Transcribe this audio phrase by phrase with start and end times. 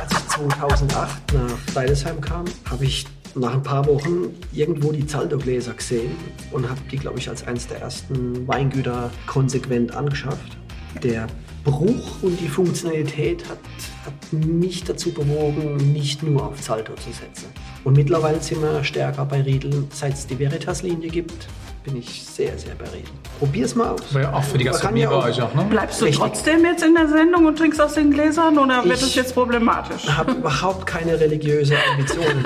[0.00, 5.74] Als ich 2008 nach Deidesheim kam, habe ich nach ein paar Wochen irgendwo die Zaldo-Gläser
[5.74, 6.14] gesehen
[6.52, 10.56] und habe die, glaube ich, als eines der ersten Weingüter konsequent angeschafft.
[11.02, 11.26] Der
[11.64, 13.58] Bruch und die Funktionalität hat,
[14.04, 17.46] hat mich dazu bewogen, nicht nur auf Zalto zu setzen.
[17.82, 21.48] Und mittlerweile sind wir stärker bei Riedel, seit es die Veritas-Linie gibt,
[21.86, 23.12] bin ich sehr, sehr bei Riedel.
[23.38, 24.00] Probier's mal aus.
[24.12, 25.64] Ja auch für die Gastronomie ja bei euch auch, ne?
[25.70, 26.20] Bleibst du Richtig.
[26.20, 30.02] trotzdem jetzt in der Sendung und trinkst aus den Gläsern oder wird es jetzt problematisch?
[30.06, 32.44] Ich habe überhaupt keine religiöse Ambitionen.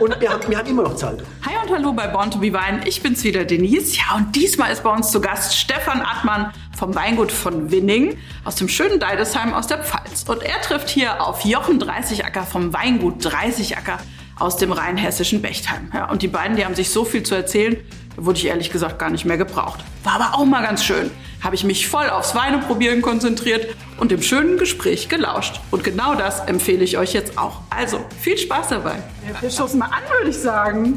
[0.00, 1.24] Und wir haben, wir haben immer noch Zalto.
[1.46, 2.82] Hi und hallo bei Born to be Wein.
[2.84, 3.96] Ich bin's wieder, Denise.
[3.96, 8.56] Ja, und diesmal ist bei uns zu Gast Stefan Attmann vom Weingut von Winning aus
[8.56, 10.24] dem schönen Deidesheim aus der Pfalz.
[10.26, 13.98] Und er trifft hier auf Jochen Dreißigacker vom Weingut Dreißigacker
[14.38, 15.90] aus dem rheinhessischen Bechtheim.
[15.94, 17.76] Ja, und die beiden, die haben sich so viel zu erzählen,
[18.18, 19.80] wurde ich ehrlich gesagt gar nicht mehr gebraucht.
[20.04, 21.10] War aber auch mal ganz schön.
[21.42, 25.60] Habe ich mich voll aufs Weineprobieren konzentriert und dem schönen Gespräch gelauscht.
[25.70, 27.60] Und genau das empfehle ich euch jetzt auch.
[27.70, 29.02] Also, viel Spaß dabei.
[29.40, 30.96] Wir stoßen mal an, würde ich sagen.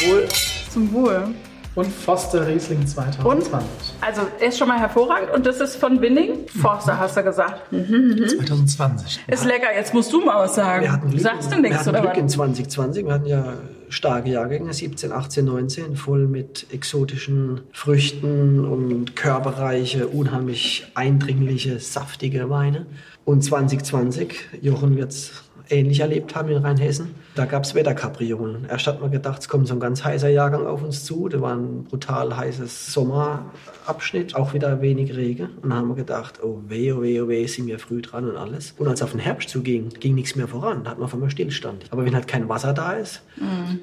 [0.00, 0.28] Wohl,
[0.72, 1.34] Zum Wohl.
[1.74, 3.94] Und Foster Riesling 2020.
[4.02, 6.46] Also, er ist schon mal hervorragend und das ist von Winning.
[6.60, 7.62] Forster, hast du gesagt.
[7.70, 9.20] 2020.
[9.26, 10.82] Ist lecker, jetzt musst du mal was sagen.
[10.82, 12.32] wir hatten Glück, Sagst du wir nichts, hatten oder Glück in was?
[12.32, 13.06] 2020.
[13.06, 13.54] Wir hatten ja
[13.88, 22.86] starke Jahrgänge, 17, 18, 19, voll mit exotischen Früchten und körperreiche, unheimlich eindringliche, saftige Weine.
[23.24, 28.66] Und 2020, Jochen wird es ähnlich erlebt haben in Rheinhessen, da gab es Wetterkapriolen.
[28.68, 31.28] Erst hat man gedacht, es kommt so ein ganz heißer Jahrgang auf uns zu.
[31.28, 35.48] Da war ein brutal heißes Sommerabschnitt, auch wieder wenig Regen.
[35.62, 38.28] Und dann haben wir gedacht, oh weh, oh weh, oh weh, sind wir früh dran
[38.28, 38.74] und alles.
[38.76, 40.84] Und als es auf den Herbst zuging, ging nichts mehr voran.
[40.84, 41.86] Da hat man auf einmal Stillstand.
[41.90, 43.22] Aber wenn halt kein Wasser da ist,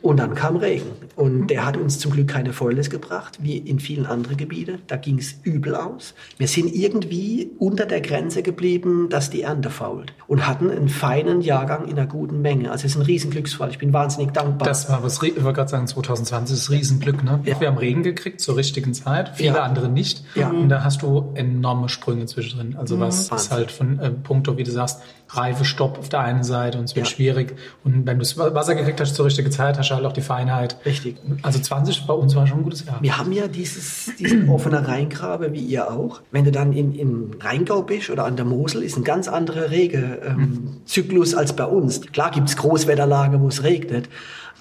[0.01, 0.91] und dann kam Regen.
[1.15, 4.79] Und der hat uns zum Glück keine Fäulnis gebracht, wie in vielen anderen Gebieten.
[4.87, 6.13] Da ging es übel aus.
[6.37, 10.13] Wir sind irgendwie unter der Grenze geblieben, dass die Ernte fault.
[10.27, 12.71] Und hatten einen feinen Jahrgang in einer guten Menge.
[12.71, 13.69] Also es ist ein Riesenglücksfall.
[13.69, 14.67] Ich bin wahnsinnig dankbar.
[14.67, 17.39] Das war was, ich wollte gerade sagen, 2020 ist Riesenglück, ne?
[17.45, 17.59] Ja.
[17.59, 19.63] Wir haben Regen gekriegt zur richtigen Zeit, viele Ja.
[19.63, 20.23] andere nicht.
[20.35, 20.49] Ja.
[20.49, 22.75] Und da hast du enorme Sprünge zwischendrin.
[22.77, 23.51] Also was ist Wahnsinn.
[23.51, 25.01] halt von äh, Punkto, wie du sagst,
[25.31, 27.13] Reifestopp auf der einen Seite und es wird Ja.
[27.13, 27.55] schwierig.
[27.83, 30.21] Und wenn du das Wasser gekriegt hast zur richtigen Zeit, hast du halt auch die
[30.21, 30.77] Feinheit.
[30.85, 31.17] Richtig.
[31.43, 32.97] Also 20 bei uns war schon ein gutes Jahr.
[33.01, 36.21] Wir haben ja dieses, diesen offenen Rheingrabe, wie ihr auch.
[36.31, 39.69] Wenn du dann in, in Rheingau bist oder an der Mosel, ist ein ganz anderer
[39.69, 42.01] Regezyklus als bei uns.
[42.01, 44.09] Klar gibt's Großwetterlage, wo es regnet,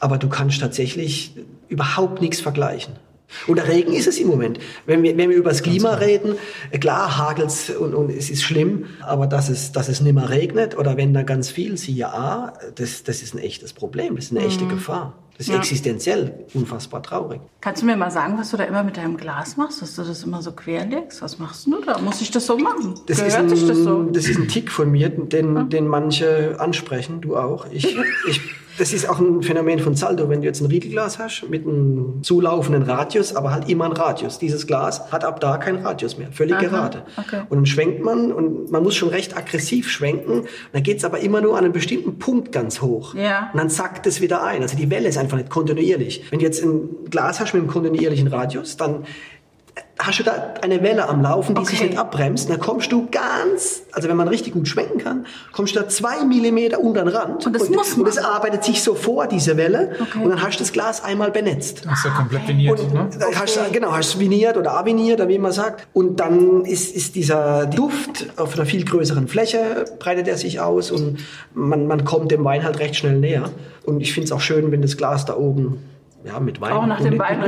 [0.01, 1.35] aber du kannst tatsächlich
[1.69, 2.95] überhaupt nichts vergleichen.
[3.47, 4.59] Und der Regen ist es im Moment.
[4.87, 6.37] Wenn wir, wenn wir über das Klima reden,
[6.71, 10.31] äh, klar hagelt's und, und es ist schlimm, aber dass es, dass es nicht mehr
[10.31, 14.27] regnet oder wenn da ganz viel, siehe A, das, das ist ein echtes Problem, das
[14.27, 15.15] ist eine echte Gefahr.
[15.37, 15.59] Das ist Ja.
[15.61, 17.41] existenziell unfassbar traurig.
[17.61, 19.81] Kannst du mir mal sagen, was du da immer mit deinem Glas machst?
[19.81, 21.23] Dass du das immer so querlegst?
[21.23, 21.99] Was machst du da?
[21.99, 22.95] Muss ich das so machen?
[23.07, 24.03] Das ist, Gehört ein, sich das so?
[24.03, 27.67] das ist ein Tick von mir, den, den manche ansprechen, du auch.
[27.71, 27.85] Ich,
[28.29, 28.41] ich,
[28.79, 30.29] das ist auch ein Phänomen von Zaldo.
[30.29, 34.39] Wenn du jetzt ein Riegelglas hast mit einem zulaufenden Radius, aber halt immer ein Radius.
[34.39, 37.03] Dieses Glas hat ab da keinen Radius mehr, völlig Aha, gerade.
[37.17, 37.43] okay.
[37.49, 40.45] Und dann schwenkt man und man muss schon recht aggressiv schwenken.
[40.73, 43.15] Dann geht's aber immer nur an einem bestimmten Punkt ganz hoch.
[43.15, 43.51] Ja.
[43.53, 44.63] Und dann sackt es wieder ein.
[44.63, 46.25] Also die Welle ist einfach nicht kontinuierlich.
[46.31, 49.05] Wenn du jetzt ein Glas hast mit einem kontinuierlichen Radius, dann
[49.99, 51.89] hast du da eine Welle am Laufen, die sich Okay.
[51.89, 52.49] nicht abbremst.
[52.49, 56.25] Dann kommst du ganz, also wenn man richtig gut schwenken kann, kommst du da zwei
[56.25, 57.47] Millimeter unter den Rand.
[57.47, 58.25] Und das muss und das man.
[58.25, 59.93] arbeitet sich so vor, diese Welle.
[60.01, 60.23] Okay.
[60.23, 61.85] Und dann hast du das Glas einmal benetzt.
[61.85, 63.09] Das ist ja komplett viniert, Und ne?
[63.19, 65.87] da hast du, genau, hast du viniert oder aviniert, oder wie man sagt.
[65.93, 70.91] Und dann ist, ist dieser Duft auf einer viel größeren Fläche, breitet er sich aus
[70.91, 71.19] und
[71.55, 73.51] man, man kommt dem Wein halt recht schnell näher.
[73.85, 75.83] Und ich finde es auch schön, wenn das Glas da oben
[76.25, 77.45] ja, mit Wein, Auch nach dem Wein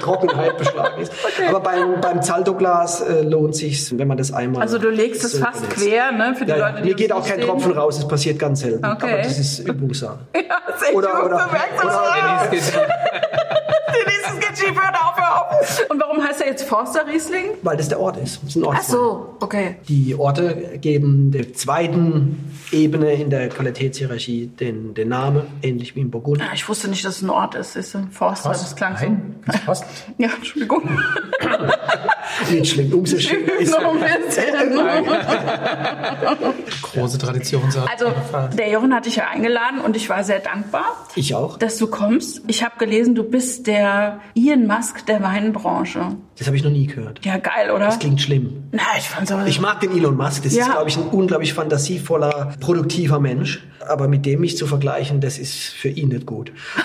[0.00, 1.12] Trockenheit beschlagen ist.
[1.48, 4.62] Aber beim, beim Zalto-Glas äh, lohnt sich, wenn man das einmal.
[4.62, 5.76] Also du legst es fast benutzt.
[5.88, 6.34] quer, ne?
[6.36, 6.68] Für die Ja, ja.
[6.70, 7.40] Leute, die Mir geht auch kein.
[7.40, 8.84] Tropfen raus, das passiert ganz selten.
[8.84, 9.12] Okay.
[9.14, 10.18] Aber das ist Übungssache.
[10.36, 13.10] Ja, das ist echt Oder- oder- du merkst oder-
[14.32, 14.38] es.
[14.38, 15.80] Denise geht- Denise, es geht schief, hör auf, hör auf.
[15.90, 17.44] Und warum heißt er jetzt Forster Riesling?
[17.62, 18.40] Weil das der Ort ist.
[18.42, 18.90] Das ist ein Ach Ortswein.
[18.96, 19.76] so, okay.
[19.88, 26.10] Die Orte geben der zweiten Ebene in der Qualitätshierarchie den, den Namen, ähnlich wie in
[26.10, 26.40] Burgund.
[26.42, 27.72] Ah, ich wusste nicht, dass es ein Ort ist.
[27.74, 28.06] Siehst du?
[28.10, 29.34] Forster, das klang Nein,
[29.66, 29.84] so.
[30.18, 30.88] Ja, Entschuldigung.
[32.50, 34.44] Nicht schlimm, umso schöner ist Noch ein bisschen.
[36.82, 37.70] Große Tradition.
[37.70, 38.12] so Also,
[38.56, 40.84] der Jochen hat dich ja eingeladen und ich war sehr dankbar,
[41.16, 41.58] Ich auch.
[41.58, 42.42] dass du kommst.
[42.46, 46.16] Ich habe gelesen, du bist der Ian Musk der Weinbranche.
[46.38, 47.24] Das habe ich noch nie gehört.
[47.24, 47.86] Ja, geil, oder?
[47.86, 48.64] Das klingt schlimm.
[48.72, 49.46] Na, ich fand's aber.
[49.46, 50.42] Ich mag den Elon Musk.
[50.44, 50.64] Das Ja.
[50.66, 53.62] ist, glaube ich, ein unglaublich fantasievoller, produktiver Mensch.
[53.88, 56.52] Aber mit dem mich zu vergleichen, das ist für ihn nicht gut.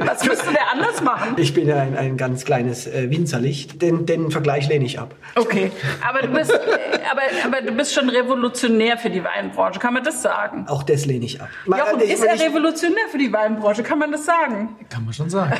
[0.00, 1.34] was müsste der anders machen?
[1.36, 3.82] Ich bin ja ein, ein ganz kleines äh, Winzerlicht.
[3.82, 5.14] Den, den Vergleich lehne ich ab.
[5.34, 5.70] Okay,
[6.08, 6.56] aber du bist, äh,
[7.10, 10.66] aber, aber du bist schon revolutionär für die Weinbranche, kann man das sagen?
[10.68, 11.48] Auch das lehne ich ab.
[11.66, 14.76] Jochen, äh, ist er revolutionär für die Weinbranche, kann man das sagen?
[14.88, 15.52] Kann man schon sagen.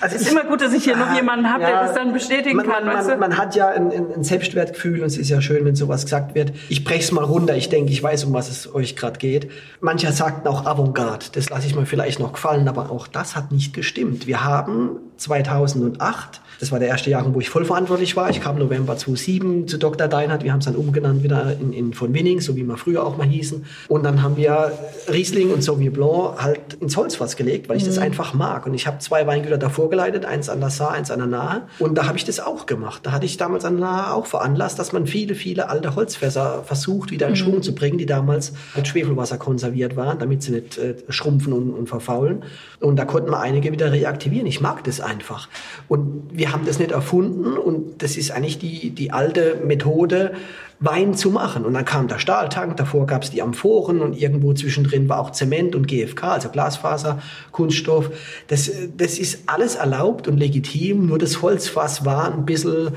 [0.00, 1.82] Also Es ist ich- immer gut, dass ich hier noch jemanden habe, der ja.
[1.84, 3.16] das dann bestätigen man, kann, man, weißt du?
[3.16, 6.34] man hat ja ein, ein, ein Selbstwertgefühl und es ist ja schön, wenn sowas gesagt
[6.34, 6.52] wird.
[6.68, 7.56] Ich brech's mal runter.
[7.56, 9.50] Ich denke, ich weiß, um was es euch gerade geht.
[9.80, 11.26] Mancher sagten auch Avantgarde.
[11.32, 14.26] Das lasse ich mir vielleicht noch gefallen, aber auch das hat nicht gestimmt.
[14.26, 18.30] Wir haben 2008 das war der erste Jahr, wo ich vollverantwortlich war.
[18.30, 20.08] Ich kam November 2007 zu Dr.
[20.08, 20.44] Deinhardt.
[20.44, 23.16] Wir haben es dann umgenannt wieder in, in von Winning, so wie wir früher auch
[23.16, 23.64] mal hießen.
[23.88, 24.72] Und dann haben wir
[25.10, 28.66] Riesling und Sauvignon Blanc halt ins Holzfass gelegt, weil ich das einfach mag.
[28.66, 31.62] Und ich habe zwei Weingüter davor geleitet, eins an der Saar, eins an der Nahe.
[31.78, 33.00] Und da habe ich das auch gemacht.
[33.04, 36.62] Da hatte ich damals an der Nahe auch veranlasst, dass man viele, viele alte Holzfässer
[36.64, 40.78] versucht, wieder in Schwung zu bringen, die damals mit Schwefelwasser konserviert waren, damit sie nicht
[40.78, 42.44] äh, schrumpfen und, und verfaulen.
[42.80, 44.46] Und da konnten wir einige wieder reaktivieren.
[44.46, 45.48] Ich mag das einfach.
[45.88, 50.32] Und wir haben das nicht erfunden und das ist eigentlich die, die alte Methode,
[50.80, 51.64] Wein zu machen.
[51.64, 55.30] Und dann kam der Stahltank, davor gab es die Amphoren und irgendwo zwischendrin war auch
[55.30, 57.20] Zement und GFK, also Glasfaser,
[57.52, 58.10] Kunststoff.
[58.48, 62.90] Das, das ist alles erlaubt und legitim, nur das Holzfass war ein bisschen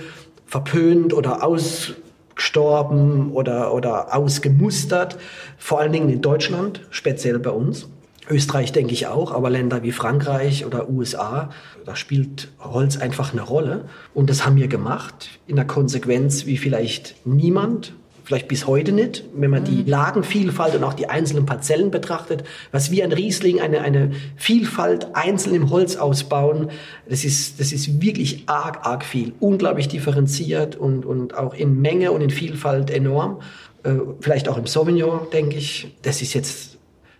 [0.46, 5.18] verpönt oder ausgestorben oder, oder ausgemustert,
[5.58, 7.88] vor allen Dingen in Deutschland, speziell bei uns.
[8.30, 11.50] Österreich denke ich auch, aber Länder wie Frankreich oder USA,
[11.86, 13.86] da spielt Holz einfach eine Rolle.
[14.14, 17.94] Und das haben wir gemacht, in der Konsequenz wie vielleicht niemand,
[18.28, 22.44] vielleicht bis heute nicht, wenn man die Lagenvielfalt und auch die einzelnen Parzellen betrachtet,
[22.74, 26.70] was wir an Riesling, eine, eine Vielfalt einzeln im Holz ausbauen,
[27.08, 29.32] das ist, das ist wirklich arg, arg viel.
[29.40, 33.40] Unglaublich differenziert und, und auch in Menge und in Vielfalt enorm.
[33.84, 35.96] Äh, vielleicht auch im Sauvignon, denke ich.
[36.02, 36.77] Das ist jetzt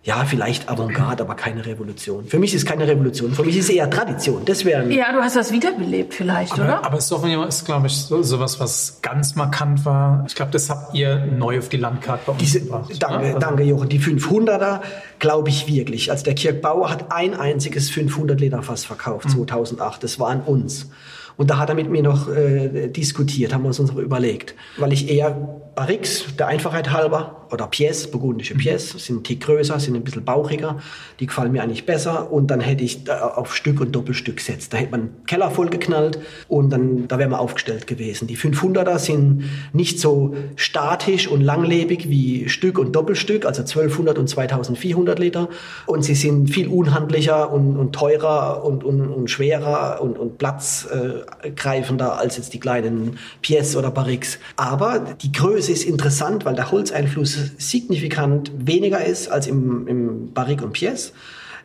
[0.08, 2.24] ja, vielleicht Avantgarde, aber keine Revolution.
[2.24, 3.32] Für mich ist keine Revolution.
[3.32, 4.42] Für mich ist eher Tradition.
[4.46, 6.78] Das wäre Ja, du hast das wiederbelebt vielleicht, oder?
[6.78, 10.24] Aber, aber Sauvignon ist, glaube ich, so, sowas, was ganz markant war.
[10.26, 12.90] Ich glaube, das habt ihr neu auf die Landkarte bei uns Diese, gebracht.
[13.00, 13.26] danke, oder?
[13.26, 13.88] Also, danke, Jochen.
[13.90, 14.80] Die 500er
[15.18, 16.10] glaube ich wirklich.
[16.10, 19.46] Also der Kirchbauer hat ein einziges 500 Liter Fass verkauft, Mhm.
[19.46, 20.02] 2008.
[20.04, 20.88] Das war an uns.
[21.36, 24.54] Und da hat er mit mir noch äh, diskutiert, haben wir uns noch überlegt.
[24.76, 28.60] Weil ich eher Barrix, der Einfachheit halber, oder Pièce, burgundische Mhm.
[28.60, 30.78] Pièce, sind ein Tick größer, sind ein bisschen bauchiger.
[31.20, 32.30] Die gefallen mir eigentlich besser.
[32.30, 34.72] Und dann hätte ich auf Stück und Doppelstück gesetzt.
[34.72, 38.28] Da hätte man einen Keller voll geknallt und dann, da wären wir aufgestellt gewesen.
[38.28, 44.28] Die 500er sind nicht so statisch und langlebig wie Stück und Doppelstück, also 1200 und
[44.28, 45.48] 2400 Liter.
[45.86, 52.18] Und sie sind viel unhandlicher und, und teurer und, und, und schwerer und, und platzgreifender
[52.18, 54.38] als jetzt die kleinen Pièce oder Barrix.
[54.56, 60.64] Aber die Größe ist interessant, weil der Holzeinfluss signifikant weniger ist als im, im Barrique
[60.64, 61.12] und Pièce.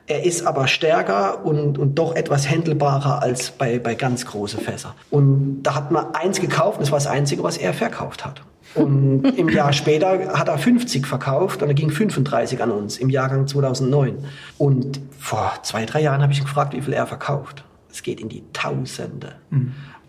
[0.05, 4.95] Er ist aber stärker und, und doch etwas händelbarer als bei, bei ganz große Fässer.
[5.09, 8.41] Und da hat man eins gekauft, und das war das Einzige, was er verkauft hat.
[8.75, 13.09] Und im Jahr später hat er 50 verkauft und er ging 35 an uns im
[13.09, 14.17] Jahrgang 2009.
[14.57, 17.63] Und vor zwei, drei Jahren habe ich ihn gefragt, wie viel er verkauft.
[17.89, 19.35] Es geht in die Tausende.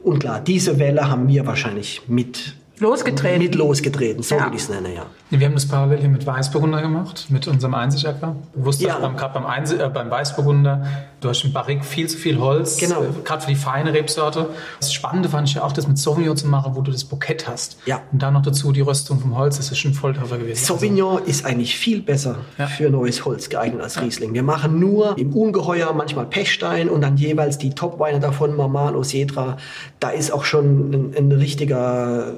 [0.03, 3.39] Und klar, diese Welle haben wir wahrscheinlich mit, Losgetreten.
[3.43, 4.45] mit losgetreten, so Ja.
[4.45, 5.07] würde ich es nennen, ja.
[5.41, 8.37] Wir haben das parallel hier mit Weißburgunder gemacht, mit unserem Einsichacker.
[8.55, 8.99] Du wusstest Ja.
[8.99, 10.87] beim, gerade beim, Einsi äh, beim Weißburgunder,
[11.21, 13.03] du hast im Barrique viel zu viel Holz, Genau.
[13.03, 14.51] äh, gerade für die feine Rebsorte.
[14.79, 17.47] Das Spannende fand ich ja auch, das mit Sauvignon zu machen, wo du das Bouquet
[17.49, 17.79] hast.
[17.87, 18.01] Ja.
[18.13, 20.65] Und dann noch dazu die Röstung vom Holz, das ist schon Volltreffer gewesen.
[20.65, 22.67] Sauvignon ist eigentlich viel besser Ja.
[22.67, 24.35] für neues Holz geeignet als Riesling.
[24.35, 29.57] Wir machen nur im Ungeheuer, manchmal Pechstein und dann jeweils die Top-Weine davon, Marmano, Cedra.
[30.01, 32.35] Da ist auch schon ein, ein richtiger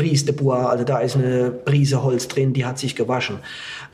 [0.00, 3.40] Brise de Bois, also da ist eine Brise Holz drin, die hat sich gewaschen.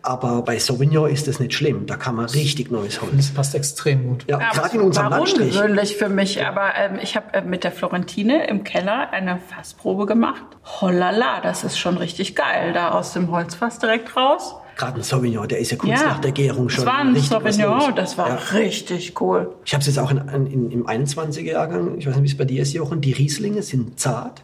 [0.03, 3.13] Aber bei Sauvignon ist das nicht schlimm, da kann man richtig neues Holz.
[3.17, 4.25] Das passt extrem gut.
[4.29, 5.57] Ja, gerade in unserem war Landstrich.
[5.57, 10.07] ungewöhnlich für mich, aber ähm, ich habe äh, mit der Florentine im Keller eine Fassprobe
[10.07, 10.45] gemacht.
[10.81, 12.73] Hollala, das ist schon richtig geil.
[12.73, 14.55] Da aus dem Holzfass direkt raus.
[14.77, 17.95] Gerade ein Sauvignon, der ist ja kurz nach der Gärung schon Das war ein Sauvignon,
[17.97, 18.35] das war Ja.
[18.59, 19.55] richtig cool.
[19.65, 22.45] Ich habe es jetzt auch in, in, im 21er-Jahrgang, ich weiß nicht, wie es bei
[22.45, 24.43] dir ist, Jochen, die Rieslinge sind zart,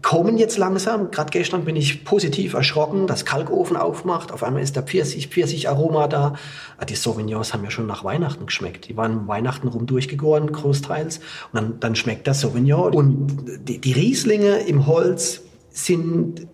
[0.00, 1.10] kommen jetzt langsam.
[1.10, 6.06] Gerade gestern bin ich positiv erschrocken, dass Kalkofen aufmacht, auf einmal ist der Pfirsich, Pfirsich-Aroma
[6.06, 6.34] da.
[6.78, 8.88] Ah, Die Sauvignons haben ja schon nach Weihnachten geschmeckt.
[8.88, 11.18] Die waren Weihnachten rum durchgegoren, großteils.
[11.52, 12.94] Und dann, dann schmeckt der Sauvignon.
[12.94, 16.46] Und die, die Rieslinge im Holz sind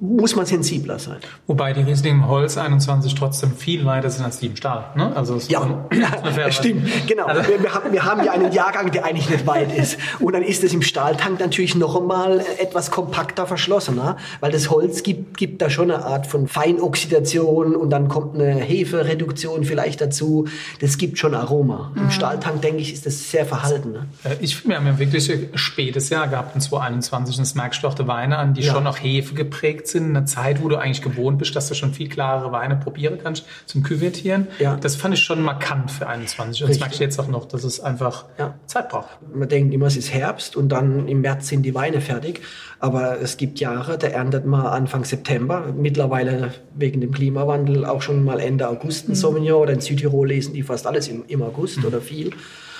[0.00, 1.18] muss man sensibler sein.
[1.46, 4.86] Wobei die Riesling im Holz 21 trotzdem viel weiter sind als die im Stahl.
[4.96, 5.14] Ne?
[5.14, 5.62] Also ja,
[6.50, 6.88] stimmt.
[7.06, 7.26] Genau.
[7.26, 9.98] Also wir, haben, wir haben ja einen Jahrgang, der eigentlich nicht weit ist.
[10.18, 15.04] Und dann ist es im Stahltank natürlich noch einmal etwas kompakter verschlossener, weil das Holz
[15.04, 20.48] gibt, gibt da schon eine Art von Feinoxidation und dann kommt eine Hefereduktion vielleicht dazu.
[20.80, 21.92] Das gibt schon Aroma.
[21.94, 22.10] Im mhm.
[22.10, 23.92] Stahltank, denke ich, ist das sehr verhalten.
[23.92, 24.06] Ne?
[24.24, 27.54] Äh, ich finde, wir haben ja wirklich ein spätes Jahr gehabt in 2021 und das
[27.54, 28.72] merkst du auch die Weine an, die ja.
[28.72, 31.92] schon noch Hefe geprägt sind, eine Zeit, wo du eigentlich gewohnt bist, dass du schon
[31.92, 34.48] viel klarere Weine probieren kannst zum Küvertieren.
[34.58, 34.76] Ja.
[34.76, 36.62] Das fand ich schon markant für 21.
[36.62, 38.54] Und das merke ich jetzt auch noch, dass es einfach ja.
[38.66, 39.18] Zeit braucht.
[39.34, 42.40] Man denkt immer, es ist Herbst und dann im März sind die Weine fertig.
[42.80, 45.72] Aber es gibt Jahre, da erntet man Anfang September.
[45.74, 49.16] Mittlerweile wegen dem Klimawandel auch schon mal Ende August ein mhm.
[49.16, 51.86] Sauvignon oder in Südtirol lesen die fast alles im, im August mhm.
[51.86, 52.32] oder viel.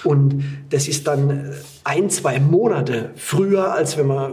[0.05, 4.33] Und das ist dann ein, zwei Monate früher, als wenn man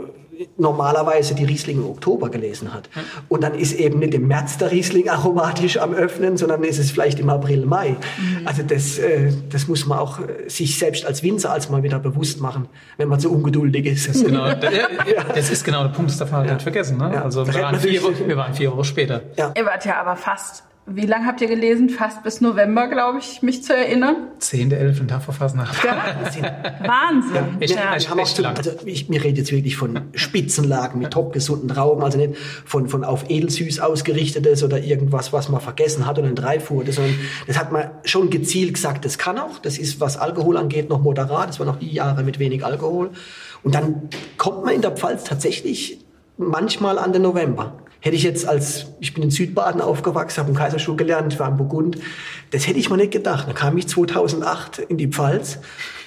[0.58, 2.90] normalerweise die Riesling im Oktober gelesen hat.
[3.30, 6.92] Und dann ist eben nicht im März der Riesling aromatisch am Öffnen, sondern ist es
[6.92, 7.92] vielleicht im April, Mai.
[7.92, 8.48] Mhm.
[8.48, 12.00] Also das, äh, das muss man auch äh, sich selbst als Winzer als mal wieder
[12.00, 12.68] bewusst machen,
[12.98, 14.08] wenn man so ungeduldig ist.
[14.10, 14.88] Das ist genau, der, ja.
[15.34, 16.54] das ist genau der Punkt, das darf man halt ja.
[16.56, 16.98] nicht vergessen.
[16.98, 17.12] Ne?
[17.14, 17.24] Ja.
[17.24, 19.22] Also wir waren, vier, wir waren vier Wochen später.
[19.38, 19.54] Ja.
[19.56, 20.64] Ihr wart ja aber fast
[20.96, 21.90] wie lange habt ihr gelesen?
[21.90, 24.16] Fast bis November, glaube ich, mich zu erinnern.
[24.40, 25.08] 10., 11.
[25.08, 25.84] Tag vor Fasnacht.
[25.84, 25.98] Ja.
[26.86, 27.34] Wahnsinn.
[27.34, 27.96] Ja, ich, ja.
[27.96, 28.58] Ich, echt lang.
[28.58, 32.88] Also ich, mir redet jetzt wirklich von Spitzenlagen mit top gesunden Trauben, also nicht von,
[32.88, 37.16] von auf edelsüß ausgerichtetes oder irgendwas, was man vergessen hat und in drei fuhr, sondern
[37.48, 39.60] das hat man schon gezielt gesagt, das kann auch.
[39.60, 41.50] Das ist, was Alkohol angeht, noch moderat.
[41.50, 43.12] Das waren noch die Jahre mit wenig Alkohol.
[43.64, 46.00] Und dann kommt man in der Pfalz tatsächlich
[46.38, 47.74] manchmal an den November.
[48.04, 51.58] Hätte ich jetzt als, ich bin in Südbaden aufgewachsen, habe im Kaiserstuhl gelernt, war in
[51.58, 51.98] Burgund,
[52.50, 53.48] das hätte ich mir nicht gedacht.
[53.48, 55.60] Da kam ich 2008 in die Pfalz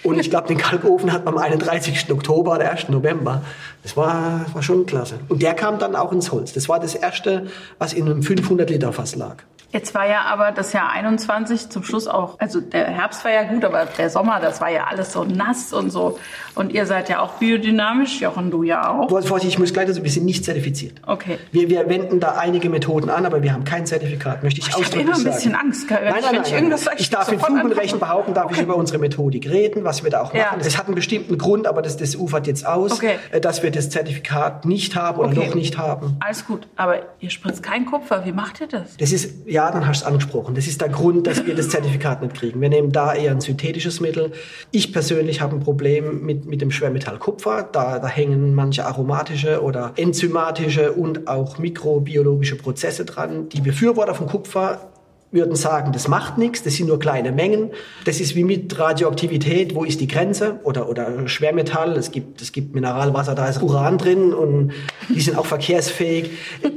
[0.02, 2.10] und ich glaube, den Kalkofen hat man am 31.
[2.10, 2.88] Oktober oder 1.
[2.88, 3.42] November.
[3.84, 5.20] Das war, war schon klasse.
[5.28, 6.52] Und der kam dann auch ins Holz.
[6.52, 7.46] Das war das erste,
[7.78, 9.44] was in einem 500 Liter Fass lag.
[9.74, 13.42] Jetzt war ja aber das Jahr 21 zum Schluss auch, also der Herbst war ja
[13.42, 16.16] gut, aber der Sommer, das war ja alles so nass und so.
[16.54, 19.10] Und ihr seid ja auch biodynamisch, Jochen, du ja auch.
[19.26, 21.00] Vorsicht, ich muss gleich dazu, wir sind nicht zertifiziert.
[21.04, 21.40] Okay.
[21.50, 24.74] Wir, wir wenden da einige Methoden an, aber wir haben kein Zertifikat, möchte ich, ich
[24.76, 25.08] ausdrücklich sagen.
[25.08, 25.90] Ich habe immer ein bisschen Angst.
[25.90, 26.78] Nein, nein, nein, nein, nein.
[26.94, 28.54] Ich, ich darf in Fug und Recht behaupten, darf okay.
[28.54, 30.60] ich über unsere Methodik reden, was wir da auch machen.
[30.60, 30.78] Es ja.
[30.78, 33.16] hat einen bestimmten Grund, aber das, das ufert jetzt aus, okay.
[33.32, 35.48] Äh, dass wir das Zertifikat nicht haben oder okay.
[35.48, 36.16] noch nicht haben.
[36.20, 38.24] Alles gut, aber ihr spritzt kein Kupfer.
[38.24, 38.96] Wie macht ihr das?
[38.98, 40.54] Das ist, ja, dann hast du es angesprochen angesprochen.
[40.54, 42.60] Das ist der Grund, dass wir das Zertifikat nicht kriegen.
[42.60, 44.32] Wir nehmen da eher ein synthetisches Mittel.
[44.70, 47.68] Ich persönlich habe ein Problem mit, mit dem Schwermetall Kupfer.
[47.70, 53.48] Da, da hängen manche aromatische oder enzymatische und auch mikrobiologische Prozesse dran.
[53.48, 54.90] Die Befürworter von Kupfer
[55.34, 57.70] würden sagen, das macht nichts, das sind nur kleine Mengen.
[58.04, 60.60] Das ist wie mit Radioaktivität, wo ist die Grenze?
[60.62, 64.72] Oder, oder Schwermetall, es gibt, es gibt Mineralwasser, da ist Uran drin und
[65.08, 66.30] die sind auch verkehrsfähig.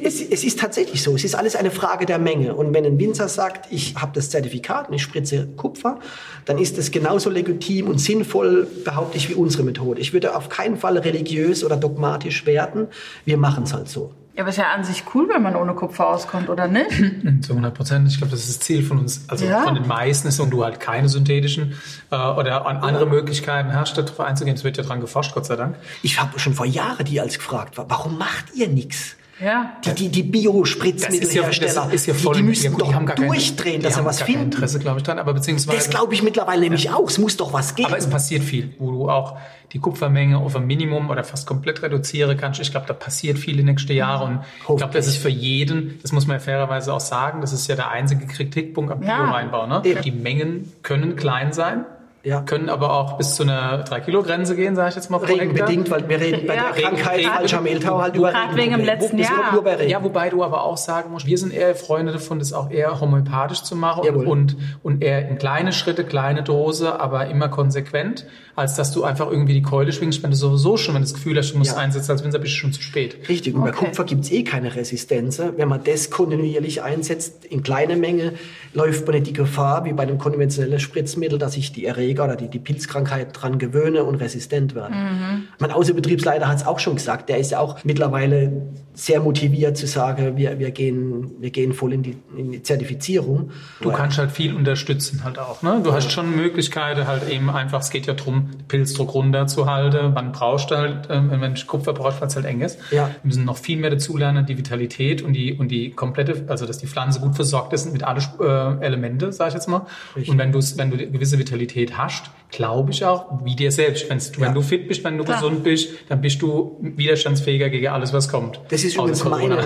[0.03, 2.55] es, es ist tatsächlich so, es ist alles eine Frage der Menge.
[2.55, 5.99] Und wenn ein Winzer sagt, ich habe das Zertifikat und ich spritze Kupfer,
[6.45, 10.01] dann ist es genauso legitim und sinnvoll, behaupte ich, wie unsere Methode.
[10.01, 12.87] Ich würde auf keinen Fall religiös oder dogmatisch werten.
[13.25, 14.11] Wir machen es halt so.
[14.37, 16.91] Ja, aber ist ja an sich cool, wenn man ohne Kupfer auskommt, oder nicht?
[17.41, 18.07] Zu 100 Prozent.
[18.07, 19.25] Ich glaube, das ist das Ziel von uns.
[19.27, 19.63] Also ja.
[19.63, 21.73] von den meisten ist, und du halt keine synthetischen
[22.11, 24.55] äh, oder an andere Möglichkeiten hast, darauf einzugehen.
[24.55, 25.75] Es wird ja dran geforscht, Gott sei Dank.
[26.03, 29.16] Ich habe schon vor Jahren die als gefragt, warum macht ihr nichts?
[29.39, 29.77] Ja.
[29.85, 34.05] Die, die, die Biospritzmittelhersteller, ja, ja die, die müssen ja, doch die durchdrehen, dass sie
[34.05, 34.45] was finden.
[34.45, 35.77] Interesse, glaube ich, dran, aber beziehungsweise.
[35.77, 37.07] Das glaube ich mittlerweile nämlich auch.
[37.07, 37.89] Es muss doch was geben.
[37.89, 39.37] Aber es passiert viel, wo du auch
[39.73, 42.59] die Kupfermenge auf ein Minimum oder fast komplett reduzieren kannst.
[42.59, 44.37] Ich glaube, da passiert viel in den nächsten Jahren.
[44.65, 47.53] Und ich glaube, das ist für jeden, das muss man ja fairerweise auch sagen, das
[47.53, 49.67] ist ja der einzige Kritikpunkt am Bio-Weinbau.
[49.67, 49.81] Ne?
[50.03, 51.85] Die Mengen können klein sein.
[52.27, 52.41] Ja.
[52.41, 55.15] Können aber auch bis zu einer 3-Kilo-Grenze gehen, sage ich jetzt mal.
[55.17, 56.73] Regenbedingt, weil wir reden bei ja.
[56.73, 59.53] der Krankheit falscher Mehltau halt über Gerade wegen im letzten Jahr.
[59.53, 59.89] Nur bei Regen.
[59.89, 62.99] Ja, wobei du aber auch sagen musst, wir sind eher Freunde davon, das auch eher
[62.99, 68.25] homöopathisch zu machen und, und eher in kleine Schritte, kleine Dose, aber immer konsequent
[68.57, 71.13] als dass du einfach irgendwie die Keule schwingst, wenn du sowieso schon, wenn du das
[71.13, 71.77] Gefühl hast, du musst ja.
[71.77, 73.29] einsetzen, als Winzer bist du schon zu spät.
[73.29, 73.69] Richtig, und okay.
[73.69, 75.39] bei Kupfer gibt's eh keine Resistenz.
[75.39, 78.33] Wenn man das kontinuierlich einsetzt, in kleiner Menge,
[78.73, 81.85] läuft man nicht die Gefahr, wie bei einem konventionellen Spritzmittel, dass sich die
[82.17, 84.95] Erreger oder die, die Pilzkrankheit dran gewöhne und resistent werden.
[84.95, 85.43] Mhm.
[85.59, 89.85] Mein Außenbetriebsleiter hat es auch schon gesagt, der ist ja auch mittlerweile sehr motiviert zu
[89.85, 93.51] sagen, wir, wir, gehen, wir gehen voll in die, in die Zertifizierung.
[93.79, 95.61] Du kannst halt viel unterstützen halt auch.
[95.61, 95.81] Ne?
[95.83, 95.95] Du ja.
[95.95, 100.15] hast schon Möglichkeiten halt eben einfach, es geht ja darum, Pilzdruck runterzuhalten.
[100.15, 102.79] Wann brauchst du halt, ähm, wenn du Kupfer brauchst, weil es halt eng ist.
[102.89, 103.07] Ja.
[103.07, 106.65] Wir müssen noch viel mehr dazu lernen, die Vitalität und die, und die komplette, also
[106.65, 109.85] dass die Pflanze gut versorgt ist mit alle äh, Elemente, sag ich jetzt mal.
[110.15, 110.31] Richtig.
[110.31, 114.09] Und wenn du wenn du eine gewisse Vitalität hast, glaube ich auch, wie dir selbst.
[114.09, 114.47] Wenn's, ja.
[114.47, 115.37] Wenn du fit bist, wenn du Klar.
[115.41, 118.59] gesund bist, dann bist du widerstandsfähiger gegen alles, was kommt.
[118.69, 119.57] Das ist übrigens meine.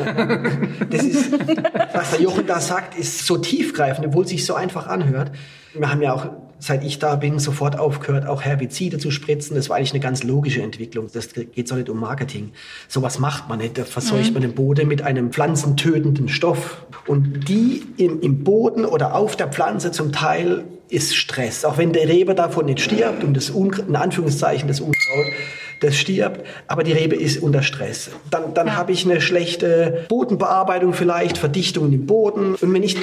[0.89, 1.31] Das ist,
[1.93, 5.31] was der Jochen da sagt, ist so tiefgreifend, obwohl es sich so einfach anhört.
[5.73, 6.27] Wir haben ja auch,
[6.59, 9.55] seit ich da bin, sofort aufgehört, auch Herbizide zu spritzen.
[9.55, 11.07] Das war eigentlich eine ganz logische Entwicklung.
[11.13, 12.51] Das geht so nicht um Marketing.
[12.87, 13.77] Sowas macht man nicht.
[13.77, 14.33] Da verseucht mhm.
[14.33, 16.85] man den Boden mit einem pflanzentötenden Stoff.
[17.07, 21.65] Und die im, im Boden oder auf der Pflanze zum Teil ist Stress.
[21.65, 25.27] Auch wenn der Rebe davon nicht stirbt und das Un in Anführungszeichen das Unkraut,
[25.79, 28.11] das stirbt, aber die Rebe ist unter Stress.
[28.29, 32.55] Dann, dann habe ich eine schlechte Bodenbearbeitung vielleicht, Verdichtung im Boden.
[32.55, 32.97] Und wenn ich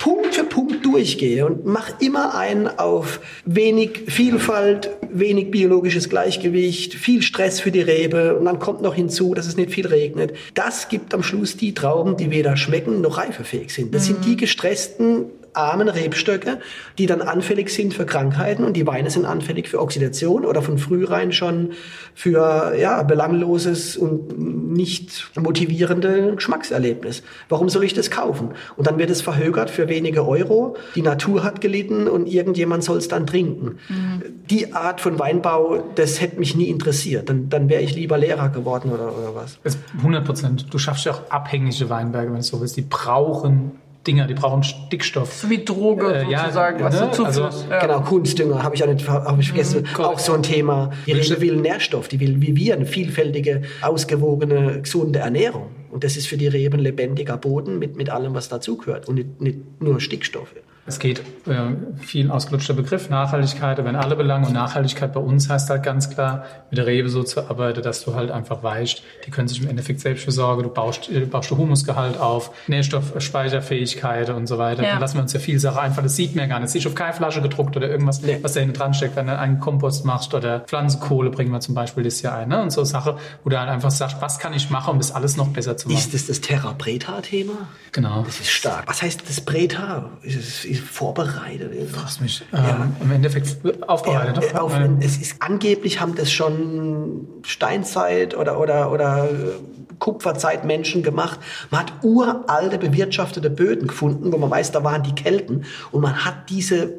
[0.00, 7.20] Punkt für Punkt durchgehe und mache immer einen auf wenig Vielfalt, wenig biologisches Gleichgewicht, viel
[7.20, 10.32] Stress für die Rebe und dann kommt noch hinzu, dass es nicht viel regnet.
[10.54, 13.94] Das gibt am Schluss die Trauben, die weder schmecken noch reifefähig sind.
[13.94, 14.14] Das mhm.
[14.14, 16.60] sind die gestressten armen Rebstöcke,
[16.98, 20.78] die dann anfällig sind für Krankheiten und die Weine sind anfällig für Oxidation oder von
[20.78, 21.72] frührein schon
[22.14, 27.22] für ja, belangloses und nicht motivierende Geschmackserlebnis.
[27.48, 28.50] Warum soll ich das kaufen?
[28.76, 30.76] Und dann wird es verhögert für wenige Euro.
[30.94, 33.78] Die Natur hat gelitten und irgendjemand soll es dann trinken.
[33.88, 34.22] Mhm.
[34.48, 37.28] Die Art von Weinbau, das hätte mich nie interessiert.
[37.28, 39.58] Dann, dann wäre ich lieber Lehrer geworden oder, oder was.
[39.98, 40.66] 100 Prozent.
[40.70, 42.76] Du schaffst ja auch abhängige Weinberge, wenn du so willst.
[42.76, 45.32] Die brauchen Dinger, die brauchen Stickstoff.
[45.34, 47.10] So wie Droge äh, sozusagen, ja, was ne?
[47.14, 47.80] du also, ja.
[47.80, 49.82] Genau, Kunstdünger habe ich auch nicht hab ich vergessen.
[49.82, 50.90] Mhm, auch so ein Thema.
[51.06, 55.68] Die Rebe will Nährstoff, die will wie wir eine vielfältige, ausgewogene, gesunde Ernährung.
[55.90, 59.40] Und das ist für die Reben lebendiger Boden mit, mit allem, was dazugehört und nicht,
[59.40, 60.54] nicht nur Stickstoffe.
[60.86, 64.46] Es geht äh, viel ausgelutschter Begriff, Nachhaltigkeit, aber in alle Belange.
[64.46, 68.04] Und Nachhaltigkeit bei uns heißt halt ganz klar, mit der Rebe so zu arbeiten, dass
[68.04, 70.62] du halt einfach weißt, die können sich im Endeffekt selbst versorgen.
[70.62, 74.82] Du baust, du baust du Humusgehalt auf, Nährstoffspeicherfähigkeit und so weiter.
[74.82, 74.92] Ja.
[74.92, 76.70] Dann lassen wir uns ja viel Sache einfach, das sieht man ja gar nicht.
[76.70, 78.38] Das ist auf keine Flasche gedruckt oder irgendwas, nee.
[78.42, 81.74] was da hinten dran steckt, wenn du einen Kompost machst oder Pflanzenkohle bringen wir zum
[81.74, 82.48] Beispiel das Jahr ein.
[82.48, 82.60] Ne?
[82.60, 85.36] Und so Sache, wo du halt einfach sagst, was kann ich machen, um das alles
[85.36, 85.98] noch besser zu machen.
[85.98, 87.68] Ist das das Terra Preta-Thema?
[87.92, 88.22] Genau.
[88.24, 88.84] Das ist stark.
[88.86, 90.10] Was heißt das Preta?
[90.22, 91.72] Ist es ist vorbereitet?
[91.90, 92.42] Fragst mich.
[92.52, 92.80] Ja.
[92.82, 94.52] Ähm, Im Endeffekt aufbereitet.
[94.52, 99.52] Ja, auf, es ist angeblich haben das schon Steinzeit oder oder oder äh,
[99.98, 101.38] Kupferzeit Menschen gemacht.
[101.70, 106.24] Man hat uralte bewirtschaftete Böden gefunden, wo man weiß, da waren die Kelten und man
[106.24, 106.94] hat diese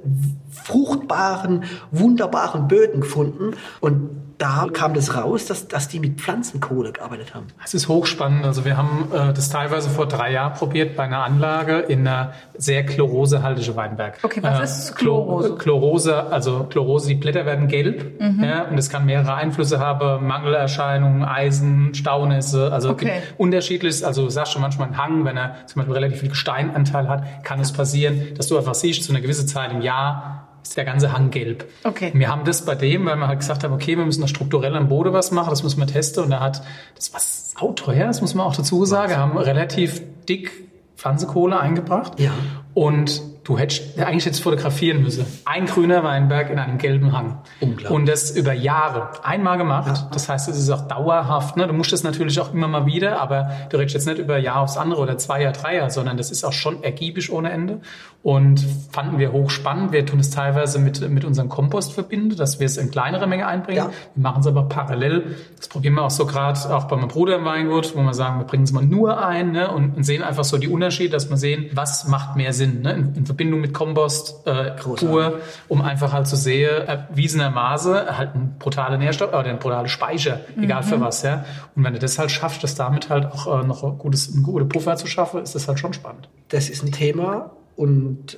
[0.52, 4.10] fruchtbaren, wunderbaren Böden gefunden und
[4.42, 7.48] da kam das raus, dass, dass die mit Pflanzenkohle gearbeitet haben.
[7.64, 8.44] Es ist hochspannend.
[8.44, 12.34] Also wir haben äh, das teilweise vor drei Jahren probiert bei einer Anlage in einer
[12.58, 14.18] sehr chlorosehaltige Weinberg.
[14.24, 15.56] Okay, was äh, ist Chlorose?
[15.58, 18.44] Chlorose, also Chlorose, die Blätter werden gelb mhm.
[18.44, 23.22] ja, und es kann mehrere Einflüsse haben, Mangelerscheinungen, Eisen, Staunässe, also okay.
[23.38, 24.04] unterschiedliches.
[24.04, 27.44] Also du sagst schon manchmal einen Hang, wenn er zum Beispiel relativ viel Gesteinanteil hat,
[27.44, 30.86] kann es passieren, dass du einfach siehst, zu einer gewissen Zeit im Jahr ist der
[30.86, 31.66] ganze Hang gelb.
[31.84, 32.12] Okay.
[32.14, 34.76] Wir haben das bei dem, weil wir halt gesagt haben, okay, wir müssen da strukturell
[34.76, 36.24] am Boden was machen, das müssen wir testen.
[36.26, 36.64] Und er hat,
[36.96, 40.52] das war sauteuer, das muss man auch dazu sagen, haben relativ dick
[40.96, 42.20] Pflanzenkohle eingebracht.
[42.20, 42.32] Ja.
[42.74, 45.26] Und du hättest eigentlich jetzt fotografieren müssen.
[45.46, 47.40] Ein grüner Weinberg in einem gelben Hang.
[47.60, 47.90] Unglaublich.
[47.90, 49.10] Und das über Jahre.
[49.24, 49.88] Einmal gemacht.
[49.88, 50.10] Ja.
[50.14, 51.58] Das heißt, es ist auch dauerhaft.
[51.58, 51.66] Ne?
[51.66, 54.62] Du musst das natürlich auch immer mal wieder, aber du redest jetzt nicht über Jahr
[54.62, 57.80] aufs andere oder zwei Jahr, drei Jahr, sondern das ist auch schon ergiebig ohne Ende.
[58.24, 59.92] Und fanden wir hochspannend.
[59.92, 63.48] Wir tun es teilweise mit, mit unserem Kompost verbinden, dass wir es in kleinere Menge
[63.48, 63.78] einbringen.
[63.78, 63.90] Ja.
[64.14, 65.36] Wir machen es aber parallel.
[65.58, 68.38] Das probieren wir auch so gerade auch bei meinem Bruder im Weingut, wo wir sagen,
[68.38, 69.72] wir bringen es mal nur ein ne?
[69.72, 72.94] und, und sehen einfach so die Unterschiede, dass wir sehen, was macht mehr Sinn ne?
[72.94, 78.56] in, in Verbindung mit Kompost, äh, pur, um einfach halt zu sehen, erwiesenermaßen halt ein
[78.60, 80.64] brutaler Nährstoff oder ein brutaler Speicher, mhm.
[80.64, 81.24] egal für was.
[81.24, 81.46] Ja?
[81.76, 84.44] Und wenn du das halt schaffst, das damit halt auch äh, noch ein gutes, ein
[84.44, 86.30] gute Puffer zu schaffen, ist das halt schon spannend.
[86.50, 88.38] Das ist ein Thema, und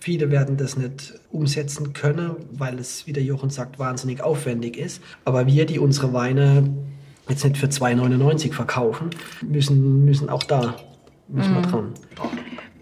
[0.00, 5.02] viele werden das nicht umsetzen können, weil es, wie der Jochen sagt, wahnsinnig aufwendig ist.
[5.24, 6.70] Aber wir, die unsere Weine
[7.28, 9.10] jetzt nicht für 2,99 verkaufen,
[9.42, 10.76] müssen, müssen auch da
[11.28, 11.70] müssen wir mhm.
[11.70, 11.94] dran.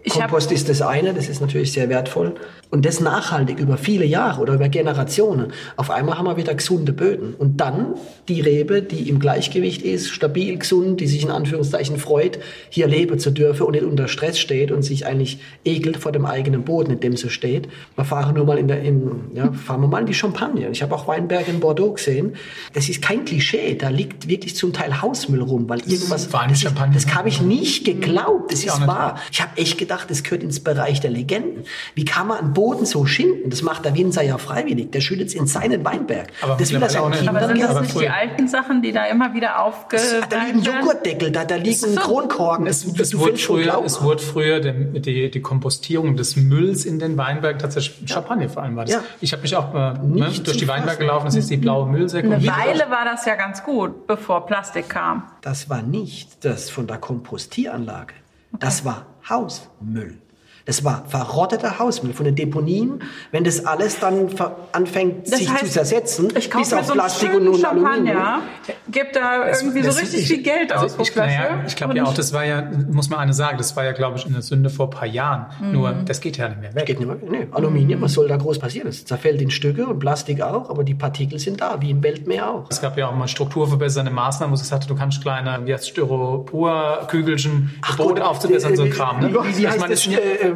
[0.09, 2.35] Kompost ist das eine, das ist natürlich sehr wertvoll.
[2.71, 5.51] Und das nachhaltig über viele Jahre oder über Generationen.
[5.75, 7.33] Auf einmal haben wir wieder gesunde Böden.
[7.33, 7.95] Und dann
[8.29, 13.19] die Rebe, die im Gleichgewicht ist, stabil, gesund, die sich in Anführungszeichen freut, hier leben
[13.19, 16.91] zu dürfen und nicht unter Stress steht und sich eigentlich ekelt vor dem eigenen Boden,
[16.91, 17.67] in dem sie steht.
[17.97, 20.69] Wir fahren nur mal in der, in, ja, fahren wir mal in die Champagne.
[20.71, 22.35] Ich habe auch Weinberg in Bordeaux gesehen.
[22.71, 23.75] Das ist kein Klischee.
[23.75, 27.83] Da liegt wirklich zum Teil Hausmüll rum, weil irgendwas, das, das, das habe ich nicht
[27.83, 28.53] geglaubt.
[28.53, 29.19] Das ist wahr.
[29.29, 31.65] Ich habe echt gedacht, das gehört ins Bereich der Legenden.
[31.95, 33.49] Wie kann man einen Boden so schinden?
[33.49, 34.91] Das macht der Winzer ja freiwillig.
[34.91, 36.27] Der schüttet es in seinen Weinberg.
[36.41, 37.27] Aber das will er mittlerweile auch nicht.
[37.27, 39.97] Aber sind das nicht die alten Sachen, die da immer wieder aufge...
[40.29, 41.99] Da liegen Joghurtdeckel, da, da liegt ein So.
[41.99, 42.67] Kronkorken.
[42.67, 46.85] Es, Das, es, du wurde früher, es wurde früher die, die, die Kompostierung des Mülls
[46.85, 48.93] in den Weinberg tatsächlich Champagner vor allem war das.
[48.93, 49.03] Ja.
[49.21, 50.99] Ich habe mich auch äh, ne, Nicht durch zu die Weinberge fassen.
[50.99, 52.27] gelaufen, das ist die blaue Müllsäcke.
[52.27, 55.23] Eine Weile war das ja ganz gut, bevor Plastik kam.
[55.41, 58.13] Das war nicht das von der Kompostieranlage.
[58.59, 60.17] Das war Hausmüll.
[60.65, 63.01] Das war verrotteter Hausmüll von den Deponien.
[63.31, 64.29] Wenn das alles dann
[64.71, 67.61] anfängt, Das sich heißt, zu zersetzen, Ich bis auf so Plastik und Aluminium.
[67.61, 68.41] Champagner,
[68.89, 71.37] gebe da Das- irgendwie so das- richtig ich- viel Geld also aus pro ich, Flasche.
[71.37, 73.91] naja, ich glaube ja auch, das war ja, muss man eine sagen, das war ja,
[73.91, 75.47] glaube ich, eine Sünde vor ein paar Jahren.
[75.61, 75.71] Mhm.
[75.71, 76.85] Nur, das geht ja nicht mehr weg.
[76.85, 77.17] Geht nicht mehr.
[77.29, 78.87] Nee, Aluminium, was soll da groß passieren?
[78.87, 82.49] Es zerfällt in Stücke und Plastik auch, aber die Partikel sind da, wie im Weltmeer
[82.49, 82.65] auch.
[82.69, 85.73] Es gab ja auch mal strukturverbessernde Maßnahmen, wo es gesagt hat, du kannst kleine, wie
[85.73, 89.19] heißt Styropor-Kügelchen, Boot aufzubessern, so ein Kram.
[89.19, 89.29] Ne?
[89.33, 90.01] Wie, wie Ich heißt meine, das?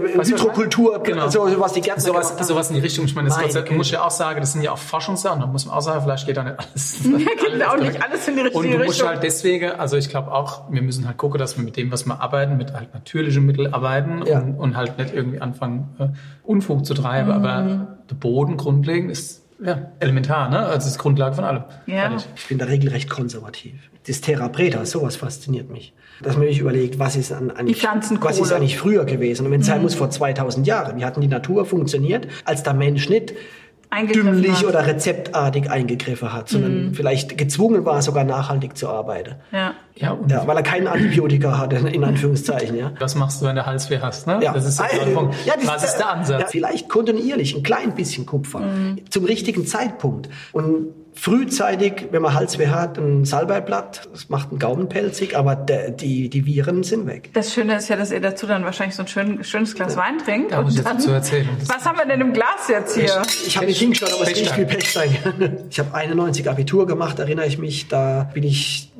[0.03, 1.03] Äh, ja- meine?
[1.03, 1.29] Genau.
[1.29, 2.47] so, was die Gärtner Sowas, gemacht haben.
[2.47, 3.05] sowas in die Richtung.
[3.05, 3.73] Ich meine, das Güte.
[3.73, 5.39] muss ich ja auch sagen, das sind ja auch Forschungssachen.
[5.41, 6.99] Da muss man auch sagen, vielleicht geht da nicht alles.
[7.03, 9.08] geht auch nicht alles in die richtige Und du musst Richtung.
[9.10, 12.05] halt deswegen, also ich glaube auch, wir müssen halt gucken, dass wir mit dem, was
[12.05, 14.39] wir arbeiten, mit halt natürlichen Mitteln arbeiten Ja.
[14.39, 16.08] und, und halt nicht irgendwie anfangen, äh,
[16.43, 17.31] Unfug zu treiben.
[17.31, 20.59] Aber der Boden grundlegend ist ja elementar, ne?
[20.59, 21.63] Also das ist Grundlage von allem.
[21.85, 22.15] Ja.
[22.35, 23.73] Ich bin da regelrecht konservativ.
[24.07, 25.93] Das Terra Preta, sowas fasziniert mich.
[26.21, 28.29] Dass man sich überlegt, was ist, an, eigentlich, Pflanzenkohle.
[28.29, 29.45] was ist eigentlich früher gewesen.
[29.45, 30.97] Und wenn es sein muss, vor 2000 Jahren.
[30.97, 33.33] Wie hat denn die Natur funktioniert, als der Mensch nicht
[34.03, 34.65] dümmlich hat.
[34.65, 39.36] oder rezeptartig eingegriffen hat, sondern vielleicht gezwungen war, sogar nachhaltig zu arbeiten.
[39.51, 39.73] Ja.
[39.95, 42.75] Ja, und Ja, weil er keinen Antibiotika hatte, in Anführungszeichen.
[42.77, 42.91] Ja.
[42.99, 44.27] was machst du, wenn der Halsweh hast?
[44.27, 44.39] Ne?
[44.41, 44.53] Ja.
[44.53, 45.36] Das ist der Punkt.
[45.45, 46.51] ja, das was ist der Ja, Ansatz?
[46.51, 48.62] vielleicht kontinuierlich, ein klein bisschen Kupfer.
[49.10, 50.29] Zum richtigen Zeitpunkt.
[50.51, 55.91] Und frühzeitig, wenn man Halsweh hat, ein Salbeiblatt, das macht einen Gaumen pelzig, aber der,
[55.91, 57.32] die, die Viren sind weg.
[57.34, 60.17] Das Schöne ist ja, dass ihr dazu dann wahrscheinlich so ein schön, schönes Glas Wein
[60.19, 60.51] trinkt.
[60.51, 61.47] Da muss ich dann, zu erzählen.
[61.65, 63.21] Was haben wir denn im Glas jetzt hier?
[63.47, 65.15] Ich habe nicht hingeschaut, aber es Pech riecht wie Pech sein.
[65.69, 67.88] Ich habe 91 Abitur gemacht, erinnere ich mich.
[67.88, 68.91] Da bin ich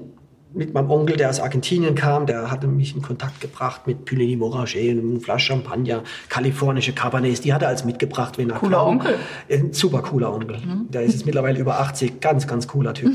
[0.55, 4.35] mit meinem Onkel, der aus Argentinien kam, der hatte mich in Kontakt gebracht mit Puligny
[4.35, 8.87] Moraget, eine Flasche Champagner, kalifornische Cabernets, die hat er als mitgebracht, wenn er Cooler kam.
[8.87, 9.15] Onkel.
[9.49, 10.57] Ein super cooler Onkel.
[10.89, 13.11] Der ist jetzt mittlerweile über 80, ganz, ganz cooler Typ.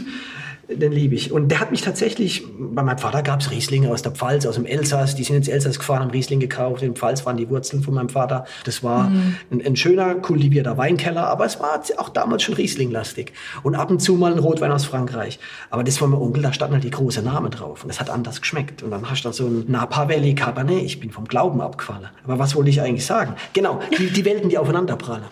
[0.73, 1.33] Den liebe ich.
[1.33, 4.55] Und der hat mich tatsächlich, bei meinem Vater gab es Rieslinge aus der Pfalz, aus
[4.55, 5.15] dem Elsass.
[5.15, 6.83] Die sind ins Elsass gefahren, haben Riesling gekauft.
[6.83, 8.45] In Pfalz waren die Wurzeln von meinem Vater.
[8.65, 9.11] Das war
[9.51, 13.33] ein, ein schöner, kultivierter Weinkeller, aber es war auch damals schon Rieslinglastig.
[13.63, 15.39] Und ab und zu mal ein Rotwein aus Frankreich.
[15.71, 17.83] Aber das von meinem Onkel, da standen halt die großen Namen drauf.
[17.83, 18.83] Und das hat anders geschmeckt.
[18.83, 20.83] Und dann hast du dann so ein Napa Valley Cabernet.
[20.83, 22.09] Ich bin vom Glauben abgefallen.
[22.25, 23.35] Aber was wollte ich eigentlich sagen?
[23.53, 25.25] Genau, die, die Welten, die aufeinanderprallen.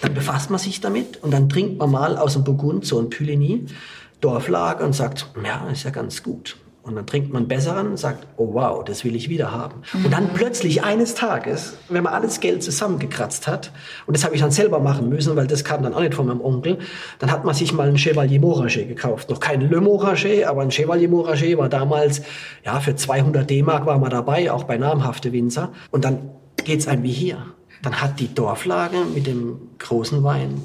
[0.00, 3.10] Dann befasst man sich damit und dann trinkt man mal aus dem Burgund so ein
[3.10, 3.66] Puligny.
[4.24, 6.56] Dorflage und sagt, ja, ist ja ganz gut.
[6.84, 9.82] Und dann trinkt man besseren und sagt, oh wow, das will ich wieder haben.
[9.94, 13.72] Und dann plötzlich eines Tages, wenn man alles Geld zusammengekratzt hat,
[14.06, 16.26] und das habe ich dann selber machen müssen, weil das kam dann auch nicht von
[16.26, 16.78] meinem Onkel,
[17.20, 19.30] dann hat man sich mal einen Chevalier Moraget gekauft.
[19.30, 22.20] Noch kein Le Moraget, aber ein Chevalier Moraget war damals,
[22.66, 25.72] ja, für 200 D-Mark war man dabei, auch bei namhafte Winzer.
[25.90, 26.30] Und dann
[26.64, 27.46] geht's einem wie hier.
[27.82, 30.60] Dann hat die Dorflage mit dem großen Wein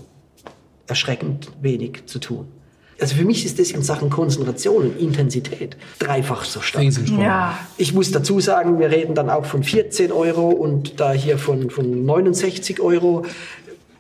[0.88, 2.59] erschreckend wenig zu tun.
[3.00, 6.86] Also für mich ist das in Sachen Konzentration und Intensität dreifach so stark.
[7.18, 7.58] Ja.
[7.78, 11.70] Ich muss dazu sagen, wir reden dann auch von 14 Euro und da hier von,
[11.70, 13.26] von 69 Euro.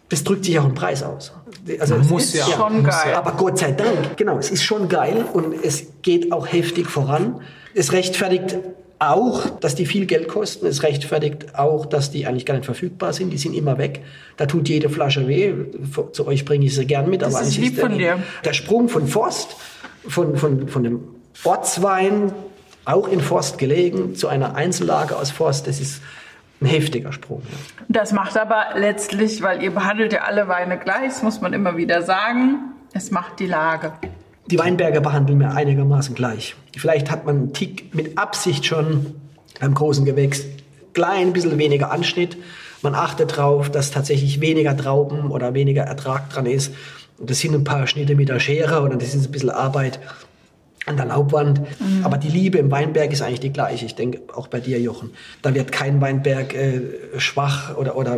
[0.10, 1.32] Das drückt sich auch im Preis aus.
[1.80, 2.46] Also es Muss ist ja.
[2.56, 3.12] schon muss geil.
[3.12, 3.20] Ja.
[3.20, 7.42] aber Gott sei Dank, genau, es ist schon geil und es geht auch heftig voran.
[7.76, 8.58] Es rechtfertigt
[9.00, 10.66] auch, dass die viel Geld kosten.
[10.66, 13.32] Es rechtfertigt auch, dass die eigentlich gar nicht verfügbar sind.
[13.32, 14.04] Die sind immer weg.
[14.38, 15.54] Da tut jede Flasche weh.
[16.12, 17.22] Zu euch bringe ich sie gern mit.
[17.22, 18.24] Das aber ist lieb von der, dir.
[18.44, 19.56] Der Sprung von Forst,
[20.08, 21.00] von, von, von dem
[21.44, 22.34] Ortswein,
[22.86, 26.02] auch in Forst gelegen, zu einer Einzellage aus Forst, das ist
[26.62, 27.42] ein heftiger Sprung.
[27.44, 27.86] Ja.
[27.88, 31.78] Das macht aber letztlich, weil ihr behandelt ja alle Weine gleich, das muss man immer
[31.78, 33.94] wieder sagen, es macht die Lage.
[34.50, 36.56] Die Weinberge behandeln wir einigermaßen gleich.
[36.76, 39.14] Vielleicht hat man einen Tick mit Absicht schon
[39.60, 40.46] beim großen Gewächs
[40.94, 42.36] klein bisschen weniger Anschnitt.
[42.82, 46.74] Man achtet darauf, dass tatsächlich weniger Trauben oder weniger Ertrag dran ist.
[47.20, 50.00] Und das sind ein paar Schnitte mit der Schere oder das ist ein bisschen Arbeit
[50.88, 51.62] an der Laubwand.
[52.04, 53.86] Aber die Liebe im Weinberg ist eigentlich die gleiche.
[53.86, 55.12] Ich denke auch bei dir, Jochen.
[55.44, 56.82] Da wird kein Weinberg äh,
[57.18, 58.18] schwach oder, oder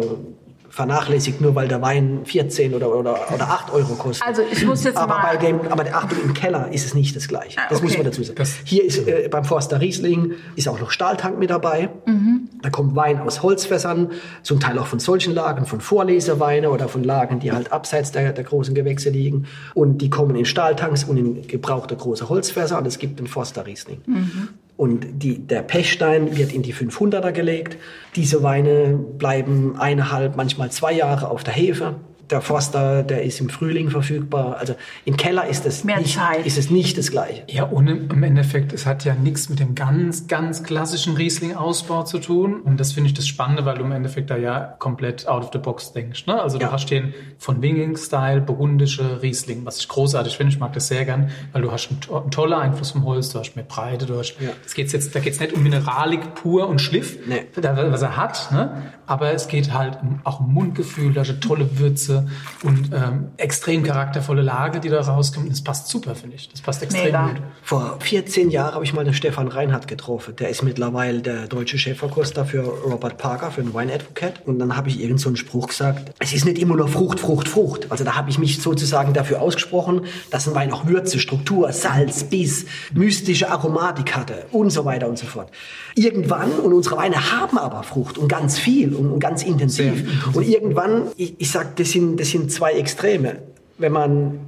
[0.72, 4.26] vernachlässigt, nur weil der Wein 14 oder, oder, oder 8 Euro kostet.
[4.26, 6.94] Also ich muss jetzt aber mal- bei dem, aber der Achtung, im Keller ist es
[6.94, 7.60] nicht das Gleiche.
[7.60, 8.00] Ah, Das muss okay.
[8.04, 8.38] man dazu sagen.
[8.38, 11.90] Das- Hier ist äh, beim Forster Riesling ist auch noch Stahltank mit dabei.
[12.06, 12.50] Mhm.
[12.62, 14.12] Da kommt Wein aus Holzfässern,
[14.44, 18.34] zum Teil auch von solchen Lagen, von Vorleseweine oder von Lagen, die halt abseits der,
[18.34, 19.46] der großen Gewächse liegen.
[19.74, 23.66] Und die kommen in Stahltanks und in gebrauchte große Holzfässer und es gibt den Forster
[23.66, 24.02] Riesling.
[24.06, 24.50] Mhm.
[24.78, 27.78] Und die, der Pechstein wird in die 500er gelegt.
[28.16, 31.96] Diese Weine bleiben eineinhalb, manchmal zwei Jahre auf der Hefe
[32.32, 34.58] der Forster, der ist im Frühling verfügbar.
[34.58, 36.46] Also im Keller ist es, Mehr nicht, Zeit.
[36.46, 37.44] ist es nicht das Gleiche.
[37.48, 42.20] Ja, und im Endeffekt, es hat ja nichts mit dem ganz, ganz klassischen Riesling-Ausbau zu
[42.20, 42.62] tun.
[42.62, 45.50] Und das finde ich das Spannende, weil du im Endeffekt da ja komplett out of
[45.54, 46.26] the box denkst.
[46.28, 46.42] Ne?
[46.42, 46.72] Also du Ja.
[46.72, 50.54] hast den von Winging-Style burgundische Riesling, was ich großartig finde.
[50.54, 53.30] Ich mag das sehr gern, weil du hast einen, to- einen toller Einfluss vom Holz,
[53.30, 54.50] du hast mehr Breite, du hast, Ja.
[54.64, 57.46] das geht's jetzt, da geht's nicht um Mineralik pur und Schliff, Nee.
[57.60, 58.92] da- was er hat, ne?
[59.12, 62.30] Aber es geht halt auch um Mundgefühl, da eine tolle Würze
[62.64, 65.52] und ähm, extrem charaktervolle Lage, die da rauskommt.
[65.52, 66.48] Das passt super, finde ich.
[66.48, 67.28] Das passt extrem Mega.
[67.28, 67.42] gut.
[67.62, 70.38] Vor 14 Jahren habe ich mal den Stefan Reinhardt getroffen.
[70.38, 74.44] Der ist mittlerweile der deutsche Chefverkoster für Robert Parker, für den Wine Advocate.
[74.46, 77.20] Und dann habe ich irgend so einen Spruch gesagt, es ist nicht immer nur Frucht,
[77.20, 77.92] Frucht, Frucht.
[77.92, 82.24] Also da habe ich mich sozusagen dafür ausgesprochen, dass ein Wein auch Würze, Struktur, Salz,
[82.24, 85.52] Biss, mystische Aromatik hatte und so weiter und so fort.
[85.96, 90.36] Irgendwann, und unsere Weine haben aber Frucht und ganz viel und, ganz intensiv.
[90.36, 93.38] Und irgendwann, ich, ich sage, das sind, das sind zwei Extreme.
[93.78, 94.40] Wenn man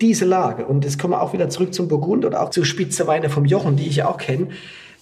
[0.00, 3.06] diese Lage, und jetzt kommen wir auch wieder zurück zum Burgund oder auch zu Spitze
[3.06, 4.48] Weine vom Jochen, die ich ja auch kenne,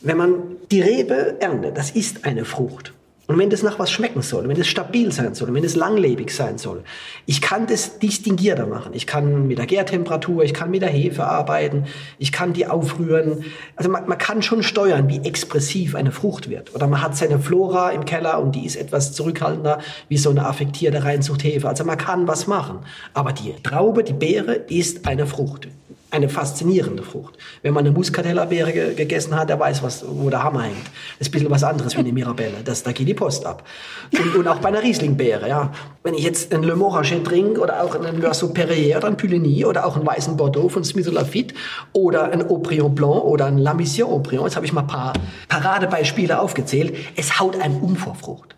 [0.03, 0.35] wenn man
[0.71, 2.93] die Rebe erntet, das ist eine Frucht.
[3.27, 6.31] Und wenn das nach was schmecken soll, wenn das stabil sein soll, wenn es langlebig
[6.31, 6.85] sein soll,
[7.25, 8.93] ich kann das distinguierter machen.
[8.93, 11.85] Ich kann mit der Gärtemperatur, ich kann mit der Hefe arbeiten,
[12.19, 13.45] ich kann die aufrühren.
[13.77, 16.75] Also man, man kann schon steuern, wie expressiv eine Frucht wird.
[16.75, 20.45] Oder man hat seine Flora im Keller und die ist etwas zurückhaltender, wie so eine
[20.45, 21.67] affektierte Reinzuchthefe.
[21.67, 22.81] Also man kann was machen.
[23.15, 25.69] Aber die Traube, die Beere ist eine Frucht
[26.15, 27.37] eine faszinierende Frucht.
[27.63, 30.87] Wenn man eine Muscatella-Beere ge gegessen hat, der weiß, was, wo der Hammer hängt.
[31.19, 32.59] Das ist ein bisschen was anderes wie eine Mirabelle.
[32.65, 33.65] Das, da geht die Post ab.
[34.13, 35.73] Und, und auch bei einer Riesling-Beere, ja.
[36.03, 39.65] Wenn ich jetzt einen Le Morachet trinke oder auch einen Meursault Perrier oder einen Puligny
[39.65, 41.55] oder auch einen weißen Bordeaux von Smith Lafitte
[41.93, 45.13] oder einen Aubryon Blanc oder einen La Mission Aubryon, jetzt habe ich mal ein paar
[45.49, 48.55] Paradebeispiele aufgezählt, es haut einem um vor Frucht.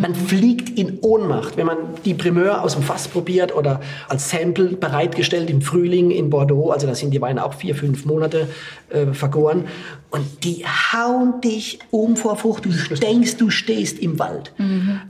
[0.00, 4.76] Man fliegt in Ohnmacht, wenn man die Primeur aus dem Fass probiert oder als Sample
[4.76, 6.70] bereitgestellt im Frühling in Bordeaux.
[6.70, 8.48] Also da sind die Weine auch vier, fünf Monate
[8.90, 9.64] äh, vergoren.
[10.10, 12.64] Und die hauen dich um vor Frucht.
[12.64, 14.52] Du denkst, du stehst im Wald.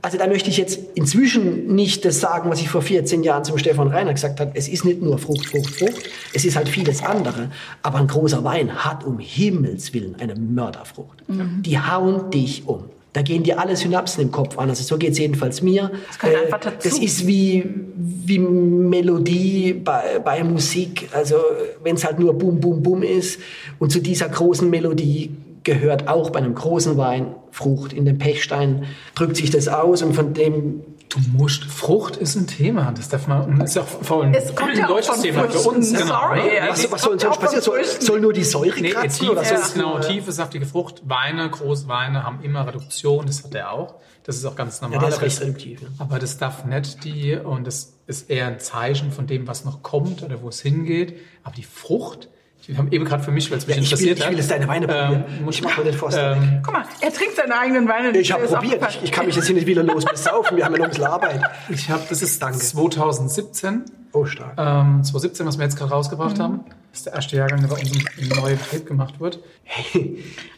[0.03, 3.59] Also da möchte ich jetzt inzwischen nicht das sagen, was ich vor 14 Jahren zum
[3.59, 4.53] Stefan Reiner gesagt habe.
[4.55, 6.09] Es ist nicht nur Frucht, Frucht, Frucht.
[6.33, 7.51] Es ist halt vieles andere.
[7.83, 11.23] Aber ein großer Wein hat um Himmels Willen eine Mörderfrucht.
[11.29, 12.85] Die hauen dich um.
[13.14, 14.68] Da gehen dir alle Synapsen im Kopf an.
[14.68, 15.92] Also so geht's jedenfalls mir.
[16.09, 16.18] Das
[16.59, 16.88] dazu.
[16.88, 21.09] das ist wie, wie Melodie bei, bei Musik.
[21.12, 21.37] Also
[21.85, 23.38] wenn es halt nur Bum, Bum, Bum ist.
[23.79, 25.31] Und zu dieser großen Melodie
[25.62, 27.92] gehört auch bei einem großen Wein Frucht.
[27.92, 32.47] In dem Pechstein drückt sich das aus und von dem Du musst, Frucht ist ein
[32.49, 34.88] Thema, das darf man, das ist ja auch vor allem Es kommt ein ja auch
[34.88, 35.93] deutsches Thema für uns.
[35.93, 36.07] Genau.
[36.07, 36.40] sorry.
[36.43, 36.55] Ne?
[36.57, 37.62] Ja, was, was soll sonst passieren?
[37.62, 39.21] Soll, soll nur die Säure Nee, kratzen?
[39.21, 41.03] tief, oder das soll ist es genau, tiefe, saftige Frucht.
[41.05, 43.95] Weine, Großweine haben immer Reduktion, das hat er auch.
[44.25, 45.09] Das ist auch ganz normal.
[45.09, 45.88] ist recht das- reduktiv, ja.
[45.99, 49.83] Aber das darf nicht die, und das ist eher ein Zeichen von dem, was noch
[49.83, 51.17] kommt oder wo es hingeht.
[51.45, 52.29] Aber die Frucht,
[52.66, 54.37] wir haben eben gerade für mich, weil es mich Ja, ich, will, interessiert ich will
[54.38, 55.24] jetzt deine Weine probieren.
[55.38, 56.38] ähm, muss ich mache mir den Forster weg.
[56.42, 58.16] ähm, Guck mal, er trinkt seine eigenen Weine.
[58.16, 58.83] Ich habe Das probiert.
[58.88, 60.57] Ich, ich kann mich jetzt hier nicht wieder los besaufen.
[60.57, 61.40] Wir haben ja noch ein bisschen Arbeit.
[61.68, 62.59] ich habe, das ist Danke.
[62.59, 63.85] 2017.
[64.12, 64.53] Oh, stark.
[64.57, 66.61] Ähm, 2017, was wir jetzt gerade rausgebracht haben.
[66.90, 69.40] Das ist der erste Jahrgang, der bei uns im, neuen Betrieb gemacht wird.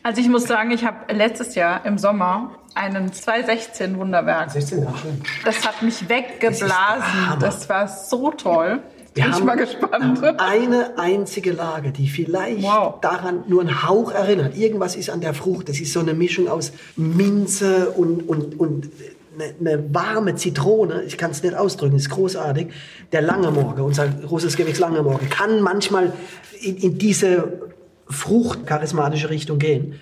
[0.03, 4.51] Also ich muss sagen, ich habe letztes Jahr im Sommer einen 216 Wunderwerk.
[4.51, 5.23] 16 Jahre schön.
[5.47, 7.31] Das hat mich weggeblasen.
[7.31, 7.39] Hammer.
[7.41, 8.81] Das war so toll.
[9.17, 10.23] Wir Bin ich mal gespannt.
[10.39, 13.01] eine einzige Lage, die vielleicht Wow.
[13.01, 14.57] daran nur einen Hauch erinnert.
[14.59, 15.71] Irgendwas ist an der Frucht.
[15.71, 18.91] Das ist so eine Mischung aus Minze und, und, und
[19.35, 21.03] eine, eine warme Zitrone.
[21.05, 22.69] Ich kann es nicht ausdrücken, ist großartig.
[23.13, 26.13] Der Langemorge, unser großes Gewächs Langemorge, kann manchmal
[26.61, 27.71] in, in diese
[28.09, 29.99] fruchtcharismatische Richtung gehen.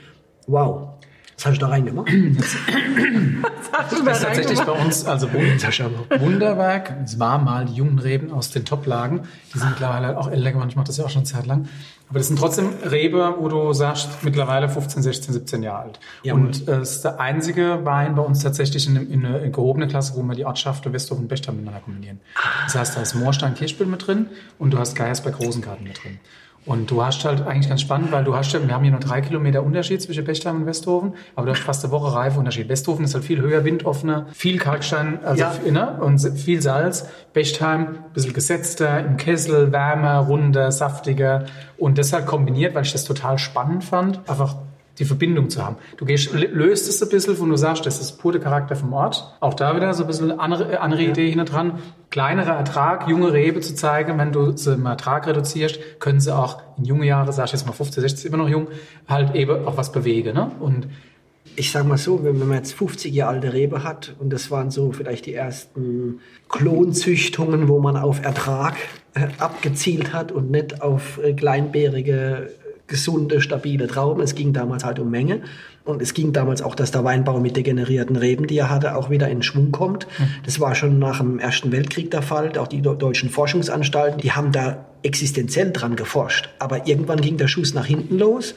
[0.48, 0.88] Wow.
[1.37, 2.09] Was hast du da reingemacht?
[3.73, 6.94] Hast du da Das ist tatsächlich bei uns, also Wund- Wunderwerk.
[7.05, 9.23] Es war mal die jungen Reben aus den Toplagen.
[9.53, 10.68] Die sind mittlerweile auch älter geworden.
[10.68, 11.68] Ich mache das ja auch schon eine Zeit lang.
[12.09, 16.01] Aber das sind trotzdem Rebe, wo du sagst, mittlerweile 15, 16, 17 Jahre alt.
[16.23, 16.42] Jawohl.
[16.42, 19.88] Und äh, es ist der einzige Wein bei uns tatsächlich in, in eine in gehobene
[19.88, 22.20] Klasse, wo wir die Ortschaften Westhof und Bechstein miteinander kombinieren.
[22.66, 24.27] Das heißt, da ist Moorstein Kirschbill mit drin
[24.59, 26.20] und du hast Geiersberg Rosengarten mit drin.
[26.66, 29.00] Und du hast halt eigentlich ganz spannend, weil du hast ja, wir haben hier nur
[29.00, 32.68] drei Kilometer Unterschied zwischen Bechstein und Westhofen, aber du hast fast eine Woche Reifeunterschied.
[32.68, 35.53] Westhofen ist halt viel höher, windoffener, viel Kalkstein, also Ja.
[35.70, 35.98] ne?
[36.00, 37.07] und viel Salz.
[37.35, 41.44] Bechtheim, ein bisschen gesetzter, im Kessel, wärmer, runder, saftiger
[41.77, 44.20] und deshalb kombiniert, weil ich das total spannend fand.
[44.29, 44.57] Einfach
[44.99, 45.77] die Verbindung zu haben.
[45.97, 48.93] Du gehst, löst es ein bisschen, wo du sagst, das ist pur der Charakter vom
[48.93, 49.37] Ort.
[49.41, 51.81] Auch da wieder so ein bisschen andere, andere Idee hinter dran.
[52.11, 56.63] Kleinerer Ertrag, junge Rebe zu zeigen, wenn du sie im Ertrag reduzierst, können sie auch
[56.79, 58.69] in junge Jahre, sag ich jetzt mal 15, 16, immer noch jung,
[59.09, 60.35] halt eben auch was bewegen.
[60.35, 60.51] Ne?
[60.61, 60.87] Und
[61.57, 64.71] ich sage mal so, wenn man jetzt 50 Jahre alte Rebe hat und das waren
[64.71, 68.75] so vielleicht die ersten Klonzüchtungen, wo man auf Ertrag
[69.15, 72.51] äh, abgezielt hat und nicht auf äh, kleinbärige
[72.87, 74.23] gesunde, stabile Trauben.
[74.23, 75.40] Es ging damals halt um Menge.
[75.85, 79.11] Und es ging damals auch, dass der Weinbau mit degenerierten Reben, die er hatte, auch
[79.11, 80.07] wieder in Schwung kommt.
[80.44, 82.57] Das war schon nach dem Ersten Weltkrieg der Fall.
[82.59, 86.49] Auch die deutschen Forschungsanstalten, die haben da existenziell dran geforscht.
[86.59, 88.55] Aber irgendwann ging der Schuss nach hinten los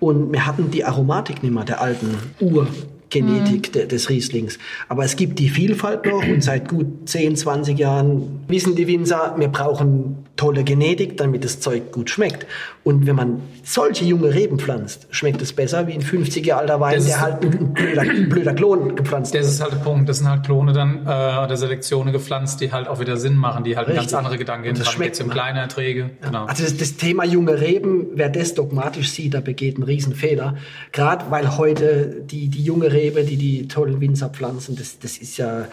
[0.00, 2.66] und wir hatten die Aromatik nicht mehr der alten Ur.
[3.12, 3.88] Genetik mhm.
[3.88, 4.58] des Rieslings.
[4.88, 9.34] Aber es gibt die Vielfalt noch und seit gut 10, 20 Jahren wissen die Winzer,
[9.38, 12.46] wir brauchen tolle Genetik, damit das Zeug gut schmeckt.
[12.84, 16.80] Und wenn man solche junge Reben pflanzt, schmeckt es besser wie ein 50 Jahre alter
[16.80, 20.08] Wein, der halt ein blöder, blöder Klon gepflanzt Das ist halt der Punkt.
[20.08, 23.62] Das sind halt Klone dann äh, oder Selektionen gepflanzt, die halt auch wieder Sinn machen,
[23.62, 24.02] die halt Richtig.
[24.02, 24.78] ganz andere Gedanken haben.
[24.78, 26.10] Das schmeckt um kleine Erträge.
[26.20, 26.26] Ja.
[26.26, 26.44] Genau.
[26.46, 30.56] Also das, das, Thema junge Reben, wer das dogmatisch sieht, der begeht einen Riesenfehler.
[30.90, 35.36] Gerade weil heute die, die junge Rebe, die die tollen Winzer pflanzen, das, das ist
[35.36, 35.66] ja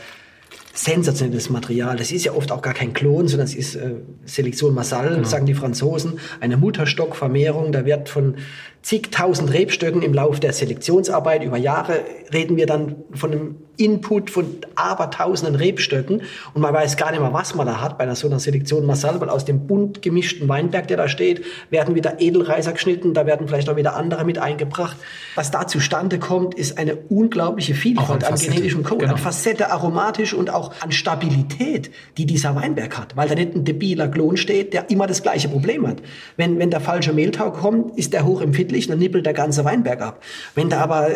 [0.73, 1.97] sensationelles Material.
[1.97, 5.27] Das ist ja oft auch gar kein Klon, sondern es ist äh, Selektion Massal, genau.
[5.27, 7.71] sagen die Franzosen, eine Mutterstockvermehrung.
[7.71, 8.35] Da wird von
[8.81, 12.01] zigtausend Rebstöcken im Laufe der Selektionsarbeit über Jahre
[12.31, 16.21] reden wir dann von einem Input von abertausenden Rebstöcken
[16.53, 18.85] und man weiß gar nicht mehr, was man da hat bei einer so einer Selektion
[18.85, 23.25] Massal, weil aus dem bunt gemischten Weinberg, der da steht, werden wieder Edelreiser geschnitten, da
[23.25, 24.97] werden vielleicht auch wieder andere mit eingebracht.
[25.35, 29.13] Was da zustande kommt, ist eine unglaubliche Vielfalt an, an genetischem Code, genau.
[29.13, 33.63] an Facette aromatisch und auch an Stabilität, die dieser Weinberg hat, weil da nicht ein
[33.63, 35.97] debiler Klon steht, der immer das gleiche Problem hat.
[36.35, 40.21] Wenn, wenn der falsche Mehltau kommt, ist der hochempfindlich, dann nippelt der ganze Weinberg ab.
[40.53, 41.07] Wenn da aber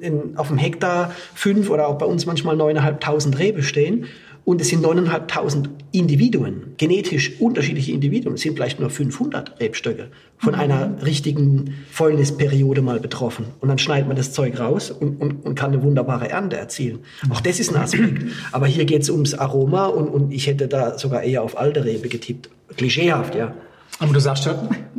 [0.00, 4.06] in, auf dem Hektar fünf oder auch bei uns manchmal neuneinhalbtausend Rebe stehen
[4.46, 10.54] und es sind neuneinhalbtausend Individuen, genetisch unterschiedliche Individuen, es sind vielleicht nur 500 Rebstöcke von
[10.54, 10.60] mhm.
[10.60, 13.46] einer richtigen Fäulnisperiode mal betroffen.
[13.60, 17.00] Und dann schneidet man das Zeug raus und, und, und kann eine wunderbare Ernte erzielen.
[17.28, 18.22] Auch das ist ein Aspekt.
[18.52, 21.84] Aber hier geht es ums Aroma und, und ich hätte da sogar eher auf alte
[21.84, 22.48] Rebe getippt.
[22.76, 23.52] Klischeehaft, ja.
[23.98, 24.54] Aber du sagst ja,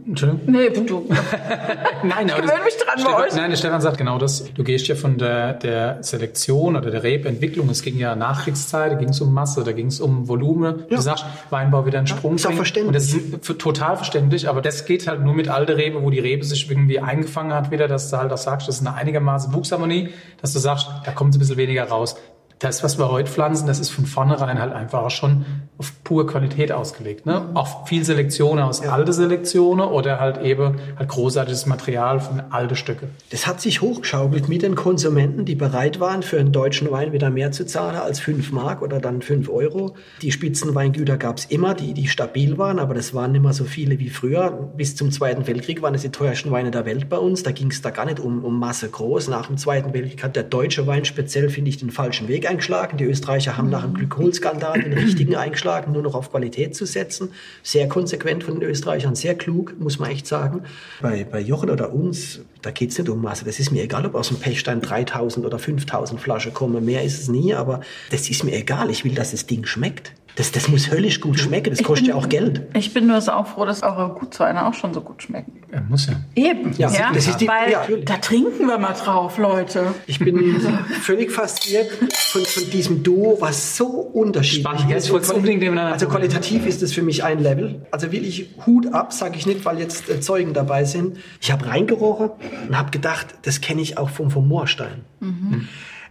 [0.08, 0.42] Entschuldigung.
[0.52, 1.08] Nee, du.
[2.04, 3.36] nein, aber das, mich dran Stefan, bei euch.
[3.36, 4.52] Nein, der Stefan sagt genau das.
[4.54, 7.70] Du gehst ja von der, der Selektion oder der Rebentwicklung.
[7.70, 10.86] Es ging ja Nachkriegszeit, da ging es um Masse, da ging es um Volumen.
[10.90, 10.98] Ja.
[10.98, 12.32] Du sagst, Weinbau wieder einen Sprung.
[12.32, 12.88] Ja, ist auch verständlich.
[12.88, 16.20] Und das ist total verständlich, aber das geht halt nur mit alter Rebe, wo die
[16.20, 19.54] Rebe sich irgendwie eingefangen hat wieder, dass du halt auch sagst, das ist eine einigermaßen
[19.54, 20.10] Wuchsharmonie,
[20.42, 22.16] dass du sagst, da kommt ein bisschen weniger raus
[22.60, 25.46] das, was wir heute pflanzen, das ist von vornherein halt einfach schon
[25.78, 27.26] auf pure Qualität ausgelegt.
[27.26, 27.40] Ne?
[27.40, 27.56] Mhm.
[27.56, 28.92] Auch viel Selektion aus ja.
[28.92, 33.10] alte Selektionen oder halt eben halt großartiges Material von alte Stücke.
[33.30, 37.30] Das hat sich hochgeschaukelt mit den Konsumenten, die bereit waren, für einen deutschen Wein wieder
[37.30, 39.94] mehr zu zahlen als 5 Mark oder dann 5 Euro.
[40.24, 43.66] Die Spitzenweingüter gab es immer, die, die stabil waren, aber das waren nicht mehr so
[43.66, 44.50] viele wie früher.
[44.76, 47.44] Bis zum Zweiten Weltkrieg waren es die teuersten Weine der Welt bei uns.
[47.44, 49.28] Da ging es da gar nicht um, um Masse groß.
[49.28, 52.98] Nach dem Zweiten Weltkrieg hat der deutsche Wein speziell, finde ich, den falschen Weg eingeschlagen.
[52.98, 57.32] Die Österreicher haben nach dem Glykolskandal den richtigen eingeschlagen, nur noch auf Qualität zu setzen.
[57.64, 60.64] Sehr konsequent von den Österreichern, sehr klug, muss man echt sagen.
[61.02, 63.46] Bei, bei Jochen oder uns, da geht es nicht um Masse.
[63.46, 66.84] Das ist mir egal, ob aus dem Pechstein 3000 oder 5000 Flaschen kommen.
[66.84, 67.82] Mehr ist es nie, aber
[68.12, 68.90] das ist mir egal.
[68.90, 70.14] Ich will, dass das Ding schmeckt.
[70.38, 71.72] Das, das muss höllisch gut schmecken.
[71.72, 72.62] Das ich kostet bin, ja auch Geld.
[72.76, 75.62] Ich bin nur so auch froh, dass eure Gutsweine auch schon so gut schmecken.
[75.74, 76.14] Ja, muss ja.
[76.36, 76.74] Eben.
[76.78, 79.96] Ja, ja das ist die, weil ja, da trinken wir mal drauf, Leute.
[80.06, 80.62] Ich bin
[81.02, 84.96] völlig fasziniert von, von diesem Duo, was so unterschiedlich Spannend.
[84.96, 85.12] ist.
[85.12, 87.88] Also, unbedingt also qualitativ ist es für mich ein Level.
[87.90, 91.18] Also wirklich Hut ab, sage ich nicht, weil jetzt äh, Zeugen dabei sind.
[91.42, 92.30] Ich habe reingerochen
[92.68, 95.02] und habe gedacht, das kenne ich auch vom, vom Moorstein.
[95.20, 95.68] Mhm.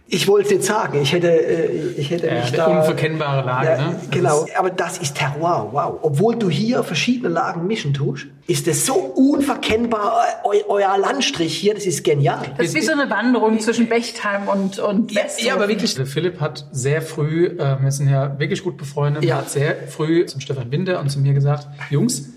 [0.09, 2.67] Ich wollte es jetzt sagen, ich hätte, äh, ich hätte ja, mich da...
[2.67, 3.99] Unverkennbare Lage, ja, ne?
[4.09, 5.99] Genau, aber das ist Terroir, wow.
[6.01, 11.73] Obwohl du hier verschiedene Lagen mischen tust, ist das so unverkennbar, eu, euer Landstrich hier,
[11.73, 12.45] das ist genial.
[12.57, 15.45] Das ist wie so eine Wanderung zwischen Bechtheim und, und Westhofen.
[15.45, 19.37] Ja, aber wirklich, Philipp hat sehr früh, äh, wir sind ja wirklich gut befreundet, ja.
[19.37, 22.29] hat sehr früh zum Stefan Binder und zu mir gesagt, Jungs,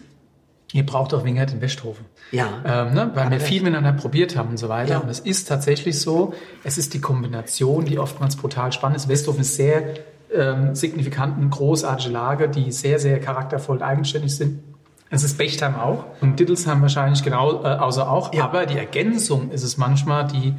[0.73, 2.05] ihr braucht doch Wingert in Westhofen.
[2.33, 2.49] Ja.
[2.65, 3.11] Ähm, ne?
[3.15, 4.93] Weil wir viel miteinander probiert haben und so weiter.
[4.93, 4.99] Ja.
[4.99, 9.09] Und es ist tatsächlich so, es ist die Kombination, die oftmals brutal spannend ist.
[9.09, 9.95] Westhofen ist sehr
[10.33, 14.61] ähm, signifikant eine großartige Lage, die sehr, sehr charaktervoll und eigenständig sind.
[15.13, 18.33] Es ist Bechtheim auch und Dittelsheim wahrscheinlich genau, äh, außer auch.
[18.33, 18.45] Ja.
[18.45, 20.55] Aber die Ergänzung ist es manchmal, die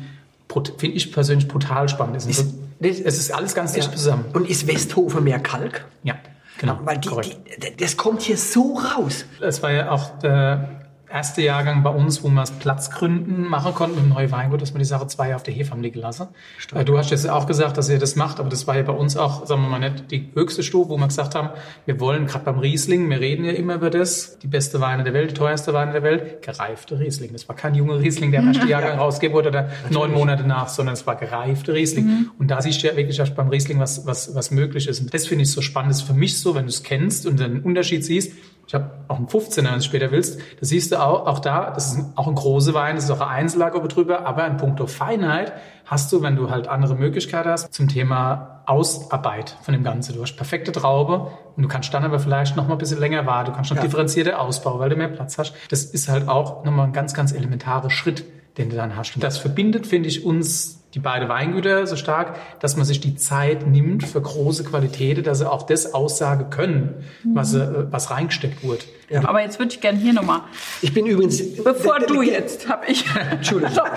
[0.77, 2.29] finde ich persönlich brutal spannend ist.
[2.29, 3.95] ist es ist alles ganz dicht ja.
[3.95, 4.25] zusammen.
[4.34, 5.86] Und ist Westhofen mehr Kalk?
[6.03, 6.15] Ja.
[6.57, 9.25] Genau, weil die, die, das kommt hier so raus.
[9.39, 10.81] Es war ja auch der
[11.12, 14.74] erste Jahrgang bei uns, wo wir es Platzgründen machen konnten mit dem neuen Weingut, dass
[14.74, 16.28] wir die Sache zwei Jahre auf der Hefe haben liegen lassen.
[16.58, 16.88] Stimmt.
[16.88, 19.17] Du hast jetzt auch gesagt, dass ihr das macht, aber das war ja bei uns
[19.17, 21.50] auch, sagen wir mal nicht, die höchste Stufe, wo wir gesagt haben,
[21.86, 25.13] wir wollen gerade beim Riesling, wir reden ja immer über das, die beste Weine der
[25.13, 27.32] Welt, die teuerste Weine der Welt, gereifte Riesling.
[27.34, 29.00] Das war kein junger Riesling, der im ersten Jahrgang ja.
[29.00, 29.91] rausgeben wurde oder Natürlich.
[29.91, 32.06] neun Monate nach, sondern es war gereifte Riesling.
[32.06, 32.32] Mhm.
[32.39, 35.00] Und da siehst du ja wirklich beim Riesling, was, was, was möglich ist.
[35.02, 35.91] Und das finde ich so spannend.
[35.91, 38.34] Das ist für mich so, wenn du es kennst und den Unterschied siehst,
[38.72, 40.40] ich habe auch einen 15er, wenn du später willst.
[40.40, 43.19] Da siehst du auch, auch da, das ist auch ein großer Wein, das ist auch
[43.19, 45.52] ein Einzellager drüber, aber in puncto Feinheit
[45.84, 50.15] hast du, wenn du halt andere Möglichkeiten hast, zum Thema Ausarbeit von dem Ganzen.
[50.15, 53.26] Du hast perfekte Traube und du kannst dann aber vielleicht noch mal ein bisschen länger
[53.26, 53.50] warten.
[53.50, 53.84] Du kannst noch ja.
[53.84, 55.54] differenzierte Ausbau, weil du mehr Platz hast.
[55.69, 58.24] Das ist halt auch nochmal ein ganz, ganz elementarer Schritt,
[58.58, 59.13] den du dann hast.
[59.15, 63.15] Und das verbindet, finde ich, uns die beiden Weingüter so stark, dass man sich die
[63.15, 68.63] Zeit nimmt für große Qualitäten, dass sie auch das aussagen können, was, äh, was reingesteckt
[68.63, 68.83] wurde.
[69.10, 69.27] Ja.
[69.27, 70.42] Aber jetzt würde ich gerne hier nochmal.
[70.81, 71.63] Ich bin übrigens.
[71.63, 73.06] Bevor du jetzt, habe ich.
[73.31, 73.73] Entschuldigung.
[73.73, 73.92] So, ein,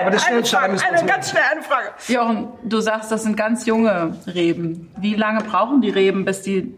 [0.00, 1.88] Aber das eine, Frage, eine ganz schnell eine Frage.
[2.08, 4.90] Jochen, du sagst, das sind ganz junge Reben.
[4.98, 6.74] Wie lange brauchen die Reben, bis die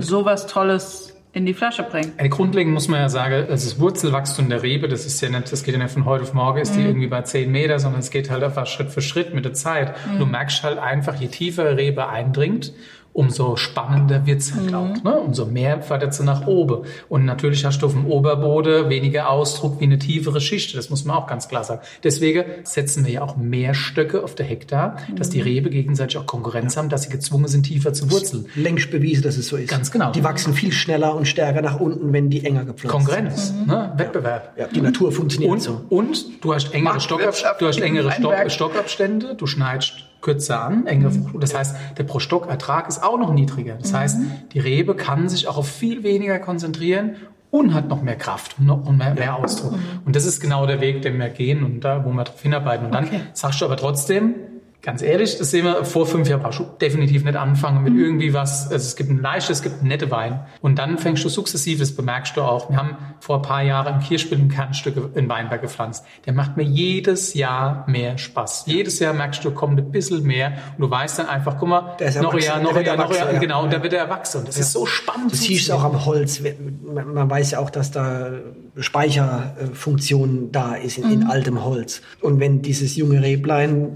[0.00, 2.12] sowas Tolles in die Flasche bringen.
[2.28, 5.62] Grundlegend muss man ja sagen, also das Wurzelwachstum der Rebe, das ist ja nicht, das
[5.62, 6.78] geht ja nicht von heute auf morgen, ist mhm.
[6.78, 9.52] die irgendwie bei 10 Meter, sondern es geht halt einfach Schritt für Schritt mit der
[9.52, 9.94] Zeit.
[10.12, 10.18] Mhm.
[10.18, 12.72] Du merkst halt einfach, je tiefer Rebe eindringt,
[13.12, 14.74] umso spannender wird's halt mhm.
[14.74, 15.02] auch.
[15.02, 15.18] Ne?
[15.18, 16.86] Umso mehr fördert sie nach oben.
[17.08, 20.76] Und natürlich hast du auf dem Oberboden weniger Ausdruck wie eine tiefere Schicht.
[20.76, 21.80] Das muss man auch ganz klar sagen.
[22.04, 25.16] Deswegen setzen wir ja auch mehr Stöcke auf der Hektar, mhm.
[25.16, 25.44] dass die mhm.
[25.44, 28.46] Rebe gegenseitig auch Konkurrenz haben, dass sie gezwungen sind, tiefer zu wurzeln.
[28.54, 29.70] Längst bewiesen, dass es so ist.
[29.70, 30.12] Ganz genau.
[30.12, 33.68] Die wachsen viel schneller und stärker nach unten, wenn die enger gepflanzt Konkurrenz, sind.
[33.68, 33.92] Konkurrenz, mhm.
[33.92, 33.98] ne?
[33.98, 34.54] Wettbewerb.
[34.56, 35.80] Ja, die Natur funktioniert und, so.
[35.88, 41.10] Und du hast engere, Stockab du hast engere Stock Stockabstände, du schneidest kürzer an, enge
[41.10, 41.34] Frucht.
[41.34, 41.40] Mhm.
[41.40, 43.76] Das heißt, der pro Stock Ertrag ist auch noch niedriger.
[43.80, 43.96] Das mhm.
[43.96, 44.18] heißt,
[44.52, 47.16] die Rebe kann sich auch auf viel weniger konzentrieren
[47.50, 49.72] und hat noch mehr Kraft und, noch, und mehr, mehr Ausdruck.
[49.72, 50.02] Mhm.
[50.04, 52.86] Und das ist genau der Weg, den wir gehen und da, wo wir drauf hinarbeiten.
[52.86, 53.20] Und dann okay.
[53.32, 54.34] sagst du aber trotzdem,
[54.82, 58.00] Ganz ehrlich, das sehen wir vor fünf Jahren brauchst du definitiv nicht anfangen mit mhm.
[58.00, 58.70] irgendwie was.
[58.72, 60.40] Also es gibt ein leichtes, es gibt ein nette Wein.
[60.62, 62.70] Und dann fängst du sukzessiv, das bemerkst du auch.
[62.70, 66.06] Wir haben vor ein paar Jahren ein Kirschspiel im Kernstück in Weinberg gepflanzt.
[66.24, 68.64] Der macht mir jedes Jahr mehr Spaß.
[68.66, 70.52] Jedes Jahr merkst du, kommt ein bisschen mehr.
[70.78, 73.16] Und du weißt dann einfach, guck mal, noch ein Jahr, noch ein Jahr, noch ein
[73.16, 73.34] Jahr.
[73.34, 74.38] Genau, und da wird er erwachsen.
[74.38, 74.62] Und das ja.
[74.62, 75.32] ist so spannend.
[75.32, 76.40] Das siehst du auch am Holz.
[76.40, 78.30] Man weiß ja auch, dass da
[78.78, 81.30] Speicherfunktion da ist in, in mhm.
[81.30, 82.02] altem Holz.
[82.20, 83.88] Und wenn dieses junge Reblein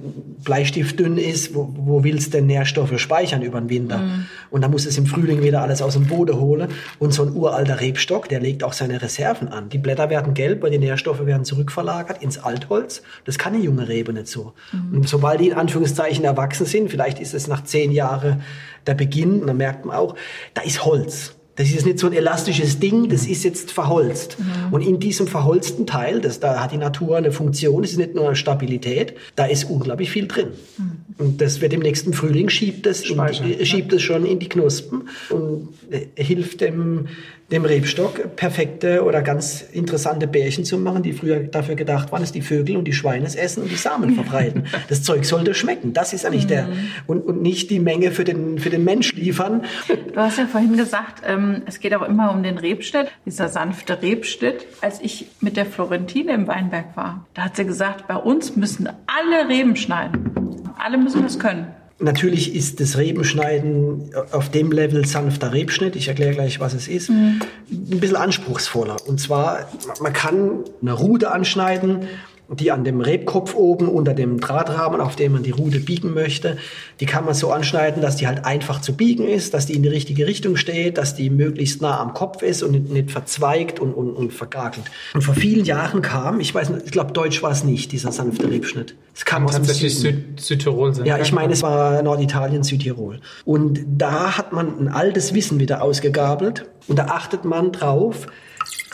[0.43, 3.99] bleistiftdünn ist, wo, wo willst du denn Nährstoffe speichern über den Winter?
[3.99, 4.27] Mhm.
[4.51, 6.69] Und dann muss es im Frühling wieder alles aus dem Boden holen.
[6.99, 9.69] Und so ein uralter Rebstock, der legt auch seine Reserven an.
[9.69, 13.03] Die Blätter werden gelb, weil die Nährstoffe werden zurückverlagert ins Altholz.
[13.25, 14.55] Das kann eine junge Rebe nicht so.
[14.73, 14.99] Mhm.
[14.99, 18.43] Und sobald die in Anführungszeichen erwachsen sind, vielleicht ist es nach zehn Jahren
[18.87, 20.17] der Beginn, dann merkt man auch,
[20.53, 21.35] da ist Holz.
[21.57, 24.37] Das ist nicht so ein elastisches Ding, das ist jetzt verholzt.
[24.39, 24.73] Mhm.
[24.73, 28.15] Und in diesem verholzten Teil, das, da hat die Natur eine Funktion, das ist nicht
[28.15, 30.49] nur Stabilität, da ist unglaublich viel drin.
[30.77, 31.05] Mhm.
[31.17, 35.09] Und das wird im nächsten Frühling, schiebt es, die, schiebt es schon in die Knospen
[35.31, 37.07] und äh, hilft dem
[37.51, 42.33] dem Rebstock perfekte oder ganz interessante Bärchen zu machen, die früher dafür gedacht waren, dass
[42.33, 44.65] die Vögel und die Schweine es essen und die Samen verbreiten.
[44.89, 45.93] Das Zeug sollte schmecken.
[45.93, 46.67] Das ist eigentlich der.
[46.67, 46.91] Mhm.
[47.07, 49.65] Und, und nicht die Menge für den, für den Mensch liefern.
[49.89, 54.01] Du hast ja vorhin gesagt, ähm, es geht auch immer um den Rebschnitt, dieser sanfte
[54.01, 54.67] Rebschnitt.
[54.81, 58.89] Als ich mit der Florentine im Weinberg war, da hat sie gesagt, bei uns müssen
[58.89, 60.63] alle Reben schneiden.
[60.79, 61.67] Alle müssen das können.
[62.01, 67.09] Natürlich ist das Rebenschneiden auf dem Level sanfter Rebschnitt, ich erkläre gleich, was es ist,
[67.09, 67.41] mhm.
[67.71, 68.97] ein bisschen anspruchsvoller.
[69.07, 69.69] Und zwar,
[70.01, 72.09] man kann eine Rute anschneiden,
[72.49, 76.59] die an dem Rebkopf oben unter dem Drahtrahmen, auf dem man die Rute biegen möchte,
[77.01, 79.83] die kann man so anschneiden, dass die halt einfach zu biegen ist, dass die in
[79.83, 83.95] die richtige Richtung steht, dass die möglichst nah am Kopf ist und nicht, verzweigt und,
[83.95, 84.85] und, und vergakelt.
[85.15, 88.13] Und vor vielen Jahren kam, ich weiß nicht, ich glaube Deutsch war es nicht, dieser
[88.13, 88.95] sanfte Rebschnitt.
[89.15, 91.07] Es kam aus tatsächlich Süd Südtirol sein.
[91.07, 93.21] Ja, ich meine, es war Norditalien, Südtirol.
[93.45, 98.27] Und da hat man ein altes Wissen wieder ausgegabelt und da achtet man drauf,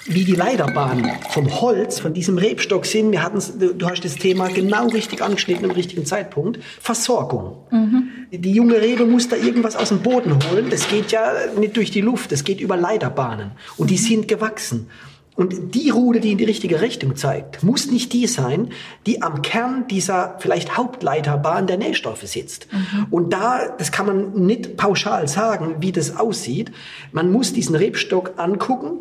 [0.06, 3.12] wie die Leiterbahnen vom Holz, von diesem Rebstock sind.
[3.12, 3.40] Wir hatten,
[3.78, 6.60] du hast das Thema genau richtig angeschnitten im richtigen Zeitpunkt.
[6.80, 7.58] Versorgung.
[7.70, 8.08] Mhm.
[8.30, 10.70] Die junge Rebe muss da irgendwas aus dem Boden holen.
[10.70, 13.52] Das geht ja nicht durch die Luft, das geht über Leiterbahnen.
[13.76, 14.88] Und die sind gewachsen.
[15.36, 18.70] Und die Rute, die in die richtige Richtung zeigt, muss nicht die sein,
[19.06, 22.68] die am Kern dieser vielleicht Hauptleiterbahn der Nährstoffe sitzt.
[22.70, 23.06] Mhm.
[23.10, 26.72] Und da, das kann man nicht pauschal sagen, wie das aussieht.
[27.12, 28.98] Man muss diesen Rebstock angucken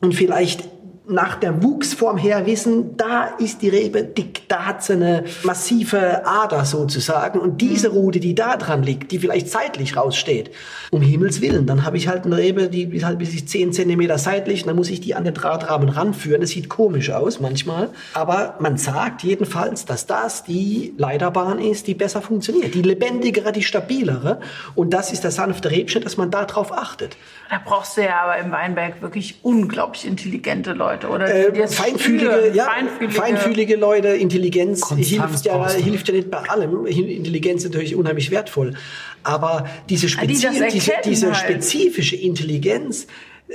[0.00, 0.68] und vielleicht
[1.10, 6.26] nach der Wuchsform her wissen, da ist die Rebe dick, da hat sie eine massive
[6.26, 7.40] Ader sozusagen.
[7.40, 7.96] Und diese mhm.
[7.96, 10.50] Rute, die da dran liegt, die vielleicht seitlich raussteht,
[10.90, 14.18] um Himmels Willen, dann habe ich halt eine Rebe, die ist halt bis 10 Zentimeter
[14.18, 16.40] seitlich, dann muss ich die an den Drahtrahmen ranführen.
[16.40, 17.90] Das sieht komisch aus manchmal.
[18.14, 22.74] Aber man sagt jedenfalls, dass das die Leiterbahn ist, die besser funktioniert.
[22.74, 24.40] Die lebendigere, die stabilere.
[24.74, 27.16] Und das ist der sanfte Rebschnitt, dass man darauf achtet.
[27.50, 31.32] Da brauchst du ja aber im Weinberg wirklich unglaublich intelligente Leute, oder?
[31.32, 36.86] Äh, feinfühlige, ja, feinfühlige, feinfühlige, Leute, Intelligenz hilft ja, hilft ja nicht bei allem.
[36.86, 38.74] Intelligenz ist natürlich unheimlich wertvoll.
[39.22, 41.36] Aber diese, Spezi die diese, diese halt.
[41.36, 43.06] spezifische Intelligenz,
[43.48, 43.54] äh,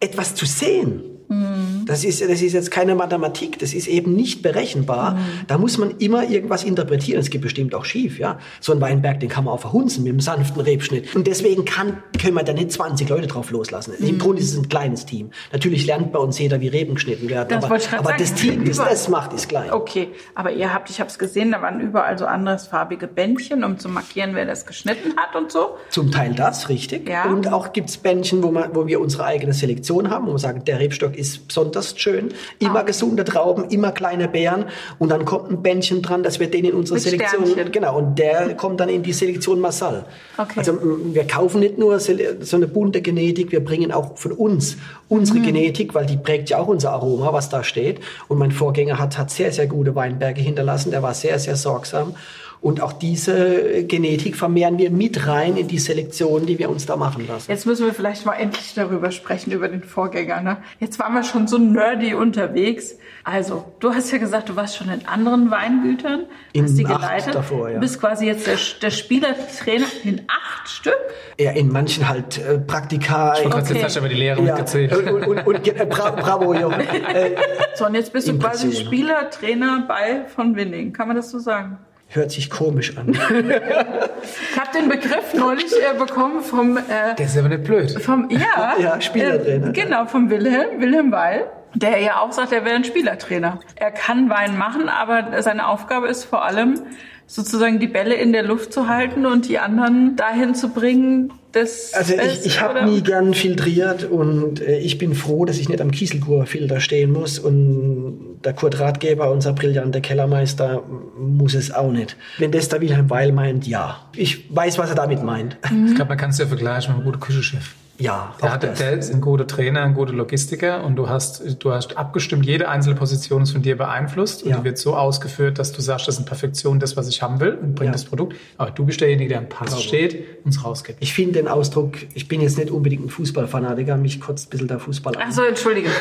[0.00, 1.75] etwas zu sehen, Mhm.
[1.86, 5.14] Das, ist, das ist jetzt keine Mathematik, das ist eben nicht berechenbar.
[5.14, 5.18] Mhm.
[5.46, 7.20] Da muss man immer irgendwas interpretieren.
[7.20, 8.38] Es gibt bestimmt auch schief, ja.
[8.60, 11.14] So ein Weinberg, den kann man auch verhunzen mit einem sanften Rebschnitt.
[11.14, 13.94] Und deswegen kann, können wir da nicht 20 Leute drauf loslassen.
[13.98, 14.06] Mhm.
[14.08, 15.30] Im Grunde ist es ein kleines Team.
[15.52, 17.48] Natürlich lernt bei uns jeder, wie Reben geschnitten werden.
[17.48, 18.16] Das aber aber sagen.
[18.18, 19.70] das Team, das das macht, ist klein.
[19.70, 23.78] Okay, aber ihr habt, ich habe es gesehen, da waren überall so andersfarbige Bändchen, um
[23.78, 25.76] zu markieren, wer das geschnitten hat und so.
[25.90, 27.08] Zum Teil das, richtig.
[27.08, 27.24] Ja.
[27.24, 30.64] Und auch gibt's Bändchen, wo, man, wo wir unsere eigene Selektion haben, wo wir sagen,
[30.64, 32.30] der Rebstock ist besonders schön.
[32.58, 32.82] Immer ah.
[32.82, 34.66] gesunde Trauben, immer kleine Beeren.
[34.98, 37.46] Und dann kommt ein Bändchen dran, dass wir den in unsere Mit Selektion.
[37.46, 37.72] Sternchen.
[37.72, 40.04] Genau, und der kommt dann in die Selektion Massal.
[40.38, 40.58] Okay.
[40.58, 44.76] Also wir kaufen nicht nur so eine bunte Genetik, wir bringen auch von uns
[45.08, 45.44] unsere mhm.
[45.44, 48.00] Genetik, weil die prägt ja auch unser Aroma, was da steht.
[48.28, 50.90] Und mein Vorgänger hat, hat sehr, sehr gute Weinberge hinterlassen.
[50.90, 52.14] Der war sehr, sehr sorgsam.
[52.60, 56.96] Und auch diese Genetik vermehren wir mit rein in die Selektion, die wir uns da
[56.96, 57.50] machen lassen.
[57.50, 60.40] Jetzt müssen wir vielleicht mal endlich darüber sprechen, über den Vorgänger.
[60.40, 60.56] Ne?
[60.80, 62.96] Jetzt waren wir schon so nerdy unterwegs.
[63.24, 67.34] Also, du hast ja gesagt, du warst schon in anderen Weingütern, in hast die geleitet.
[67.34, 67.74] Davor, ja.
[67.74, 70.98] Du bist quasi jetzt der, der Spielertrainer in acht Stück?
[71.38, 73.34] Ja, in manchen halt äh, Praktika.
[73.36, 73.80] Ich wollte okay.
[73.80, 74.54] jetzt aber die Lehre ja.
[74.54, 74.96] mitgezählt.
[74.96, 76.80] Und, und, und äh, bra bravo, Jochen.
[76.80, 77.36] Äh,
[77.74, 80.92] so, und jetzt bist du quasi Spielertrainer bei von Winning.
[80.92, 81.78] Kann man das so sagen?
[82.08, 83.10] Hört sich komisch an.
[83.10, 86.76] ich habe den Begriff neulich äh, bekommen vom.
[86.76, 87.90] Äh, Der ist aber nicht blöd.
[88.00, 89.68] Vom, ja, ja Spielertrainer.
[89.68, 93.58] Äh, genau, vom Wilhelm, Wilhelm Weil, der ja auch sagt, er wäre ein Spielertrainer.
[93.74, 96.80] Er kann Wein machen, aber seine Aufgabe ist vor allem,
[97.26, 101.94] sozusagen die Bälle in der Luft zu halten und die anderen dahin zu bringen, dass
[101.94, 105.80] Also ich, ich habe nie gern filtriert und äh, ich bin froh, dass ich nicht
[105.80, 110.82] am Kieselkurfilter stehen muss und der Kurt Ratgeber, unser brillanter Kellermeister,
[111.18, 112.16] muss es auch nicht.
[112.38, 114.08] Wenn das der Wilhelm Weil meint, ja.
[114.14, 115.56] Ich weiß, was er damit meint.
[115.70, 115.88] Mhm.
[115.88, 117.74] Ich glaube, man kann es ja vergleichen mit einem guten Küchenchef.
[117.98, 121.72] Ja, der, hat, der ist ein guter Trainer, ein guter Logistiker und du hast, du
[121.72, 124.58] hast abgestimmt, jede einzelne Position ist von dir beeinflusst und ja.
[124.58, 127.40] die wird so ausgeführt, dass du sagst, das ist in Perfektion das, was ich haben
[127.40, 127.92] will und bringt ja.
[127.92, 128.36] das Produkt.
[128.58, 129.80] Aber du bist derjenige, der am Pass genau.
[129.80, 130.98] steht und es rausgibt.
[131.00, 134.68] Ich finde den Ausdruck, ich bin jetzt nicht unbedingt ein Fußballfanatiker, mich kotzt ein bisschen
[134.68, 135.22] der Fußball an.
[135.26, 135.88] Ach so, entschuldige.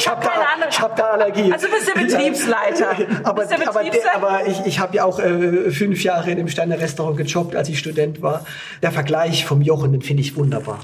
[0.00, 1.52] Ich habe hab da, ich hab da Allergie.
[1.52, 2.92] Also bist du Betriebsleiter.
[3.22, 4.16] aber, bist Betriebsleiter?
[4.16, 7.54] aber, aber ich, ich habe ja auch äh, fünf Jahre in dem Steiner Restaurant gejobbt,
[7.54, 8.46] als ich Student war.
[8.82, 10.80] Der Vergleich vom Jochen, den finde ich wunderbar.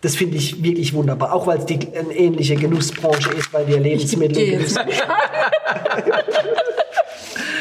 [0.00, 4.38] Das finde ich wirklich wunderbar, auch weil es eine ähnliche Genussbranche ist, weil wir Lebensmittel
[4.38, 4.74] und Genuss.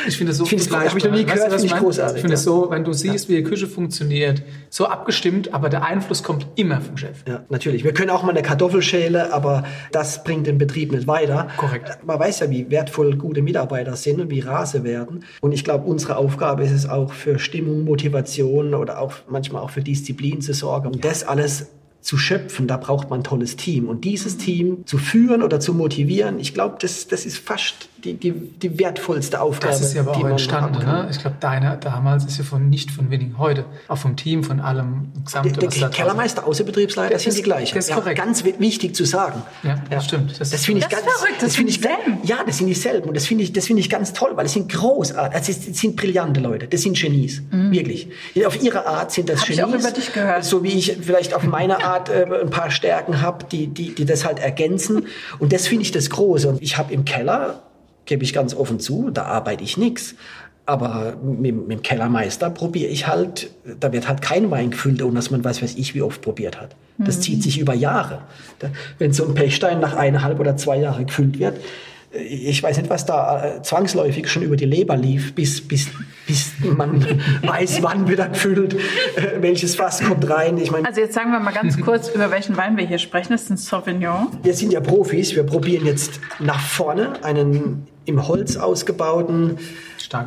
[0.08, 2.16] Ich finde es so ich finde ich noch nie gehört, weißt du, ich großartig.
[2.16, 5.84] Ich finde es so, wenn du siehst, wie die Küche funktioniert, so abgestimmt, aber der
[5.84, 7.24] Einfluss kommt immer vom Chef.
[7.28, 7.84] Ja, natürlich.
[7.84, 11.50] Wir können auch mal eine Kartoffelschäle, aber das bringt den Betrieb nicht weiter.
[11.58, 12.00] Korrekt.
[12.06, 15.26] Man weiß ja, wie wertvoll gute Mitarbeiter sind und wie rar sie werden.
[15.42, 19.72] Und ich glaube, unsere Aufgabe ist es auch für Stimmung, Motivation oder auch manchmal auch
[19.72, 20.88] für Disziplin zu sorgen.
[20.88, 21.68] Und das alles
[22.08, 23.90] zu schöpfen, da braucht man ein tolles Team.
[23.90, 28.14] Und dieses Team zu führen oder zu motivieren, ich glaube, das, das ist fast die,
[28.14, 29.74] die, die wertvollste Aufgabe.
[29.74, 30.86] Das ist ja aber auch entstanden.
[30.86, 31.08] Ne?
[31.10, 34.60] Ich glaube, deine damals ist ja von nicht von Winning heute, auch vom Team, von
[34.60, 35.60] allem Gesamte.
[35.60, 37.76] Der, der Kellermeister, Außenbetriebsleiter das sind die gleichen.
[37.76, 38.18] Das ist ja, korrekt.
[38.18, 39.42] Ganz wichtig zu sagen.
[39.64, 40.40] Ja, das stimmt.
[40.40, 41.18] Das, das finde ich das ganz.
[41.18, 42.18] Verrückt, das, das finde ich dieselben.
[42.24, 43.08] Ja, das sind dieselben.
[43.08, 45.80] Und das finde ich, das finde ich ganz toll, weil es sind großartig, also es
[45.80, 46.68] sind brillante Leute.
[46.68, 47.72] Das sind Genies, mhm.
[47.72, 48.10] wirklich.
[48.46, 49.60] Auf ihre Art sind das Hab Genies.
[49.60, 50.44] Ich auch über dich gehört.
[50.44, 54.06] So wie ich vielleicht auf meine Art äh, ein paar Stärken habe, die, die, die
[54.06, 55.08] das halt ergänzen.
[55.40, 56.48] Und das finde ich das Große.
[56.50, 57.64] Und ich habe im Keller,
[58.08, 60.16] gebe ich ganz offen zu, da arbeite ich nichts.
[60.66, 65.16] Aber mit, mit, dem Kellermeister probiere ich halt, da wird halt kein Wein gefüllt, ohne
[65.16, 66.76] dass man weiß, weiß ich, wie oft probiert hat.
[66.98, 67.22] Das mhm.
[67.22, 68.24] zieht sich über Jahre.
[68.98, 71.58] Wenn so ein Pechstein nach eineinhalb oder zwei Jahren gefüllt wird,
[72.12, 75.88] ich weiß nicht, was da äh, zwangsläufig schon über die Leber lief, bis, bis,
[76.28, 77.04] bis man
[77.44, 80.58] weiß, wann wird er gefüllt, äh, welches Fass kommt rein.
[80.58, 83.32] Ich mein, also jetzt sagen wir mal ganz kurz, über welchen Wein wir hier sprechen.
[83.32, 84.28] Das ist ein Sauvignon.
[84.44, 85.36] Wir sind ja Profis.
[85.36, 89.58] Wir probieren jetzt nach vorne einen im Holz ausgebauten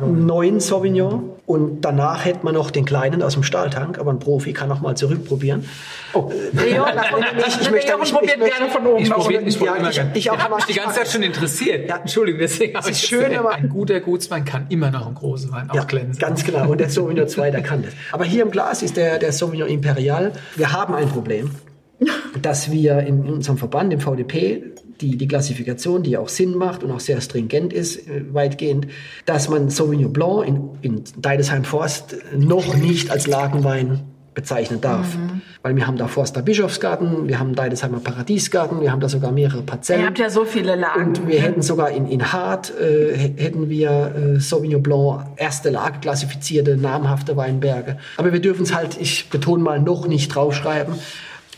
[0.05, 4.53] neuen Sauvignon und danach hätte man noch den kleinen aus dem Stahltank, aber ein Profi
[4.53, 5.67] kann noch mal zurückprobieren.
[6.13, 6.31] Oh.
[6.53, 6.91] Der Jochen,
[7.47, 9.47] ich, ich möchte, ich, probiert ich, gerne von oben Ich unten.
[9.47, 10.11] ich probier Ja, immer ich- gerne.
[10.13, 11.89] ich hat mal- mich die ganze Zeit schon interessiert.
[11.89, 11.97] Ja.
[11.97, 15.51] Entschuldigung, deswegen habe ist ich schön, aber- Ein guter Gutswein kann immer noch ein großer
[15.51, 16.19] Wein auch Ja, glänzen.
[16.19, 16.69] ganz genau.
[16.69, 17.93] Und der Sauvignon 2, der kann das.
[18.11, 20.33] Aber hier im Glas ist der, der Sauvignon Imperial.
[20.55, 21.51] Wir haben ein Problem,
[22.41, 24.63] dass wir in unserem Verband, im VDP,
[24.99, 28.87] die, die Klassifikation, die auch Sinn macht und auch sehr stringent ist, äh, weitgehend,
[29.25, 34.01] dass man Sauvignon Blanc in, in Deidesheim Forst noch nicht als Lagenwein
[34.33, 35.17] bezeichnen darf.
[35.61, 39.61] Weil wir haben da Forster Bischofsgarten, wir haben Deidesheimer Paradiesgarten, wir haben da sogar mehrere
[39.61, 40.01] Parzellen.
[40.01, 41.09] Ihr habt ja so viele Lagen.
[41.09, 45.99] Und wir hätten sogar in, in Hart äh, hätten wir äh, Sauvignon Blanc erste Lage
[45.99, 47.97] klassifizierte, namhafte Weinberge.
[48.17, 50.95] Aber wir dürfen es halt, ich betone mal, noch nicht draufschreiben.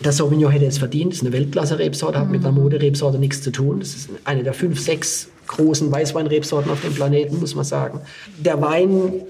[0.03, 1.13] Der Sauvignon hätte es verdient.
[1.13, 3.79] Das ist eine Weltklasse-Rebsorte, hat mit einer Moderebsorte nichts zu tun.
[3.79, 8.01] Das ist eine der fünf, sechs großen Weißweinrebsorten auf dem Planeten, muss man sagen.
[8.39, 9.21] Der Wein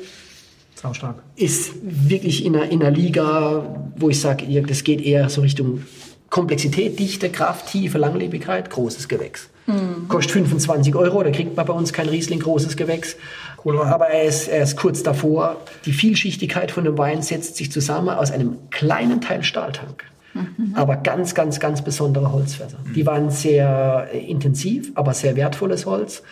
[0.83, 1.23] Sau stark.
[1.35, 3.65] ist wirklich in einer, in einer Liga,
[3.95, 5.83] wo ich sage, ja, das geht eher so Richtung
[6.29, 9.49] Komplexität, Dichte, Kraft, Tiefe, Langlebigkeit, großes Gewächs.
[10.09, 13.15] Kostet 25 Euro, da kriegt man bei uns kein Riesling großes Gewächs.
[13.63, 13.79] Cool.
[13.79, 15.61] Aber er ist, er ist kurz davor.
[15.85, 20.03] Die Vielschichtigkeit von dem Wein setzt sich zusammen aus einem kleinen Teil Stahltank.
[20.73, 22.77] Aber ganz, ganz, ganz besondere Holzfässer.
[22.95, 26.23] Die waren sehr äh, intensiv, aber sehr wertvolles Holz.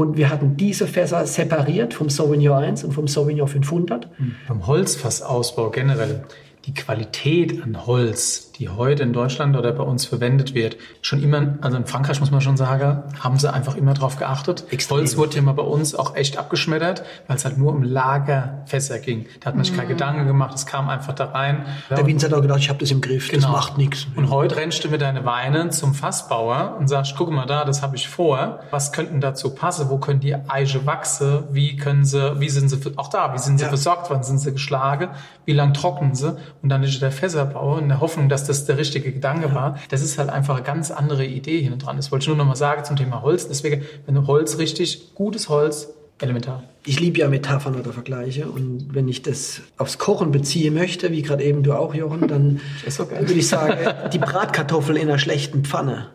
[0.00, 4.08] Und wir hatten diese Fässer separiert vom Sauvignon 1 und vom Sauvignon 500.
[4.48, 6.24] Beim Holzfassausbau generell,
[6.64, 11.54] die Qualität an Holz, die heute in Deutschland oder bei uns verwendet wird, schon immer,
[11.62, 14.64] also in Frankreich muss man schon sagen, haben sie einfach immer drauf geachtet.
[14.70, 14.98] Extrem.
[14.98, 18.98] Holz wurde ja mal bei uns auch echt abgeschmettert, weil es halt nur um Lagerfässer
[18.98, 19.26] ging.
[19.40, 21.64] Da hat man sich keine Gedanken gemacht, es kam einfach da rein.
[21.88, 23.52] Der Winzer hat auch gedacht, ich habe das im Griff, das Genau.
[23.52, 24.06] macht nichts.
[24.14, 27.82] Und heute rennst du mit deinen Weinen zum Fassbauer und sagst, guck mal da, das
[27.82, 28.60] habe ich vor.
[28.70, 29.88] Was könnten dazu passen?
[29.88, 31.44] Wo können die Eiche wachsen?
[31.50, 33.68] Wie können sie, wie sind sie, auch da, wie sind sie Ja.
[33.70, 34.10] versorgt?
[34.10, 35.08] Wann sind sie geschlagen?
[35.46, 36.36] Wie lang trocknen sie?
[36.62, 39.78] Und dann ist der Fässerbauer in der Hoffnung, dass das der richtige Gedanke war.
[39.88, 41.96] Das ist halt einfach eine ganz andere Idee hinten dran.
[41.96, 43.48] Das wollte ich nur noch mal sagen zum Thema Holz.
[43.48, 45.88] Deswegen, wenn du Holz richtig, gutes Holz,
[46.20, 46.64] elementar.
[46.84, 51.22] Ich liebe ja Metaphern oder Vergleiche und wenn ich das aufs Kochen beziehen möchte, wie
[51.22, 52.60] gerade eben du auch, Jochen, dann
[53.28, 56.08] würde ich sagen, die Bratkartoffel in einer schlechten Pfanne,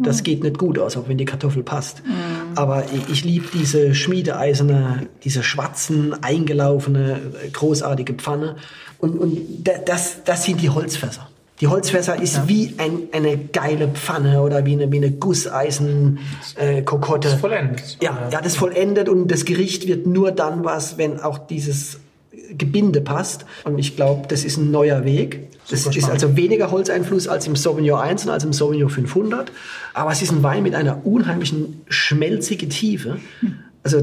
[0.00, 2.02] das geht nicht gut aus, auch wenn die Kartoffel passt.
[2.54, 7.20] Aber ich, ich liebe diese schmiedeeiserne, diese schwarzen, eingelaufene,
[7.52, 8.56] großartige Pfanne
[8.98, 11.28] und, und da- das, das sind die Holzfässer.
[11.64, 17.28] Die Holzfässer ist wie ein, eine geile Pfanne oder wie eine, wie eine Gusseisen-Kokotte.
[17.28, 17.30] Äh.
[17.30, 17.96] Das vollendet.
[18.02, 22.00] Ja, ja, das vollendet und das Gericht wird nur dann was, wenn auch dieses
[22.50, 23.46] Gebinde passt.
[23.64, 25.48] Und ich glaube, das ist ein neuer Weg.
[25.70, 29.50] Das ist also weniger Holzeinfluss als im Sauvignon 1 und als im Sauvignon 500.
[29.94, 33.16] Aber es ist ein Wein mit einer unheimlichen schmelzige Tiefe.
[33.82, 34.02] Also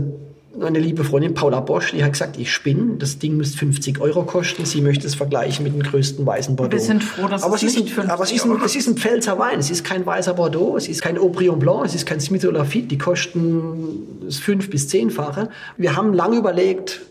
[0.58, 4.24] meine liebe Freundin Paula Bosch, die hat gesagt, ich spinne, das Ding müsste 50 Euro
[4.24, 4.66] kosten.
[4.66, 6.78] Sie möchte es vergleichen mit dem größten weißen Bordeaux.
[6.78, 8.66] Wir sind froh, dass aber es es ist nicht ein, aber es ist, 50 ein,
[8.66, 9.60] es ist ein Pfälzer Wein.
[9.60, 12.88] Es ist kein weißer Bordeaux, es ist kein Aubryon Blanc, es ist kein Smith Lafitte.
[12.88, 15.49] Die kosten das fünf- bis zehnfache.
[15.78, 17.02] Wir haben lange überlegt,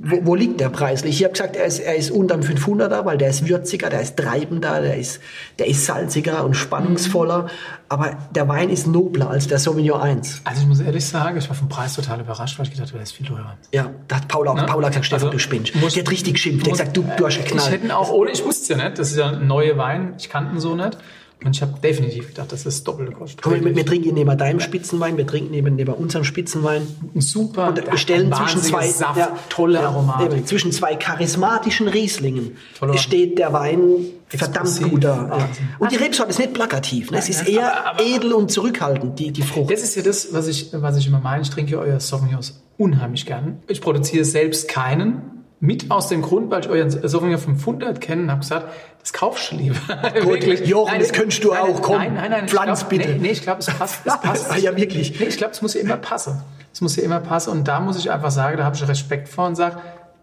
[0.00, 1.16] wo, wo liegt der preislich?
[1.18, 4.16] Ich habe gesagt, er ist, er ist unterm 500er, weil der ist würziger, der ist
[4.16, 5.20] treibender, der ist,
[5.58, 7.48] der ist salziger und spannungsvoller.
[7.88, 10.40] Aber der Wein ist nobler als der Sauvignon 1.
[10.44, 12.98] Also ich muss ehrlich sagen, ich war vom Preis total überrascht, weil ich gedacht habe,
[12.98, 13.56] der ist viel teurer.
[13.72, 14.64] Ja, da hat Paula, Ne?
[14.66, 15.74] Paula gesagt, Stefan, Also, du spinnst.
[15.76, 16.66] muss- Die hat richtig geschimpft.
[16.66, 17.70] Die hat gesagt, du, du hast Ich geknallt.
[17.70, 20.28] hätte auch, ohne, ich wusste es ja nicht, das ist ja ein neuer Wein, ich
[20.28, 20.96] kannte ihn so nicht.
[21.44, 23.42] Und ich habe definitiv gedacht, dass das doppelte kostet.
[23.42, 26.86] Komm, wir, wir trinken neben deinem Spitzenwein, wir trinken neben, neben unserem Spitzenwein.
[27.14, 30.32] Ein super, Und wir stellen zwischen zwei Saft, ja, tolle Aromatik.
[30.32, 32.96] eben, zwischen zwei charismatischen Rieslingen Toller.
[32.96, 33.80] steht der Wein
[34.28, 35.28] verdammt Explosiv, gut da.
[35.38, 35.48] Ja.
[35.78, 37.18] Und die Rebsorte ist nicht plakativ, ne?
[37.18, 39.70] es ist eher aber- aber- edel und zurückhaltend, die, die Frucht.
[39.70, 41.42] Das ist ja das, was ich, was ich immer meine.
[41.42, 43.58] Ich trinke euer Sauvignons unheimlich gern.
[43.68, 45.35] Ich produziere selbst keinen.
[45.58, 48.66] Mit aus dem Grund, weil ich euren Sauvignon 500 kenne und habe gesagt,
[49.00, 49.78] das kaufst du lieber.
[50.22, 51.80] Gut, Jochen, das könntest du auch.
[51.80, 52.48] Komm, nein, nein, nein.
[52.48, 53.08] pflanz glaub, bitte.
[53.12, 54.00] Nee, nee ich glaube, es passt.
[54.04, 54.50] Es passt.
[54.50, 55.18] Ah, ja, wirklich.
[55.18, 56.42] Nee, ich glaube, es muss ja immer passen.
[56.74, 57.50] Es muss ja immer passen.
[57.50, 59.78] Und da muss ich einfach sagen, da habe ich Respekt vor und sage,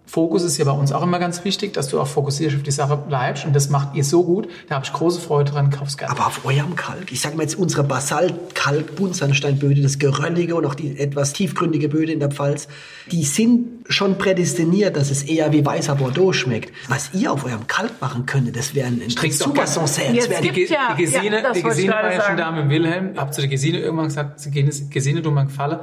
[0.05, 2.71] Fokus ist ja bei uns auch immer ganz wichtig, dass du auch fokussiert auf die
[2.71, 3.45] Sache bleibst.
[3.45, 4.47] Und das macht ihr so gut.
[4.67, 5.69] Da habe ich große Freude dran.
[5.69, 6.11] Kauf's gerne.
[6.11, 10.99] Aber auf eurem Kalk, ich sage mal jetzt unsere Basalt-Kalk-Buntsandsteinböde, das Geröllige und auch die
[10.99, 12.67] etwas tiefgründige Böde in der Pfalz,
[13.11, 16.73] die sind schon prädestiniert, dass es eher wie weißer Bordeaux schmeckt.
[16.89, 19.01] Was ihr auf eurem Kalk machen könntet, das wäre ein,
[19.31, 19.65] super.
[19.65, 20.09] Sancerre.
[20.09, 22.37] Das Jetzt wäre die, Ge ja, die Gesine, ja, das die Gesine war ja schon
[22.37, 23.13] da mit Wilhelm.
[23.17, 25.79] Habt ihr die Gesine irgendwann gesagt, Gesine, Gesine du mir gefallen?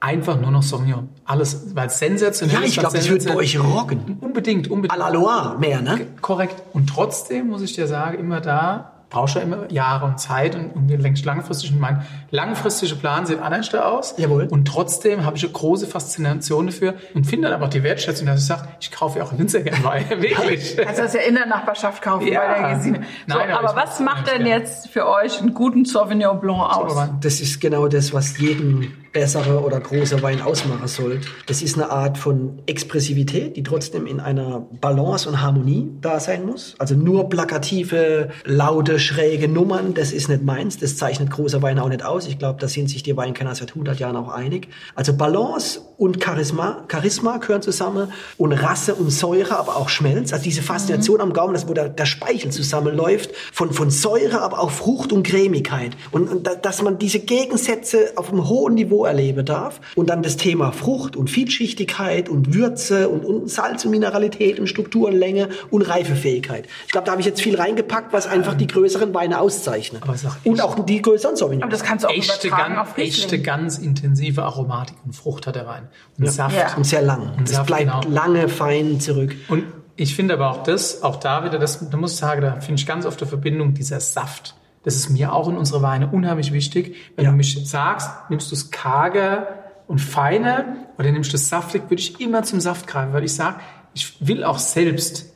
[0.00, 1.10] Einfach nur noch Sauvignon.
[1.26, 2.70] Alles, weil es sensationell ja, ist.
[2.70, 4.16] ich glaube, das wird bei euch rocken.
[4.20, 4.92] Unbedingt, unbedingt.
[4.92, 6.06] À la Loire mehr, ne?
[6.22, 6.62] Korrekt.
[6.72, 10.70] Und trotzdem muss ich dir sagen, immer da brauchst du immer Jahre und Zeit und
[10.74, 11.72] irgendwie längst langfristig.
[11.72, 14.14] Und mein langfristiger Plan sieht anders aus.
[14.16, 14.46] Jawohl.
[14.48, 18.26] Und trotzdem habe ich eine große Faszination dafür und finde dann aber auch die Wertschätzung,
[18.26, 20.04] dass ich sage, ich kaufe ja auch Winzer gerne Wein.
[20.08, 20.76] Wirklich.
[20.76, 22.40] Du das ja in der Nachbarschaft kaufen Ja.
[22.40, 23.00] bei der Gesine.
[23.26, 24.48] So, Nein, aber was macht denn gerne.
[24.62, 27.08] jetzt für euch einen guten Sauvignon Blanc aus?
[27.20, 31.26] Das ist genau das, was jeden bessere oder große Wein ausmachen sollte.
[31.46, 36.46] Das ist eine Art von Expressivität, die trotzdem in einer Balance und Harmonie da sein
[36.46, 36.74] muss.
[36.78, 40.78] Also nur plakative, laute, schräge Nummern, das ist nicht meins.
[40.78, 42.26] Das zeichnet große Weine auch nicht aus.
[42.26, 44.68] Ich glaube, da sind sich die Weinkenner seit 100 Jahren auch einig.
[44.94, 50.32] Also Balance und Charisma, Charisma gehören zusammen und Rasse und Säure, aber auch Schmelz.
[50.32, 54.60] Also diese Faszination am Gaumen, das, wo der, der Speichel zusammenläuft, von, von Säure, aber
[54.60, 55.96] auch Frucht und Cremigkeit.
[56.10, 59.80] Und, und da, dass man diese Gegensätze auf einem hohen Niveau erleben darf.
[59.94, 64.66] Und dann das Thema Frucht und Vielschichtigkeit und Würze und, und Salz und Mineralität und
[64.66, 66.66] Struktur und Länge und Reifefähigkeit.
[66.86, 70.02] Ich glaube, da habe ich jetzt viel reingepackt, was einfach die größeren Weine auszeichnet.
[70.44, 71.62] Und auch die größeren Sauvignons.
[71.62, 73.24] Aber das kannst du auch echte, übertragen ganz, auf Riesling.
[73.24, 75.88] echte, ganz intensive Aromatik und Frucht hat der Wein.
[76.18, 76.56] Und Saft.
[76.56, 76.76] Ja.
[76.76, 77.34] und sehr lang.
[77.36, 78.00] Und Es bleibt genau.
[78.08, 79.34] lange fein zurück.
[79.48, 79.64] Und
[79.96, 82.80] ich finde aber auch das, auch da wieder, das, da muss ich sagen, da finde
[82.80, 84.54] ich ganz oft die Verbindung dieser Saft.
[84.82, 86.96] Das ist mir auch in unsere Weine unheimlich wichtig.
[87.16, 87.30] Wenn Ja.
[87.30, 89.46] du mich sagst, nimmst du es karger
[89.86, 90.64] und feiner
[90.98, 93.56] oder nimmst du es saftig, würde ich immer zum Saft greifen, weil ich sage,
[93.94, 95.26] ich will auch selbst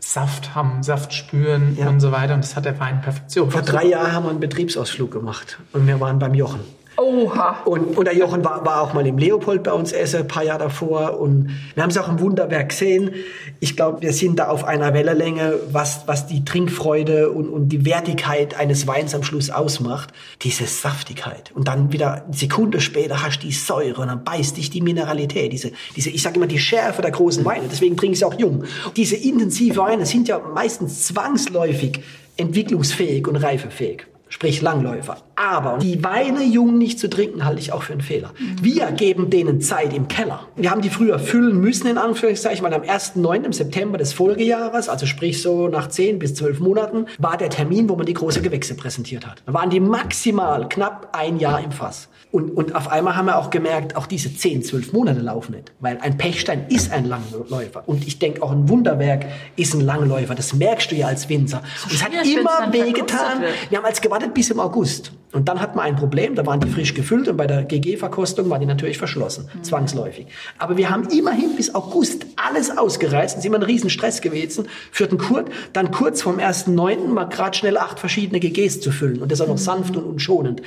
[0.00, 1.88] Saft haben, Saft spüren Ja.
[1.88, 2.34] und so weiter.
[2.34, 3.50] Und das hat der Wein Perfektion.
[3.50, 6.60] Vor drei Jahren haben wir einen Betriebsausflug gemacht und wir waren beim Jochen.
[6.98, 7.62] Oha.
[7.64, 10.42] Und, und der Jochen war, war auch mal im Leopold bei uns essen, ein paar
[10.42, 11.20] Jahre davor.
[11.20, 13.14] Und wir haben es auch im Wunderwerk gesehen.
[13.60, 17.84] Ich glaube, wir sind da auf einer Wellenlänge, was, was die Trinkfreude und, und die
[17.84, 20.12] Wertigkeit eines Weins am Schluss ausmacht.
[20.42, 21.52] Diese Saftigkeit.
[21.54, 24.80] Und dann wieder eine Sekunde später hast du die Säure und dann beißt dich die
[24.80, 25.52] Mineralität.
[25.52, 27.66] Diese, diese ich sage immer, die Schärfe der großen Weine.
[27.70, 28.64] Deswegen trinke ich sie auch jung.
[28.96, 32.00] Diese intensive Weine sind ja meistens zwangsläufig
[32.36, 35.16] entwicklungsfähig und reifefähig sprich Langläufer.
[35.36, 38.32] Aber die Weine jung nicht zu trinken, halte ich auch für einen Fehler.
[38.60, 40.40] Wir geben denen Zeit im Keller.
[40.56, 43.44] Wir haben die früher füllen müssen, in Anführungszeichen, weil am 1.9.
[43.44, 47.88] im September des Folgejahres, also sprich so nach 10 bis 12 Monaten, war der Termin,
[47.88, 49.42] wo man die große Gewächse präsentiert hat.
[49.46, 52.08] Da waren die maximal knapp ein Jahr im Fass.
[52.30, 55.72] Und, und auf einmal haben wir auch gemerkt, auch diese 10, 12 Monate laufen nicht.
[55.80, 57.82] Weil ein Pechstein ist ein Langläufer.
[57.86, 59.26] Und ich denke, auch ein Wunderwerk
[59.56, 60.34] ist ein Langläufer.
[60.34, 61.62] Das merkst du ja als Winzer.
[61.84, 63.42] Und es hat immer wehgetan.
[63.70, 65.12] Wir haben als gewartet bis im August.
[65.32, 68.48] Und dann hat man ein Problem, da waren die frisch gefüllt und bei der GG-Verkostung
[68.48, 69.62] waren die natürlich verschlossen, Mhm.
[69.62, 70.26] zwangsläufig.
[70.56, 73.34] Aber wir haben immerhin bis August alles ausgereizt.
[73.34, 75.50] Es ist immer ein Riesenstress gewesen für den Kurt.
[75.74, 77.08] Dann kurz vom 1.9.
[77.08, 80.22] mal gerade schnell acht verschiedene GGs zu füllen und das auch noch sanft und, und
[80.22, 80.62] schonend.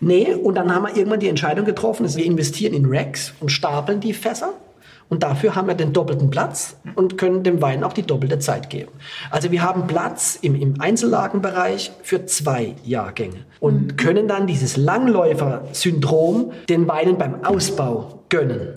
[0.00, 3.50] Nee, und dann haben wir irgendwann die Entscheidung getroffen, dass wir investieren in Racks und
[3.50, 4.54] stapeln die Fässer.
[5.10, 8.70] Und dafür haben wir den doppelten Platz und können dem Wein auch die doppelte Zeit
[8.70, 8.90] geben.
[9.30, 16.52] Also wir haben Platz im, im Einzellagenbereich für zwei Jahrgänge und können dann dieses Langläufer-Syndrom
[16.68, 18.74] den Weinen beim Ausbau gönnen.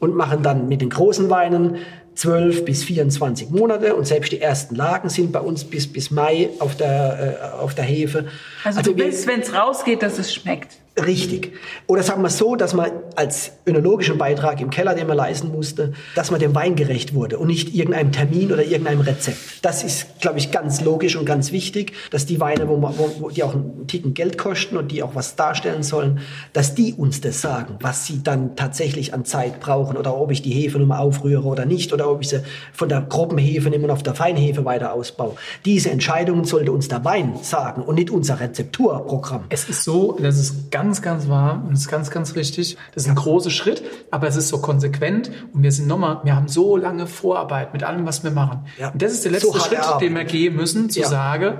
[0.00, 1.76] Und machen dann mit den großen Weinen
[2.16, 6.50] 12 bis 24 Monate und selbst die ersten Lagen sind bei uns bis, bis Mai
[6.58, 8.26] auf der, äh, auf der Hefe.
[8.64, 10.78] Also, du wir- willst, wenn es rausgeht, dass es schmeckt.
[11.00, 11.54] Richtig.
[11.86, 15.94] Oder sagen wir so, dass man als önologischen Beitrag im Keller, den man leisten musste,
[16.14, 19.38] dass man dem Wein gerecht wurde und nicht irgendeinem Termin oder irgendeinem Rezept.
[19.62, 23.30] Das ist, glaube ich, ganz logisch und ganz wichtig, dass die Weine, wo, man, wo,
[23.30, 26.20] die auch einen Ticken Geld kosten und die auch was darstellen sollen,
[26.52, 30.42] dass die uns das sagen, was sie dann tatsächlich an Zeit brauchen oder ob ich
[30.42, 32.42] die Hefe nochmal aufrühre oder nicht oder ob ich sie
[32.74, 35.36] von der groben Hefe nehme und auf der Feinhefe weiter ausbaue.
[35.64, 39.44] Diese Entscheidungen sollte uns der Wein sagen und nicht unser Rezepturprogramm.
[39.48, 42.76] Es ist so, das ist ganz, ganz wahr und es ist ganz, ganz richtig.
[42.94, 46.34] Das ist ein großer Schritt, aber es ist so konsequent und wir sind nochmal, wir
[46.34, 48.66] haben so lange Vorarbeit mit allem, was wir machen.
[48.78, 48.90] Ja.
[48.90, 51.08] Und das ist der So letzte hart Schritt, den wir gehen müssen, zu Ja.
[51.08, 51.58] sagen,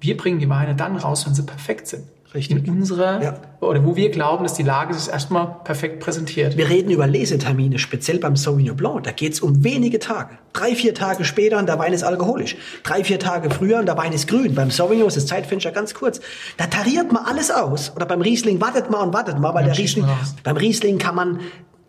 [0.00, 2.04] wir bringen die Weine dann raus, wenn sie perfekt sind.
[2.34, 2.66] Richtig.
[2.66, 3.34] In unserer, Ja.
[3.60, 6.56] oder wo wir glauben, dass die Lage sich erstmal perfekt präsentiert.
[6.56, 9.04] Wir reden über Lesetermine, speziell beim Sauvignon Blanc.
[9.04, 10.36] Da geht's um wenige Tage.
[10.52, 12.56] Drei, vier Tage später und der Wein ist alkoholisch.
[12.82, 14.54] Drei, vier Tage früher und der Wein ist grün.
[14.54, 16.20] Beim Sauvignon ist das Zeitfenster ganz kurz.
[16.56, 17.92] Da tariert man alles aus.
[17.94, 20.98] Oder beim Riesling wartet man und wartet mal, weil Ja, der Riesling, man beim Riesling
[20.98, 21.40] kann man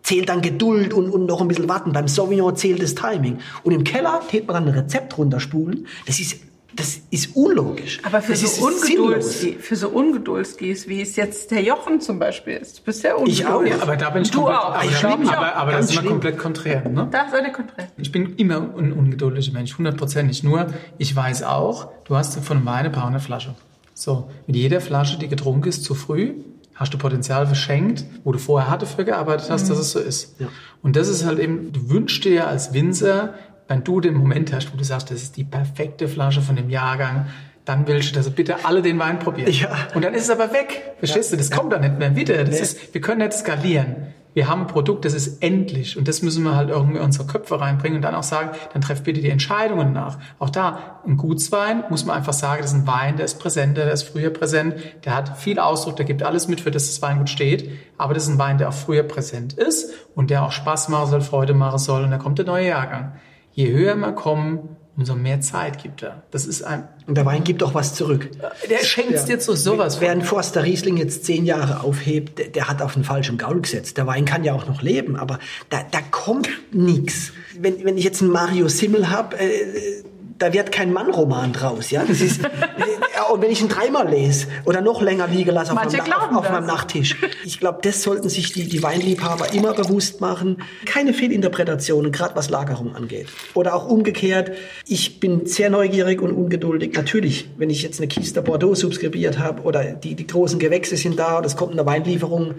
[0.02, 1.92] zählt dann Geduld und, und noch ein bisschen warten.
[1.92, 3.38] Beim Sauvignon zählt das Timing.
[3.64, 5.88] Und im Keller tät man dann ein Rezept runterspulen.
[6.06, 6.36] Das ist,
[6.76, 8.00] das ist unlogisch.
[8.04, 12.18] Aber für das so, ist Ungedulds, für so Ungeduldsgis, wie es jetzt der Jochen zum
[12.18, 12.78] Beispiel ist.
[12.78, 13.74] Du bist ja Ich auch, ungeduldig.
[13.76, 14.74] ja, Aber da bin ich Du komplett, auch.
[14.74, 16.88] aber, Ich da- schlimm, aber, aber das ist immer komplett konträr.
[16.88, 17.08] Ne?
[17.10, 17.88] Da seid ihr konträr.
[17.96, 20.42] Ich bin immer ein ungeduldiger Mensch, hundertprozentig.
[20.44, 20.66] Nur,
[20.98, 23.54] ich weiß auch, du hast von Wein eine braune Flasche.
[23.94, 26.34] So, mit jeder Flasche, die getrunken ist, zu früh,
[26.74, 30.34] hast du Potenzial verschenkt, wo du vorher hart dafür gearbeitet hast, dass es so ist.
[30.38, 30.48] Ja.
[30.82, 33.32] Und das ist halt eben, du wünschst dir ja als Winzer,
[33.68, 36.70] wenn du den Moment hast, wo du sagst, das ist die perfekte Flasche von dem
[36.70, 37.26] Jahrgang,
[37.64, 39.50] dann willst du, dass sie bitte alle den Wein probieren.
[39.50, 39.70] Ja.
[39.94, 40.94] Und dann ist es aber weg.
[40.98, 41.36] Verstehst du?
[41.36, 42.36] Das kommt dann nicht mehr wieder.
[42.44, 42.60] Das Nee.
[42.60, 44.14] ist, wir können nicht skalieren.
[44.34, 45.96] Wir haben ein Produkt, das ist endlich.
[45.96, 48.82] Und das müssen wir halt irgendwie in unsere Köpfe reinbringen und dann auch sagen, dann
[48.82, 50.18] trefft bitte die Entscheidungen nach.
[50.38, 53.84] Auch da, ein Gutswein muss man einfach sagen, das ist ein Wein, der ist präsenter,
[53.84, 54.74] der ist früher präsent,
[55.06, 57.70] der hat viel Ausdruck, der gibt alles mit, für das das Weingut steht.
[57.96, 61.10] Aber das ist ein Wein, der auch früher präsent ist und der auch Spaß machen
[61.10, 62.04] soll, Freude machen soll.
[62.04, 63.12] Und da kommt der neue Jahrgang.
[63.56, 66.22] Je höher wir kommen, umso mehr Zeit gibt er.
[66.30, 68.30] Das ist ein, Und der Wein gibt auch was zurück.
[68.68, 70.02] der schenkt dir zu sowas.
[70.02, 73.62] Wer einen Forster Riesling jetzt zehn Jahre aufhebt, der, der hat auf den falschen Gaul
[73.62, 73.96] gesetzt.
[73.96, 75.38] Der Wein kann ja auch noch leben, aber
[75.70, 77.32] da, da kommt nichts.
[77.58, 80.02] Wenn, wenn ich jetzt einen Mario Simmel habe, äh,
[80.38, 81.90] da wird kein Mann-Roman draus.
[81.90, 82.04] Ja?
[82.06, 85.76] Das ist, äh, und wenn ich ihn dreimal lese oder noch länger liegen lasse auf,
[85.76, 86.52] meinem, auf, auf das.
[86.52, 87.16] meinem Nachttisch.
[87.44, 90.62] Ich glaube, das sollten sich die, die Weinliebhaber immer bewusst machen.
[90.84, 93.28] Keine Fehlinterpretationen, gerade was Lagerung angeht.
[93.54, 94.52] Oder auch umgekehrt,
[94.86, 96.94] ich bin sehr neugierig und ungeduldig.
[96.94, 101.18] Natürlich, wenn ich jetzt eine Kiste Bordeaux subskribiert habe oder die, die großen Gewächse sind
[101.18, 102.54] da und es kommt eine Weinlieferung,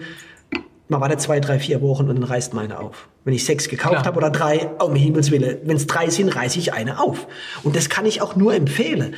[0.88, 3.08] man wartet zwei, drei, vier Wochen und dann reißt meine auf.
[3.24, 6.58] Wenn ich sechs gekauft habe oder drei, um Himmels Willen, wenn es drei sind, reiße
[6.58, 7.26] ich eine auf.
[7.62, 9.14] Und das kann ich auch nur empfehlen.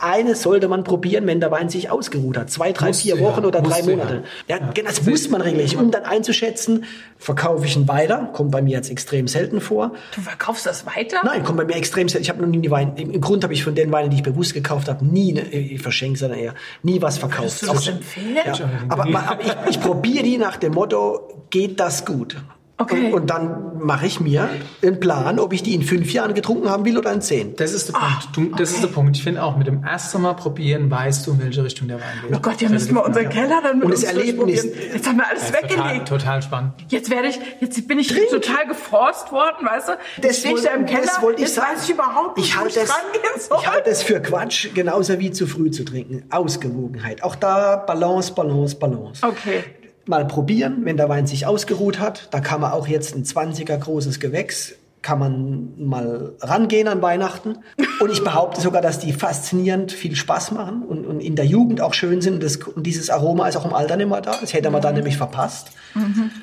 [0.00, 2.50] Eine sollte man probieren, wenn der Wein sich ausgeruht hat.
[2.50, 3.96] Zwei, drei, Musst vier ja, Wochen oder drei du ja.
[3.96, 4.24] Monate.
[4.48, 6.86] Ja, genau, das muss man regelmäßig, um dann einzuschätzen,
[7.18, 9.92] verkaufe ich ihn weiter, kommt bei mir jetzt extrem selten vor.
[10.16, 11.18] Du verkaufst das weiter?
[11.22, 12.24] Nein, kommt bei mir extrem selten.
[12.24, 14.22] Ich habe noch nie die Weine, im Grund habe ich von den Weinen, die ich
[14.24, 17.62] bewusst gekauft habe, nie, ne, ich verschenke, sondern eher, nie was verkauft.
[17.62, 18.38] Würdest du das empfehlen?
[18.44, 21.11] ja, aber, aber ich, ich probiere die nach dem Motto,
[21.52, 22.36] geht das gut?
[22.78, 23.06] Okay.
[23.06, 24.48] Und, und dann mache ich mir
[24.82, 27.54] einen Plan, ob ich die in fünf Jahren getrunken haben will oder in zehn.
[27.54, 28.28] Das ist der Punkt.
[28.34, 29.16] Du, das ist der Punkt.
[29.16, 32.06] Ich finde auch, mit dem ersten Mal probieren, weißt du, in welche Richtung der Wein
[32.26, 32.36] geht.
[32.36, 34.64] Oh Gott, ja müssen wir unseren Keller dann mit Und das uns Erlebnis-.
[34.64, 36.08] Jetzt haben wir alles Total, weggelegt.
[36.08, 36.72] total spannend.
[36.88, 38.30] Jetzt werde ich, jetzt bin ich Trink.
[38.30, 39.92] total geforst worden, weißt du?
[40.22, 41.76] Jetzt stehe ich da im Keller, das wollte ich jetzt sagen.
[41.76, 43.58] weiß ich überhaupt nicht, ich wo halte ich es, rangehen soll.
[43.60, 46.24] ich halte es für Quatsch, genauso wie zu früh zu trinken.
[46.30, 47.22] Ausgewogenheit.
[47.22, 49.24] Auch da Balance, Balance, Balance.
[49.24, 49.62] Okay.
[50.06, 52.28] Mal probieren, wenn der Wein sich ausgeruht hat.
[52.32, 57.58] Da kann man auch jetzt ein 20er großes Gewächs, kann man mal rangehen an Weihnachten.
[58.00, 61.80] Und ich behaupte sogar, dass die faszinierend viel Spaß machen und, und in der Jugend
[61.80, 62.34] auch schön sind.
[62.34, 64.36] Und, das, und dieses Aroma ist auch im Alter nicht mehr da.
[64.40, 65.72] Das hätte man dann nämlich verpasst.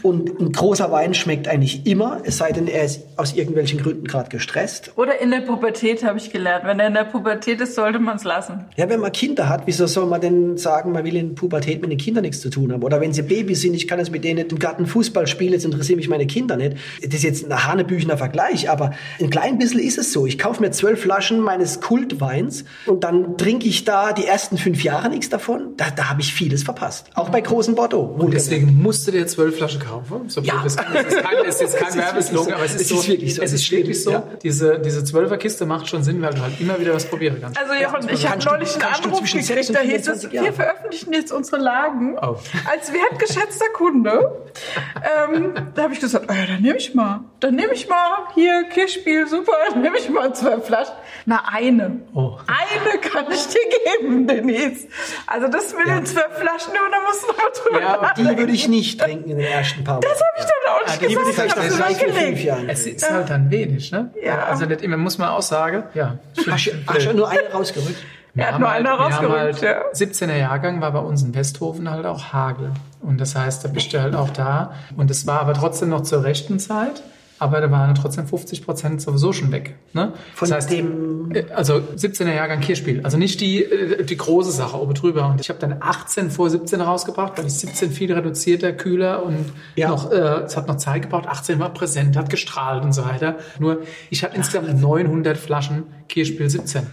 [0.03, 4.05] Und ein großer Wein schmeckt eigentlich immer, es sei denn, er ist aus irgendwelchen Gründen
[4.05, 4.91] gerade gestresst.
[4.95, 6.65] Oder in der Pubertät habe ich gelernt.
[6.65, 8.65] Wenn er in der Pubertät ist, sollte man es lassen.
[8.75, 11.91] Ja, wenn man Kinder hat, wieso soll man denn sagen, man will in Pubertät mit
[11.91, 12.83] den Kindern nichts zu tun haben?
[12.83, 15.53] Oder wenn sie Babys sind, ich kann jetzt mit denen nicht im Garten Fußball spielen,
[15.53, 16.77] jetzt interessieren mich meine Kinder nicht.
[17.03, 20.25] Das ist jetzt ein hanebüchener Vergleich, aber ein klein bisschen ist es so.
[20.25, 24.83] Ich kaufe mir zwölf Flaschen meines Kultweins und dann trinke ich da die ersten fünf
[24.83, 25.75] Jahre nichts davon.
[25.77, 27.07] Da, da habe ich vieles verpasst.
[27.13, 28.15] Auch bei großen Bordeaux.
[28.17, 30.29] Und deswegen musst du dir zwölf Flaschen kaufen.
[30.29, 30.63] So Ja.
[30.65, 33.41] es ist jetzt kein Werbeslogan, aber es ist, Es so, wirklich so.
[33.41, 34.11] Es ist wirklich so.
[34.11, 34.23] Ja.
[34.43, 37.59] Diese, diese Zwölferkiste macht schon Sinn, weil du halt immer wieder was probieren kannst.
[37.59, 40.53] Also Jochen, ich habe neulich einen Anruf gekriegt, 6 und da hieß es, 24 wir
[40.53, 42.17] veröffentlichen jetzt unsere Lagen.
[42.21, 42.37] Oh.
[42.71, 44.31] Als wertgeschätzter Kunde,
[45.33, 47.21] ähm, da habe ich gesagt, oh ja, dann nehme ich mal.
[47.39, 50.93] Dann nehme ich mal hier Kirchspiel, super, dann nehme ich mal zwölf Flaschen.
[51.25, 51.99] Na, eine.
[52.13, 52.37] Oh.
[52.47, 53.59] Eine kann ich dir
[53.99, 54.87] geben, Denise.
[55.27, 58.37] Also das mit den zwölf Flaschen, da musst du noch mal drüber Ja, aber Die
[58.37, 60.03] würde ich nicht trinken in den ersten paar Wochen.
[60.03, 61.47] Das habe ich dann auch nicht die würde gesagt.
[61.47, 62.43] ich ich habe vielleicht sie drei, vier, fünf.
[62.43, 62.69] Jahren.
[62.69, 64.11] Es ist halt dann wenig, ne?
[64.23, 64.43] Ja.
[64.45, 66.17] Also nicht immer, muss man auch sagen, ja.
[66.47, 67.97] Hast du du nur eine rausgerückt?
[68.33, 70.05] Wir Er hat haben nur halt, einer rausgerückt, halt ja.
[70.07, 72.71] 17er Jahrgang war bei uns in Westhofen halt auch Hagel.
[73.01, 74.73] Und das heißt, da bist du halt auch da.
[74.95, 77.01] Und es war aber trotzdem noch zur rechten Zeit.
[77.39, 79.75] Aber da waren trotzdem 50 Prozent sowieso schon weg.
[79.93, 80.13] Ne?
[80.35, 83.01] Von das heißt, dem- äh, Also 17er Jahrgang Kirchspiel.
[83.03, 85.27] Also nicht die, äh, die große Sache oben drüber.
[85.27, 89.37] Und ich habe dann 18 vor 17 rausgebracht, weil ich 17 viel reduzierter, kühler und
[89.75, 89.87] Ja.
[89.89, 90.15] noch, äh,
[90.45, 91.27] es hat noch Zeit gebraucht.
[91.27, 93.37] 18 war präsent, hat gestrahlt und so weiter.
[93.57, 93.79] Nur
[94.09, 96.87] ich hatte insgesamt 900 Flaschen Kirchspiel 17.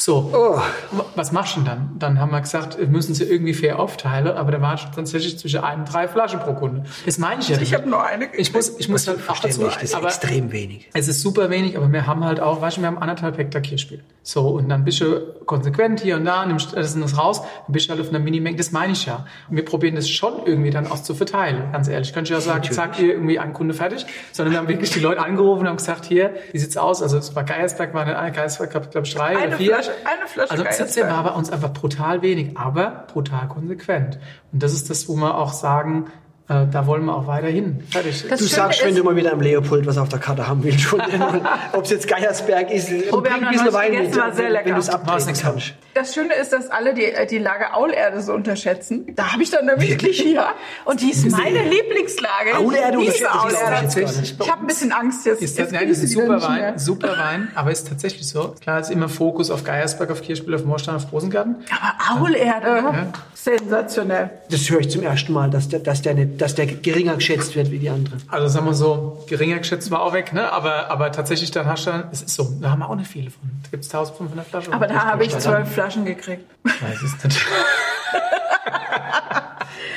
[0.00, 0.58] So, Oh.
[1.14, 1.90] was machst du denn dann?
[1.98, 5.60] Dann haben wir gesagt, wir müssen sie irgendwie fair aufteilen, aber da war tatsächlich zwischen
[5.62, 6.84] ein und drei Flaschen pro Kunde.
[7.04, 7.58] Das meine ich ja.
[7.60, 10.06] Ich habe nur eine ich muss, ich muss halt auch dazu, Verständlich, das ist aber
[10.06, 10.88] extrem wenig.
[10.94, 13.60] es ist super wenig, aber wir haben halt auch, weißt du, wir haben anderthalb Hektar
[13.60, 14.02] Kirchspiel.
[14.22, 17.72] So, und dann bist du konsequent hier und da, nimmst das und das raus, dann
[17.72, 19.26] bist du halt auf einer Minimenge, das meine ich ja.
[19.50, 22.14] Und wir probieren das schon irgendwie dann auch zu verteilen, ganz ehrlich.
[22.14, 25.00] Könnte ich ja sagen, zack, hier irgendwie ein Kunde fertig, sondern wir haben wirklich die
[25.00, 27.02] Leute angerufen und haben gesagt, hier, wie sieht's aus?
[27.02, 29.74] Also, es war Geiersberg, war eine, Geiersberg, glaube ich, drei Eine oder vier.
[29.74, 31.10] Flasche- eine Flasche Also, 17 Geiersberg.
[31.10, 34.18] war bei uns einfach brutal wenig, aber brutal konsequent.
[34.52, 36.06] Und das ist das, wo wir auch sagen,
[36.50, 37.80] äh, da wollen wir auch weiterhin.
[37.88, 38.26] Fertig.
[38.28, 40.92] du sagst, wenn du mal wieder am Leopold was auf der Karte haben willst,
[41.72, 44.66] ob es jetzt Geiersberg ist, oh, wir haben ein bisschen Wein mit, war sehr lecker.
[44.66, 45.74] wenn du es abtreten kannst.
[45.94, 49.14] Das Schöne ist, dass alle die, die Lage Aulerde so unterschätzen.
[49.14, 50.24] Da habe ich dann nämlich Wirklich?
[50.24, 50.54] Ja.
[50.84, 52.56] Und die ist meine Lieblingslage.
[52.58, 53.86] Aulerde Diese Aulerde.
[54.20, 55.42] Ich habe ein bisschen Angst jetzt.
[55.42, 58.54] Ist das, nein, das ist super Wein, super Wein, aber ist tatsächlich so.
[58.60, 61.56] Klar ist immer Fokus auf Geiersberg, auf Kirchspiel, auf Moorstein, auf Rosengarten.
[61.70, 63.12] Aber Aulerde, ja.
[63.44, 64.30] Sensationell.
[64.50, 67.56] Das höre ich zum ersten Mal, dass der, dass der, nicht, dass der geringer geschätzt
[67.56, 68.22] wird wie die anderen.
[68.28, 70.52] Also sagen wir so, geringer geschätzt war auch weg, ne?
[70.52, 73.10] aber, aber tatsächlich dann hast du dann, es ist so, da haben wir auch nicht
[73.10, 73.42] viele von.
[73.62, 74.72] Da gibt es 1500 Flaschen.
[74.74, 76.44] Aber da habe ich zwölf Flaschen gekriegt.
[76.64, 77.46] Weiß es nicht.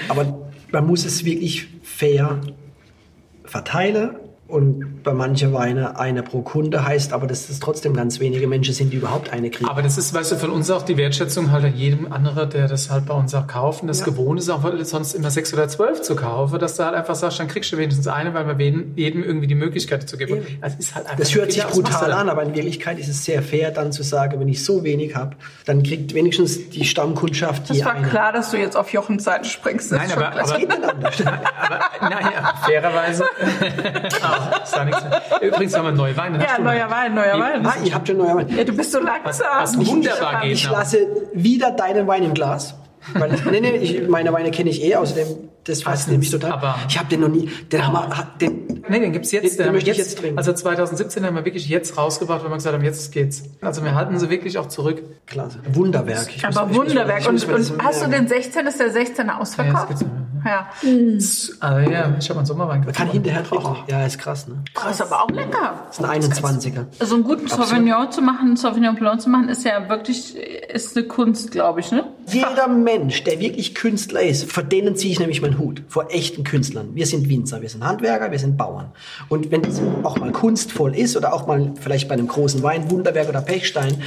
[0.07, 0.39] aber
[0.71, 2.39] man muss es wirklich fair
[3.45, 4.15] verteilen
[4.47, 8.73] und bei manchen Weine eine pro Kunde heißt aber, dass es trotzdem ganz wenige Menschen
[8.73, 9.69] sind, die überhaupt eine kriegen.
[9.69, 12.67] Aber das ist, weißt du, von uns auch die Wertschätzung halt an jedem anderen, der
[12.67, 13.81] das halt bei uns auch kauft.
[13.81, 14.05] Und das ja.
[14.05, 17.39] Gewohnt ist auch sonst immer sechs oder zwölf zu kaufen, dass du halt einfach sagst,
[17.39, 18.65] dann kriegst du wenigstens eine, weil wir
[18.95, 20.45] jedem irgendwie die Möglichkeit zu geben.
[20.61, 23.71] Das, ist halt das hört sich brutal an, aber in Wirklichkeit ist es sehr fair,
[23.71, 27.85] dann zu sagen, wenn ich so wenig habe, dann kriegt wenigstens die Stammkundschaft die Das
[27.85, 28.07] war eine.
[28.07, 29.93] klar, dass du jetzt auf Jochens Seite springst.
[29.93, 33.23] Nein, aber, aber, aber, nein, ja, fairerweise.
[34.63, 35.41] ist da nichts mehr.
[35.41, 36.43] Übrigens haben wir neue Weine.
[36.43, 37.65] Ja, neuer Wein, neuer Wein.
[37.65, 38.47] Ah, ihr habt schon neuer Wein.
[38.55, 39.45] Ja, du bist so langsam.
[39.57, 40.53] Was, was wunderbar geht.
[40.53, 42.75] Ich lasse wieder deinen Wein im Glas.
[43.13, 46.51] Weil ich, nee, nee, ich, meine Weine kenne ich eh, außerdem, das fasziniert mich total.
[46.51, 49.43] Aber ich habe den noch nie, den haben wir, den, Nee, den gibt's jetzt.
[49.43, 50.37] Den, den, den möchte ich jetzt trinken.
[50.37, 53.43] Also 2017 haben wir wirklich jetzt rausgebracht, weil wir gesagt haben, jetzt geht's.
[53.61, 55.01] Also wir halten sie wirklich auch zurück.
[55.25, 55.59] Klasse.
[55.71, 56.29] Wunderwerk.
[56.35, 57.21] Ich Aber muss, Wunderwerk.
[57.21, 60.01] Ich muss, ich muss, und, und hast du den 16, ist der 16 ausverkauft?
[60.43, 60.89] Ja, ja.
[60.89, 61.13] Mhm.
[61.61, 62.99] Also ja, ich habe einen Sommerwein gekauft.
[62.99, 63.77] Man kann hinterher trinken.
[63.87, 64.55] Ja, ist krass, ne?
[64.73, 65.85] Krass, aber auch lecker.
[65.87, 66.85] Das ist ein 21er.
[66.99, 70.97] Also einen guten Sauvignon zu machen, einen Sauvignon Blanc zu machen, ist ja wirklich, ist
[70.97, 72.03] eine Kunst, glaube ich, ne?
[72.27, 75.83] Jeder Mensch, der wirklich Künstler ist, vor denen ziehe ich nämlich meinen Hut.
[75.87, 76.95] Vor echten Künstlern.
[76.95, 78.91] Wir sind Winzer, wir sind Handwerker, wir sind Bauern.
[79.29, 82.89] Und wenn es auch mal kunstvoll ist oder auch mal vielleicht bei einem großen Wein,
[82.89, 84.01] Wunderwerk oder Pechstein,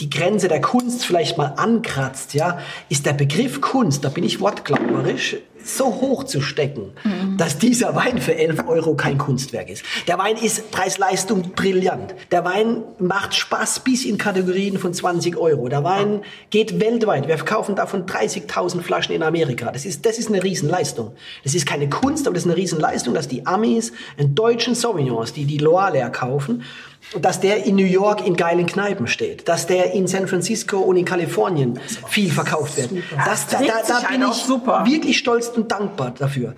[0.00, 4.40] die Grenze der Kunst vielleicht mal ankratzt, ja, ist der Begriff Kunst, da bin ich
[4.40, 7.36] wortglauberisch, so hoch zu stecken, mhm.
[7.36, 9.84] dass dieser Wein für 11 Euro kein Kunstwerk ist.
[10.06, 12.14] Der Wein ist Preis-Leistung brillant.
[12.30, 15.68] Der Wein macht Spaß bis in Kategorien von 20 Euro.
[15.68, 17.28] Der Wein geht weltweit.
[17.28, 19.70] Wir verkaufen davon 30.000 Flaschen in Amerika.
[19.70, 21.12] Das ist, das ist eine Riesenleistung.
[21.44, 25.32] Das ist keine Kunst, aber das ist eine Riesenleistung, dass die Amis einen deutschen Sauvignons,
[25.32, 26.62] die die Loire kaufen,
[27.20, 30.96] dass der in New York in geilen Kneipen steht, dass der in San Francisco und
[30.96, 32.90] in Kalifornien viel verkauft wird.
[33.24, 34.84] Das, da, da, da bin ich super.
[34.86, 36.54] wirklich stolz und dankbar dafür.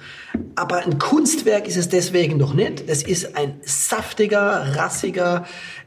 [0.55, 2.89] Aber ein Kunstwerk ist es deswegen noch nicht.
[2.89, 5.45] Das ist ein saftiger, rassiger,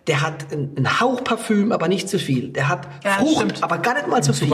[0.07, 2.49] der hat einen Hauch Parfüm, aber nicht zu viel.
[2.49, 3.63] Der hat ja, Frucht, stimmt.
[3.63, 4.49] aber gar nicht mal zu viel.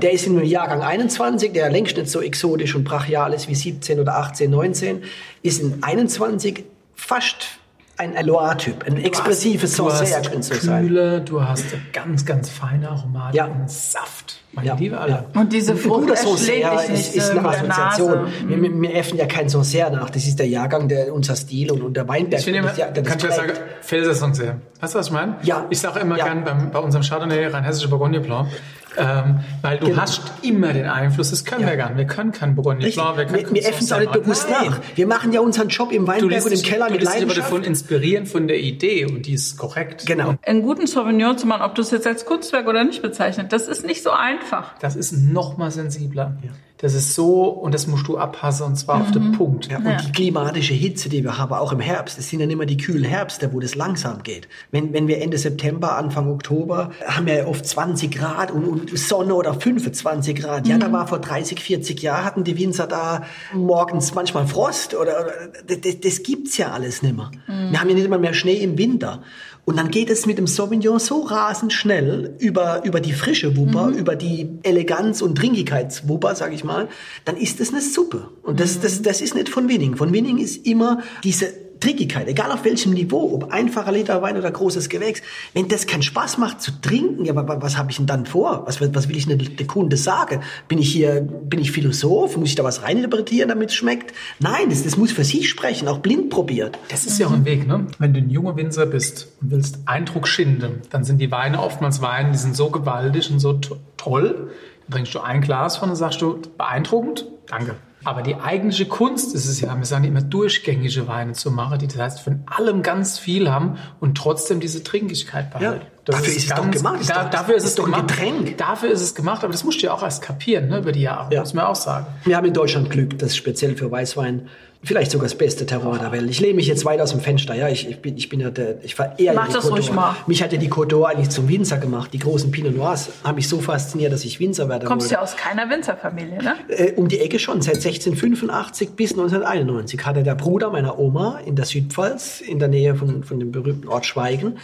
[0.00, 3.98] Der ist im Jahrgang 21, der längst nicht so exotisch und brachial ist wie 17
[3.98, 5.02] oder 18, 19,
[5.42, 7.58] ist in 21 fast
[7.96, 10.86] ein Loire-Typ, ein expressives Sancerre könnte es sein.
[10.86, 13.46] Kühle, du hast ganz, ganz feine Aromatik ja.
[13.46, 14.42] und Saft.
[14.52, 14.74] Meine ja.
[14.74, 15.24] Liebe alle.
[15.34, 18.26] Und diese Frucht Sancerre ist, ist eine Assoziation.
[18.46, 20.10] Wir, wir effen ja kein Sancerre nach.
[20.10, 22.40] Das ist der Jahrgang, der unser Stil und, und der Weinberg.
[22.40, 24.60] Ich finde immer, ja, kann ich ja sagen, Felser Sancerre.
[24.80, 25.36] Weißt du, was ich meine?
[25.42, 25.66] Ja.
[25.70, 26.24] Ich sage immer ja.
[26.24, 28.48] gern beim, bei unserem Chardonnay, rheinhessische Bourgogne Blanc,
[28.96, 30.02] ähm, weil du genau.
[30.02, 31.70] hast immer den Einfluss, das können ja.
[31.70, 31.98] wir gar nicht.
[31.98, 34.80] Wir können kein Bourgogne Blanc, wir können Wir, wir effen es auch nicht bewusst nach.
[34.94, 37.20] Wir machen ja unseren Job im Weinberg und im Keller mit Leidenschaft.
[37.20, 40.06] Du lässt dich davon inspirieren, von der Idee und die ist korrekt.
[40.06, 40.34] Genau.
[40.42, 43.68] Einen guten Sauvignon zu machen, ob du es jetzt als Kunstwerk oder nicht bezeichnet, das
[43.68, 44.74] ist nicht so einfach.
[44.80, 46.36] Das ist noch mal sensibler.
[46.42, 46.50] Ja.
[46.82, 49.02] Das ist so, und das musst du abpassen, und zwar mhm.
[49.02, 49.32] auf den mhm.
[49.32, 49.68] Punkt.
[49.70, 49.96] Ja, und ja.
[49.96, 52.76] die klimatische Hitze, die wir haben, auch im Herbst, das sind ja nicht mehr die
[52.76, 54.48] kühlen Herbste, wo das langsam geht.
[54.72, 58.98] Wenn, wenn wir Ende September, Anfang Oktober, haben wir ja oft 20 Grad und, und
[58.98, 60.66] Sonne oder 25 Grad.
[60.66, 60.80] Ja, mhm.
[60.80, 63.22] da war vor 30, 40 Jahren, hatten die Winzer da
[63.54, 67.30] morgens manchmal Frost oder, oder das, das gibt's ja alles nicht mehr.
[67.46, 67.70] Mhm.
[67.70, 69.22] Wir haben ja nicht immer mehr Schnee im Winter.
[69.64, 73.88] Und dann geht es mit dem Sauvignon so rasend schnell über, über die frische Wupper,
[73.88, 73.96] mhm.
[73.96, 76.88] über die Eleganz- und Trinkigkeitswupper, sage ich mal.
[77.24, 78.28] Dann ist das eine Suppe.
[78.42, 78.82] Und das, mhm.
[78.82, 79.96] das, das ist nicht von Winning.
[79.96, 84.50] Von Winning ist immer diese Trickigkeit, egal auf welchem Niveau, ob einfacher Liter Wein oder
[84.50, 85.20] großes Gewächs,
[85.52, 88.62] wenn das keinen Spaß macht zu trinken, ja, aber was habe ich denn dann vor?
[88.66, 90.42] Was, was will ich denn der Kunde sagen?
[90.68, 92.36] Bin ich hier, bin ich Philosoph?
[92.36, 94.14] Muss ich da was reininterpretieren, damit es schmeckt?
[94.38, 96.78] Nein, das, das muss für sich sprechen, auch blind probiert.
[96.88, 97.86] Das ist ja auch ein Weg, ne?
[97.98, 102.00] Wenn du ein junger Winzer bist und willst Eindruck schinden, dann sind die Weine oftmals
[102.00, 104.50] Weine, die sind so gewaltig und so to toll.
[104.86, 107.74] Dann trinkst du ein Glas von und sagst du, beeindruckend, danke.
[108.04, 111.86] Aber die eigentliche Kunst ist es ja, wir sagen immer durchgängige Weine zu machen, die
[111.86, 115.82] das heißt von allem ganz viel haben und trotzdem diese Trinkigkeit behalten.
[115.82, 117.08] Ja, dafür ist, es doch gemacht.
[117.08, 118.08] Da, dafür ist, es doch gemacht.
[118.08, 118.58] Getränk.
[118.58, 121.02] Dafür ist es gemacht, aber das musst du ja auch erst kapieren ne, über die
[121.02, 121.40] Jahre, Ja.
[121.40, 122.06] muss man auch sagen.
[122.24, 124.48] Wir haben in Deutschland Glück, das speziell für Weißwein
[124.84, 126.28] vielleicht sogar das beste Terroir der Welt.
[126.28, 127.68] Ich lehne mich jetzt weit aus dem Fenster, ja.
[127.68, 130.16] Ich, ich bin, ich bin ja der, ich verehre Mach die das Côte ruhig mal.
[130.26, 132.12] Mich hat ja die Côte d'Or eigentlich zum Winzer gemacht.
[132.12, 135.14] Die großen Pinot Noirs haben mich so fasziniert, dass ich Winzer werden Kommst wollte.
[135.14, 136.54] ja aus keiner Winzerfamilie, ne?
[136.68, 141.54] Äh, um die Ecke schon, seit 1685 bis 1991 hatte der Bruder meiner Oma in
[141.54, 144.58] der Südpfalz, in der Nähe von, von dem berühmten Ort Schweigen,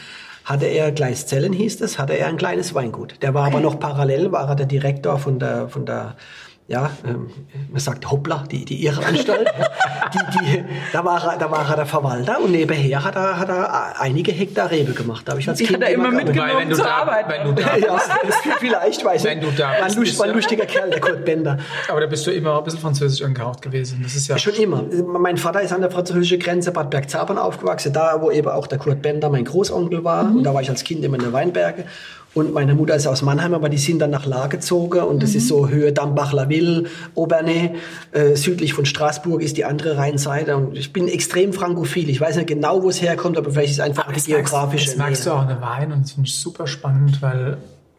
[0.44, 3.16] hatte er, Gleiszellen hieß es, hatte er ein kleines Weingut.
[3.20, 6.16] Der war aber noch parallel, war er der Direktor von der, von der
[6.68, 7.30] ja, ähm,
[7.70, 9.50] man sagt Hoppla, die, die Irrenanstalt.
[10.14, 13.48] die, die, da, war er, da war er der Verwalter und nebenher hat er, hat
[13.48, 15.22] er einige Hektar Rebe gemacht.
[15.26, 16.26] Da habe ich als Die Kind hat er immer gearbeitet.
[16.34, 16.58] mitgenommen.
[16.60, 17.26] Wenn du zur da, Arbeit.
[17.30, 19.30] wenn du da Ja, das vielleicht, weiß ich.
[19.30, 21.56] Wenn du da war ein, bist, lust, bist war ein lustiger Kerl, der Kurt Bender.
[21.88, 24.00] Aber da bist du immer ein bisschen französisch angehaucht gewesen.
[24.02, 24.84] Das ist ja Schon immer.
[25.06, 28.76] Mein Vater ist an der französischen Grenze Bad Bergzabern aufgewachsen, da wo eben auch der
[28.76, 30.24] Kurt Bender mein Großonkel war.
[30.24, 31.86] Und da war ich als Kind immer in der Weinberge.
[32.38, 35.00] Und meine Mutter ist aus Mannheim, aber die sind dann nach La gezogen.
[35.00, 36.84] Und das ist so Höhe Dambach-la-Ville,
[37.14, 37.74] Aubernay,
[38.12, 40.56] äh, südlich von Straßburg ist die andere Rheinseite.
[40.56, 42.08] Und ich bin extrem frankophil.
[42.08, 44.86] Ich weiß nicht genau, wo es herkommt, aber vielleicht ist es einfach die merkst, geografische
[44.86, 47.58] das merkst du auch in der Wein und das finde ich super spannend, weil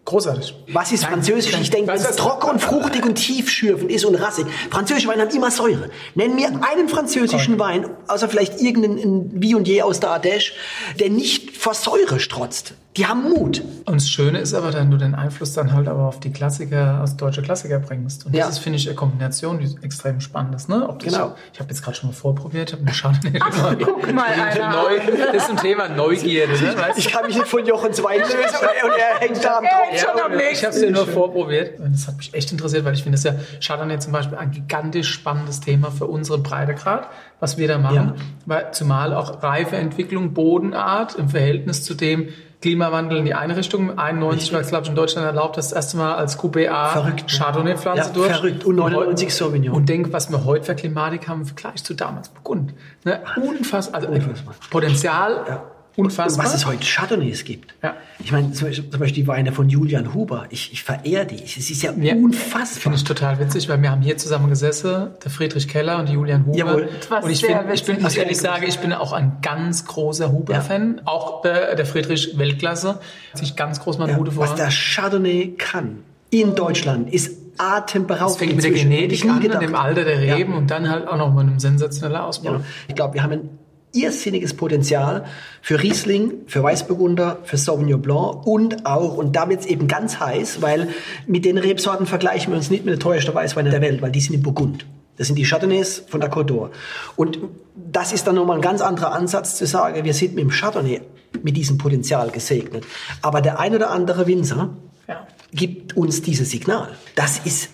[0.09, 0.55] großartig.
[0.73, 1.53] Was ist Französisch?
[1.59, 4.45] Ich denke, wenn es trocken und fruchtig und tiefschürfend ist und rassig.
[4.71, 5.89] Französische Weine haben immer Säure.
[6.15, 10.51] Nenn mir einen französischen Wein, außer vielleicht irgendeinen Wie und Je aus der Ardèche,
[10.99, 12.73] der nicht vor Säure strotzt.
[12.97, 13.63] Die haben Mut.
[13.85, 16.99] Und das Schöne ist aber, wenn du den Einfluss dann halt aber auf die Klassiker,
[17.03, 18.25] aus deutsche Klassiker bringst.
[18.25, 18.47] Und Ja.
[18.47, 20.67] das ist, finde ich, eine Kombination, die extrem spannend ist.
[20.69, 20.89] Ne?
[20.89, 21.35] Ob das, Genau.
[21.53, 23.39] Ich habe jetzt gerade schon mal vorprobiert, habe eine Chardonnay.
[23.85, 24.71] Guck mal einer.
[24.71, 24.99] Neu,
[25.33, 26.51] das ist ein Thema Neugierde.
[26.53, 26.75] Ne?
[26.97, 28.33] Ich kann mich nicht von Jochens Wein lösen
[28.83, 29.89] und er hängt da am Tropf.
[29.91, 30.53] hängt schon am nächsten.
[30.53, 31.79] ich habe es ja nur vorprobiert.
[31.79, 34.37] Und das hat mich echt interessiert, weil ich finde, das ist ja Chardonnay zum Beispiel
[34.37, 37.07] ein gigantisch spannendes Thema für unseren Breitegrad,
[37.39, 37.95] was wir da machen.
[37.95, 38.15] Ja.
[38.45, 42.29] Weil zumal auch Reifeentwicklung, Bodenart im Verhältnis zu dem
[42.61, 43.97] Klimawandel in die eine Richtung.
[43.97, 47.15] 91 war es, glaube ich, in Deutschland erlaubt, das erste Mal als QBA ne?
[47.25, 48.27] Chardonnay-Pflanze Ja, durch.
[48.33, 48.65] verrückt.
[48.65, 49.73] Und 99 Sauvignon.
[49.73, 52.73] Und denk, was wir heute für Klimatik haben im Vergleich zu damals Burgund.
[53.05, 53.21] Ne?
[53.41, 54.01] Unfassbar.
[54.01, 54.55] Also Unfassbar.
[54.69, 55.63] Potenzial Ja.
[55.99, 56.45] Unfassbar.
[56.45, 57.73] Und was es heute Chardonnays gibt.
[57.83, 57.95] Ja.
[58.23, 60.45] Ich meine, zum Beispiel, zum Beispiel die Weine von Julian Huber.
[60.49, 61.43] Ich, ich verehre die.
[61.43, 62.15] Es ist ja, Ja.
[62.15, 62.81] unfassbar.
[62.81, 66.13] Finde ich total witzig, weil wir haben hier zusammen gesessen, der Friedrich Keller und die
[66.13, 66.57] Julian Huber.
[66.57, 66.89] Jawohl.
[67.09, 69.85] Was und ich, sehr bin, ich bin, muss ehrlich sagen, ich bin auch ein ganz
[69.85, 71.01] großer Huber-Fan.
[71.05, 72.99] Auch der, der Friedrich Weltklasse.
[73.33, 74.43] Sich ganz groß mal Ja, Hude vor.
[74.43, 78.29] was der Chardonnay kann in Deutschland ist atemberaubend.
[78.29, 78.71] das fängt mit der.
[78.71, 79.61] Genetik an, gedacht.
[79.61, 80.35] dem Alter der Ja.
[80.35, 82.53] Reben und dann halt auch noch mit einem sensationellen Ausbau.
[82.53, 82.61] Ja.
[82.87, 83.49] Ich glaube, wir haben ein
[83.93, 85.25] irrsinniges Potenzial
[85.61, 90.19] für Riesling, für Weißburgunder, für Sauvignon Blanc und auch, und da wird es eben ganz
[90.19, 90.89] heiß, weil
[91.27, 94.21] mit den Rebsorten vergleichen wir uns nicht mit der teuersten Weißweine der Welt, weil die
[94.21, 94.85] sind in Burgund.
[95.17, 96.69] Das sind die Chardonnays von der Côte d'Or.
[97.17, 97.39] Und
[97.75, 101.01] das ist dann nochmal ein ganz anderer Ansatz zu sagen, wir sind mit dem Chardonnay
[101.43, 102.85] mit diesem Potenzial gesegnet.
[103.21, 104.69] Aber der ein oder andere Winzer
[105.07, 105.27] Ja.
[105.51, 106.89] gibt uns dieses Signal.
[107.15, 107.69] Das ist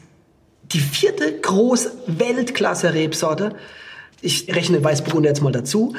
[0.71, 3.55] die vierte groß Weltklasse-Rebsorte.
[4.21, 5.95] Ich rechne Weißburgunder jetzt mal dazu.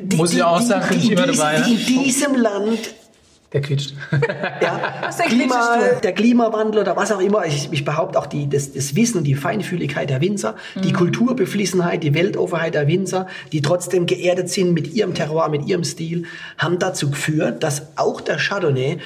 [0.00, 1.80] Die, Muss ich auch sagen, ich die, immer die, dabei, die ne?
[1.80, 2.78] in diesem Land
[3.52, 3.94] Der quietscht.
[4.62, 7.46] ja, Was der Klima, quietscht der Klimawandel oder was auch immer.
[7.46, 12.02] Ich, ich behaupte auch die, das, das Wissen und die Feinfühligkeit der Winzer, die Kulturbeflissenheit,
[12.02, 16.24] die Weltoffenheit der Winzer, die trotzdem geerdet sind mit ihrem Terroir, mit ihrem Stil,
[16.58, 18.98] haben dazu geführt, dass auch der Chardonnay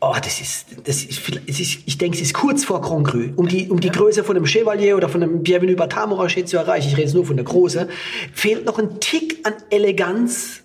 [0.00, 3.06] Oh, das ist, das ist, viel- es ist, ich denke, es ist kurz vor Grand
[3.06, 3.28] Cru.
[3.36, 6.88] Um die, um die Größe von einem Chevalier oder von einem Bienvenu Batamorachet zu erreichen,
[6.88, 7.88] ich rede jetzt nur von der Große,
[8.32, 10.62] fehlt noch ein Tick an Eleganz,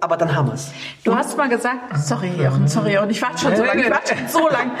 [0.00, 0.70] aber dann haben wir's.
[1.04, 4.16] Du hast mal gesagt, sorry, Jochen, sorry, und ich warte schon so lange, ich warte
[4.16, 4.72] schon so lange.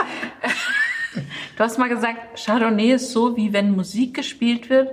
[1.56, 4.88] Du hast mal gesagt, Chardonnay ist so, wie wenn Musik gespielt wird,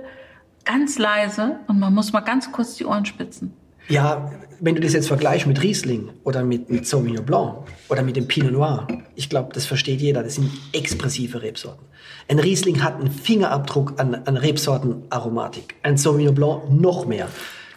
[0.64, 3.54] ganz leise und man muss mal ganz kurz die Ohren spitzen.
[3.88, 4.30] Ja,
[4.60, 7.58] wenn du das jetzt vergleichst mit Riesling oder mit, mit Sauvignon Blanc
[7.88, 11.86] oder mit dem Pinot Noir, ich glaube, das versteht jeder, das sind expressive Rebsorten.
[12.28, 17.28] Ein Riesling hat einen Fingerabdruck an, an Rebsortenaromatik, ein Sauvignon Blanc noch mehr.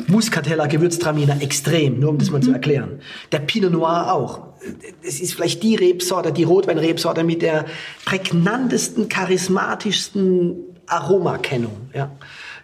[0.08, 3.00] Muscatella, Gewürztraminer extrem, nur um das mal zu erklären.
[3.32, 4.48] Der Pinot Noir auch.
[5.04, 7.66] Es ist vielleicht die Rebsorte, die Rotweinrebsorte mit der
[8.06, 10.56] prägnantesten, charismatischsten
[10.88, 11.90] Aromakennung.
[11.94, 12.12] Ja.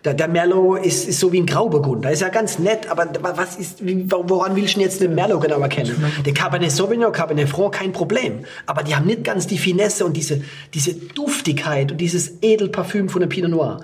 [0.08, 2.10] Der, der Merlot ist, ist so wie ein Grauburgunder.
[2.10, 5.60] Ist ja ganz nett, aber was ist, woran will ich denn jetzt den Merlot genau
[5.60, 6.01] erkennen?
[6.26, 8.45] Der Cabernet Sauvignon, Cabernet Franc, kein Problem.
[8.66, 10.41] Aber die haben nicht ganz die Finesse und diese,
[10.74, 13.82] diese Duftigkeit und dieses Edelparfüm von dem Pinot Noir.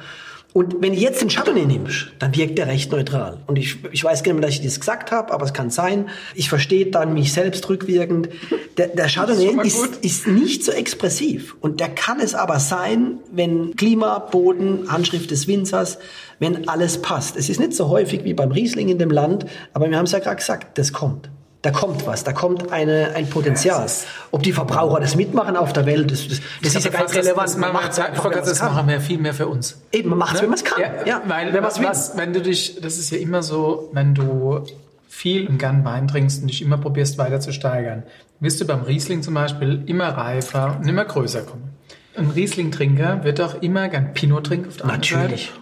[0.53, 3.39] Und wenn du jetzt den Chardonnay nimmst, dann wirkt der recht neutral.
[3.47, 5.71] Und ich, ich weiß gar nicht mehr, dass ich das gesagt habe, aber es kann
[5.71, 6.09] sein.
[6.35, 8.29] Ich verstehe dann mich selbst rückwirkend.
[8.77, 11.55] Der, der Chardonnay ist, ist, ist nicht so expressiv.
[11.59, 15.97] Und der kann es aber sein, wenn Klima, Boden, Handschrift des Winzers,
[16.37, 17.35] wenn alles passt.
[17.35, 20.11] Es ist nicht so häufig wie beim Riesling in dem Land, aber wir haben es
[20.11, 21.29] ja gerade gesagt, das kommt.
[21.63, 23.87] Da kommt was, da kommt eine, ein Potenzial.
[24.31, 27.47] Ob die Verbraucher das mitmachen auf der Welt, das, das, das ist ja ganz relevant.
[27.47, 29.81] Das, man macht einfach, das, machen wir viel mehr für uns.
[29.93, 30.43] Eben, man macht es, ne?
[30.43, 30.81] wenn man es kann.
[30.81, 34.65] Ja, ja, weil, wenn, was, wenn du dich, das ist ja immer so, wenn du
[35.07, 38.03] viel und gern Wein trinkst und dich immer probierst weiter zu steigern,
[38.41, 41.69] wirst du beim Riesling zum Beispiel immer reifer und immer größer kommen.
[42.17, 45.45] Ein Riesling-Trinker wird auch immer gern Pinot trinken auf der Natürlich.
[45.45, 45.59] Seite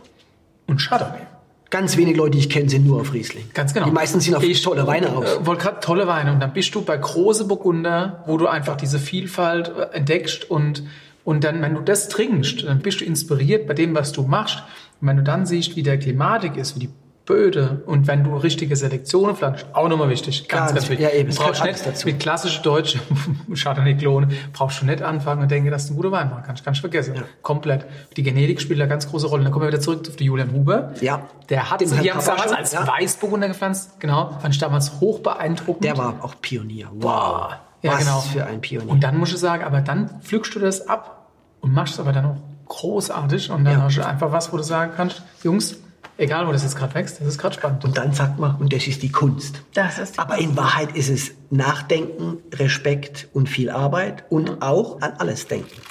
[0.66, 1.31] und Chardonnay.
[1.72, 3.46] Ganz wenige Leute, die ich kenne, sind nur auf Riesling.
[3.54, 3.88] Ganz genau.
[3.88, 5.26] Die meisten sind auf Ich- tolle Weine aus.
[5.26, 6.32] Äh, wollte gerade tolle Weine.
[6.34, 10.84] Und dann bist du bei große Burgunder, wo du einfach diese Vielfalt äh, entdeckst und,
[11.24, 14.58] und dann, wenn du das trinkst, dann bist du inspiriert bei dem, was du machst.
[15.00, 16.90] Und wenn du dann siehst, wie der Klimatik ist, wie die
[17.26, 21.06] Böde und wenn du richtige Selektionen pflanzt, auch nochmal wichtig, ganz, Ganz ganz wichtig.
[21.08, 22.08] ja, eben, du brauchst nicht dazu.
[22.08, 23.00] mit klassischen deutschen
[23.56, 26.64] Chardonnay-Klone, brauchst du nicht anfangen und denken, dass du einen guten Wein machen kannst.
[26.66, 27.16] Kannst vergessen.
[27.42, 27.86] Komplett.
[28.18, 29.44] Die Genetik spielt eine ganz große Rolle.
[29.44, 30.94] Dann kommen wir wieder zurück auf die Julian Huber.
[31.02, 31.22] Ja.
[31.50, 32.88] Der hat, Den die haben es damals als ja.
[32.88, 34.00] Weißburgunder gepflanzt.
[34.00, 34.32] Genau.
[34.42, 35.84] Fand ich damals hoch beeindruckend.
[35.86, 36.88] Der war auch Pionier.
[36.94, 37.52] Wow.
[37.84, 38.20] Ja, Was genau.
[38.22, 38.90] für ein Pionier.
[38.92, 41.28] Und dann musst du sagen, aber dann pflückst du das ab
[41.62, 42.36] und machst es aber dann auch
[42.68, 43.52] großartig.
[43.52, 43.82] Und dann Ja.
[43.84, 45.78] hast du einfach was, wo du sagen kannst, Jungs,
[46.22, 47.84] egal wo das jetzt gerade wächst, das ist gerade spannend.
[47.84, 49.64] Und dann sagt man, und das ist die Kunst.
[49.74, 55.02] Das ist die Aber in Wahrheit ist es Nachdenken, Respekt und viel Arbeit und auch
[55.02, 55.82] an alles denken.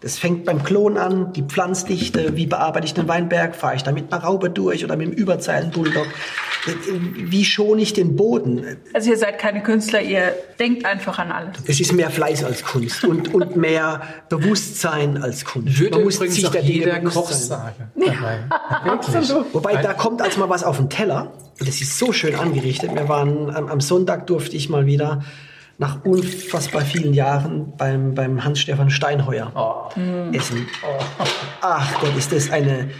[0.00, 3.90] Das fängt beim Klon an, die Pflanzdichte, wie bearbeite ich den Weinberg, fahre ich da
[3.90, 6.06] mit einer Raube durch oder mit dem Überzeilen-Bulldog,
[7.16, 8.76] wie schone ich den Boden.
[8.94, 11.56] Also ihr seid keine Künstler, ihr denkt einfach an alles.
[11.66, 15.78] Es ist mehr Fleiß als Kunst und, und mehr Bewusstsein als Kunst.
[15.80, 17.90] Würde Man muss übrigens sich auch der jeder Koch sagen.
[17.96, 18.38] Dabei.
[18.84, 19.34] Wirklich.
[19.52, 21.32] Wobei, da kommt als mal was auf den Teller.
[21.58, 22.94] Und das ist so schön angerichtet.
[22.94, 25.24] Wir waren am, am Sonntag durfte ich mal wieder
[25.78, 29.90] nach unfassbar vielen Jahren beim, beim Hans-Stefan Steinheuer
[30.32, 30.66] essen.
[31.60, 32.90] Ach Gott, ist das eine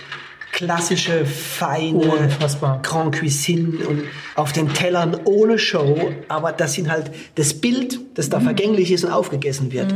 [0.53, 2.81] klassische, feine Unfassbar.
[2.83, 6.11] Grand Cuisine und auf den Tellern ohne Show.
[6.29, 9.93] Aber das sind halt das Bild, das da vergänglich ist und aufgegessen wird.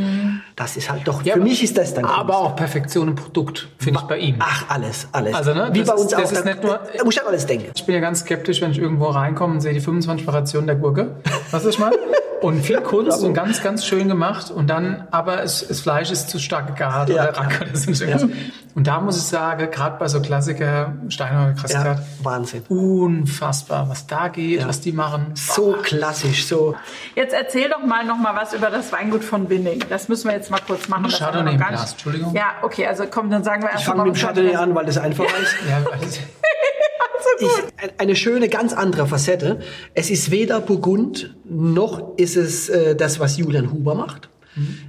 [0.54, 2.38] Das ist halt doch, Ja, für mich ist das dann Aber Kunst.
[2.52, 4.36] auch Perfektion im Produkt, finde ich bei ihm.
[4.40, 5.34] Ach, alles, alles.
[5.34, 6.32] Also, ne, Wie das bei ist- uns das auch.
[6.32, 7.70] ist da, nicht nur- da muss ich an alles denken.
[7.74, 10.76] Ich bin ja ganz skeptisch, wenn ich irgendwo reinkomme und sehe die 25 Variationen der
[10.76, 11.16] Gurke.
[11.50, 11.92] Was ich mal?
[12.42, 14.50] Und viel Kunst und ganz, ganz schön gemacht.
[14.50, 18.04] Und dann, aber es, das Fleisch ist zu stark gegart Ja, oder Rack oder so
[18.04, 18.26] irgendwas.
[18.74, 22.62] Und da muss ich sagen, gerade bei so Klassiker, Steiner Kraskat, Ja, Wahnsinn.
[22.68, 25.32] unfassbar, was da geht, was die machen.
[25.34, 26.74] So klassisch, so.
[27.14, 29.84] Jetzt erzähl doch mal noch mal was über das Weingut von Winning.
[29.88, 31.04] Das müssen wir jetzt mal kurz machen.
[31.04, 32.34] Das Chardonnay im Glas, Entschuldigung.
[32.34, 34.86] Ja, okay, also komm, dann sagen wir erst Ich fange mit dem Chardonnay an, weil
[34.86, 35.56] das einfach ist.
[35.68, 35.98] Ja, weil
[37.40, 37.48] Ich,
[37.98, 39.60] eine schöne, ganz andere Facette.
[39.94, 44.28] Es ist weder Burgund, noch ist es äh, das, was Julian Huber macht.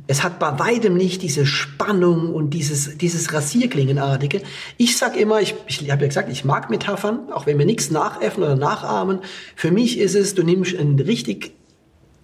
[0.08, 4.42] Es hat bei weitem nicht diese Spannung und dieses, dieses Rasierklingenartige.
[4.78, 7.90] Ich sag immer, ich, ich habe ja gesagt, ich mag Metaphern, auch wenn wir nichts
[7.90, 9.20] nachäffen oder nachahmen.
[9.56, 11.54] Für mich ist es, du nimmst einen richtig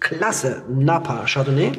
[0.00, 1.72] klasse Napa Chardonnay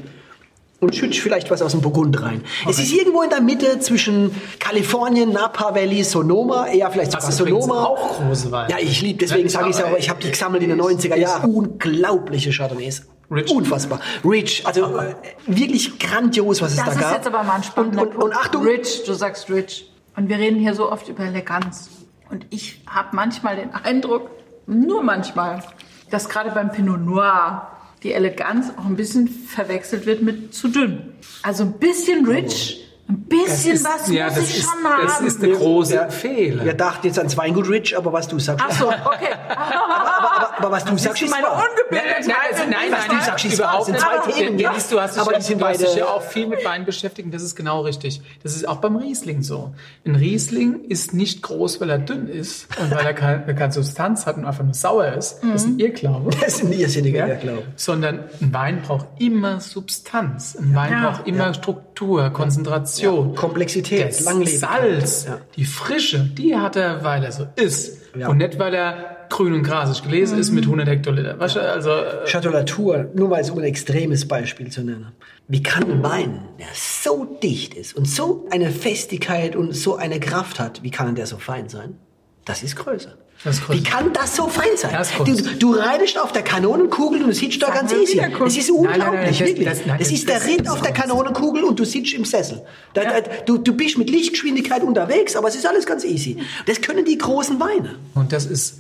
[0.82, 2.44] und schützt vielleicht was aus dem Burgund rein.
[2.68, 7.86] Es ist irgendwo in der Mitte zwischen Kalifornien, Napa Valley, Sonoma, eher vielleicht sogar Sonoma.
[7.86, 8.72] auch große Weine.
[8.72, 10.70] Ja, ich liebe, deswegen sage ich es ja, aber aber ich habe die gesammelt in
[10.70, 11.54] den 90er Jahren.
[11.54, 13.08] Unglaubliche Chardonnays.
[13.30, 13.52] Rich.
[13.52, 14.00] Unfassbar.
[14.26, 17.14] Rich, also äh, wirklich grandios, was es Das da ist gab.
[17.14, 18.36] jetzt aber mal ein spannender und, und, und Punkt.
[18.36, 19.90] Achtung, Rich, du sagst Rich.
[20.18, 21.90] Und wir reden hier so oft über Eleganz.
[22.30, 24.32] Und ich habe manchmal den Eindruck,
[24.66, 25.64] nur manchmal,
[26.10, 27.68] dass gerade beim Pinot Noir
[28.04, 31.14] die Eleganz auch ein bisschen verwechselt wird mit zu dünn.
[31.44, 32.81] Also ein bisschen rich,
[33.12, 35.28] ein bisschen ist- was ja, muss das ich ist- schon das haben.
[35.28, 36.10] ist der große Ja.
[36.10, 36.66] Fehler.
[36.66, 39.28] wir dachten jetzt ans Weingut Rich, aber was du sagst, Ach so, okay.
[39.50, 41.64] aber, aber was du sagst, du ist meine wahr.
[41.70, 42.28] Ungebildetheit?
[42.28, 44.06] Nein, also, nein, Was nein, du sagst, ist überhaupt sind nicht.
[44.06, 44.78] zwei Themen, Ja, ja.
[44.90, 46.64] Du hast dich, Aber ja, die sind du hast dich beide- ja auch viel mit
[46.66, 48.22] Wein beschäftigt und das ist genau richtig.
[48.44, 49.74] Das ist auch beim Riesling so.
[50.06, 54.26] Ein Riesling ist nicht groß, weil er dünn ist und weil er keine, keine Substanz
[54.26, 55.40] hat und einfach nur sauer ist.
[55.44, 56.32] Das ist ein Irrglaube.
[56.42, 57.28] Das ist ein irrsinniger Ja?
[57.28, 57.64] Irrglaube.
[57.76, 60.56] Sondern ein Wein braucht immer Substanz.
[60.60, 61.10] Ein Wein Ja.
[61.12, 63.01] braucht immer Struktur, Konzentration.
[63.36, 64.70] Komplexität, Das Langlebigkeit.
[64.70, 65.38] Salz, Ja.
[65.56, 67.98] die Frische, die hat er, weil er so ist.
[68.18, 68.28] Ja.
[68.30, 71.40] Und nicht, weil er grün und grasig gelesen ist mit 100 Hektoliter.
[71.40, 75.12] Weißt du, also, äh, Chatolatur, nur mal so ein extremes Beispiel zu nennen.
[75.48, 80.20] Wie kann ein Wein, der so dicht ist und so eine Festigkeit und so eine
[80.20, 81.98] Kraft hat, wie kann der so fein sein?
[82.46, 83.14] Das ist größer.
[83.44, 83.70] Das.
[83.70, 84.92] Wie kann das so fein sein?
[84.94, 88.18] Das du, du reitest auf der Kanonenkugel und du sitzt da Sagen ganz easy.
[88.40, 89.68] Das ist Nein, nein, nein, unglaublich, das- wirklich.
[89.68, 90.92] das- Das, das- ist der das- Ritt das auf der.
[90.94, 92.62] Kanonenkugel und du sitzt im Sessel.
[92.94, 96.38] Da, da, du, du bist mit Lichtgeschwindigkeit unterwegs, aber es ist alles ganz easy.
[96.68, 97.96] Das können die großen Weine.
[98.14, 98.76] Und das ist,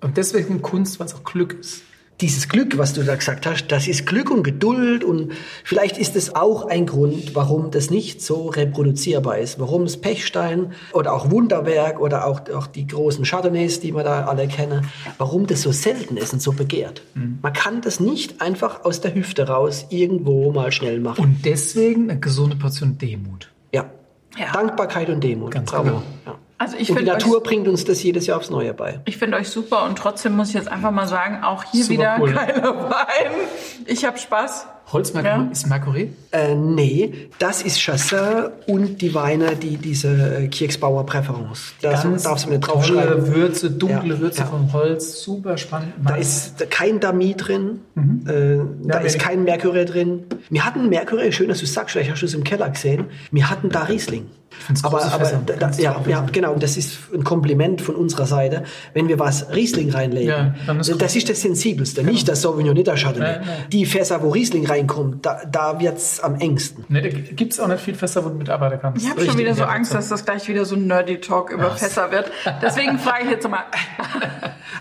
[0.00, 1.82] und deswegen Kunst, weil es auch Glück ist.
[2.20, 5.32] Dieses Glück, was du da gesagt hast, das ist Glück und Geduld und
[5.64, 10.72] vielleicht ist es auch ein Grund, warum das nicht so reproduzierbar ist, warum es Pechstein
[10.92, 14.86] oder auch Wunderwerk oder auch, auch die großen Chardonnays, die wir da alle kennen,
[15.18, 17.02] warum das so selten ist und so begehrt.
[17.14, 21.22] Man kann das nicht einfach aus der Hüfte raus irgendwo mal schnell machen.
[21.22, 23.50] Und deswegen eine gesunde Portion Demut.
[23.72, 23.86] ja.
[24.38, 24.52] Ja.
[24.52, 25.50] Dankbarkeit und Demut.
[25.50, 25.84] Ganz Bravo.
[25.84, 26.02] genau.
[26.24, 26.38] Ja.
[26.62, 29.00] Also ich und die finde Natur euch, bringt uns das jedes Jahr aufs Neue bei.
[29.06, 31.98] ich finde euch super und trotzdem muss ich jetzt einfach mal sagen, auch hier Super
[31.98, 32.32] wieder cool.
[32.34, 33.32] geiler Wein.
[33.86, 34.66] Ich habe Spaß.
[34.92, 35.50] Holzmarguerite Ja.
[35.52, 36.12] ist Marguerite?
[36.32, 41.72] Äh, nee, das ist Chassin und die Weine, die diese Kirchsbauer Präference.
[41.80, 43.34] Da darfst du mir tolle draufschreiben.
[43.34, 44.46] Würze, dunkle Ja, Würze ja.
[44.46, 45.92] vom Holz, super spannend.
[46.04, 48.88] Da ist kein Dami drin, äh, da Mhm.
[48.90, 50.24] Ja, ist kein Mercury drin.
[50.50, 53.06] Wir hatten Mercury, schön, dass du sagst, vielleicht hast du es im Keller gesehen.
[53.30, 54.26] Wir hatten da Riesling.
[54.82, 58.64] Aber, aber da, ja, ja, genau, und das ist ein Kompliment von unserer Seite.
[58.94, 62.88] Wenn wir was Riesling reinlegen, Ja, ist das ist das Sensibelste, nicht das Sauvignon, nicht
[62.88, 63.38] das Chardonnay.
[63.38, 63.64] Nein, nein.
[63.70, 66.84] Die Fässer, wo Riesling reinkommt, da, da wird's am engsten.
[66.88, 69.04] Ne, da gibt es auch nicht viel Fässer, wo du mitarbeiten kannst.
[69.04, 69.96] Ich habe schon wieder so Angst, so.
[69.96, 72.30] dass das gleich wieder so ein Nerdy Talk über Fässer wird.
[72.62, 73.64] Deswegen frage ich jetzt mal,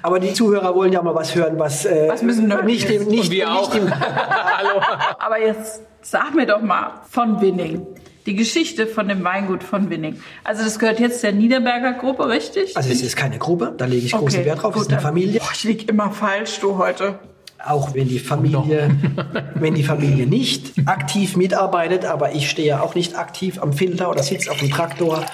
[0.02, 3.08] Aber die Zuhörer wollen ja mal was hören, was, äh, Was müssen Nerds nicht, wissen?
[3.10, 3.76] nicht, Und wir nicht auch.
[3.76, 3.88] im,
[5.20, 7.86] aber jetzt sag mir doch mal von Winning.
[8.30, 10.22] Die Geschichte von dem Weingut von Winning.
[10.44, 12.78] Also das gehört jetzt der Niederberger Gruppe, richtig?
[12.78, 15.02] Also es ist keine Gruppe, da lege ich großen Okay, Wert drauf, es ist eine
[15.02, 15.40] Familie.
[15.40, 17.18] Boah, ich lieg immer falsch, du heute.
[17.66, 18.92] Auch wenn die Familie,
[19.56, 24.12] wenn die Familie nicht aktiv mitarbeitet, aber ich stehe ja auch nicht aktiv am Filter
[24.12, 25.26] oder sitze auf dem Traktor,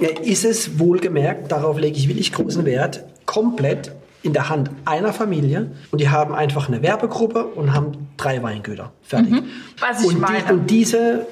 [0.00, 3.92] ja, ist es wohlgemerkt, darauf lege ich wirklich großen Wert, komplett
[4.22, 8.90] in der Hand einer Familie und die haben einfach eine Werbegruppe und haben drei Weingüter.
[9.02, 9.34] Fertig.
[9.80, 10.44] Was ich und, meine.
[10.44, 11.26] Die, und diese,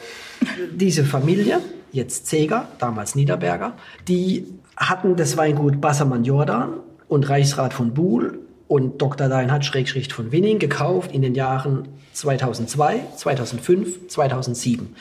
[0.73, 1.61] diese Familie,
[1.93, 3.75] jetzt Zeger, damals Niederberger,
[4.09, 4.47] die
[4.77, 6.75] hatten das Weingut Bassermann Jordan
[7.09, 9.29] und Reichsrat von Buhl und Dr.
[9.29, 14.97] Deinhard Schrägschricht von Winning gekauft in den Jahren 2002, 2005, 2007.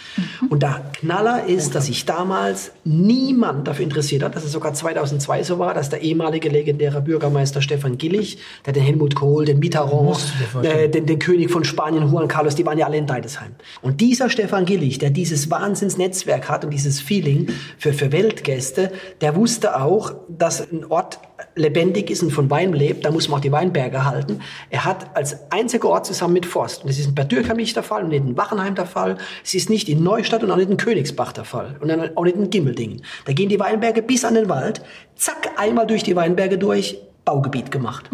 [0.50, 5.44] Und der Knaller ist, dass sich damals niemand dafür interessiert hat, dass es sogar 2002
[5.44, 10.20] so war, dass der ehemalige legendäre Bürgermeister Stefan Gillig, der den Helmut Kohl, den Mitterrand,
[10.62, 13.56] äh, den, den König von Spanien, Juan Carlos, die waren ja alle in Deidesheim.
[13.82, 17.48] Und dieser Stefan Gillig, der dieses Wahnsinnsnetzwerk hat und dieses Feeling
[17.78, 21.20] für, für Weltgäste, der wusste auch, dass ein Ort
[21.56, 24.42] lebendig ist und von Wein lebt, da muss man auch die Weinberge halten.
[24.70, 27.76] Er hat als einziger Ort zusammen mit Forst, und das ist in Bad Dürkheim nicht
[27.76, 30.58] der Fall und nicht in Wachenheim der Fall, es ist nicht in Neustadt und auch
[30.58, 33.02] nicht in Königsbach der Fall und auch nicht in Gimmeldingen.
[33.26, 34.82] Da gehen die Weinberge bis an den Wald,
[35.16, 38.10] zack, einmal durch die Weinberge durch, Baugebiet gemacht.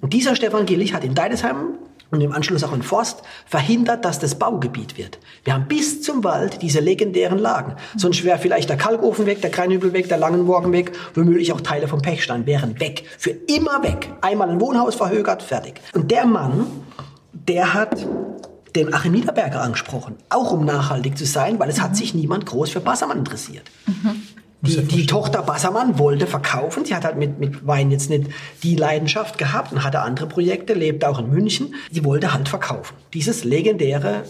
[0.00, 1.78] Und dieser Stefan Gillig hat in Deidesheim
[2.10, 5.18] und im Anschluss auch in Forst verhindert, dass das Baugebiet wird.
[5.44, 7.76] Wir haben bis zum Wald diese legendären Lagen.
[7.96, 11.88] Sonst wäre vielleicht der Kalkofen weg, der Kreinhübel weg, der Langenmorgen weg, womöglich auch Teile
[11.88, 13.04] vom Pechstein wären weg.
[13.18, 14.12] Für immer weg.
[14.20, 15.80] Einmal ein Wohnhaus verhögert, fertig.
[15.94, 16.66] Und der Mann,
[17.32, 18.06] der hat
[18.76, 22.70] den Achim Niederberger angesprochen, auch um nachhaltig zu sein, weil es hat sich niemand groß
[22.70, 23.64] für Bassermann interessiert.
[24.62, 26.84] Die, die Tochter Bassermann wollte verkaufen.
[26.84, 28.30] Sie hat halt mit, mit Wein jetzt nicht
[28.62, 31.74] die Leidenschaft gehabt und hatte andere Projekte, lebte auch in München.
[31.90, 32.94] Sie wollte halt verkaufen.
[33.14, 34.24] Dieses legendäre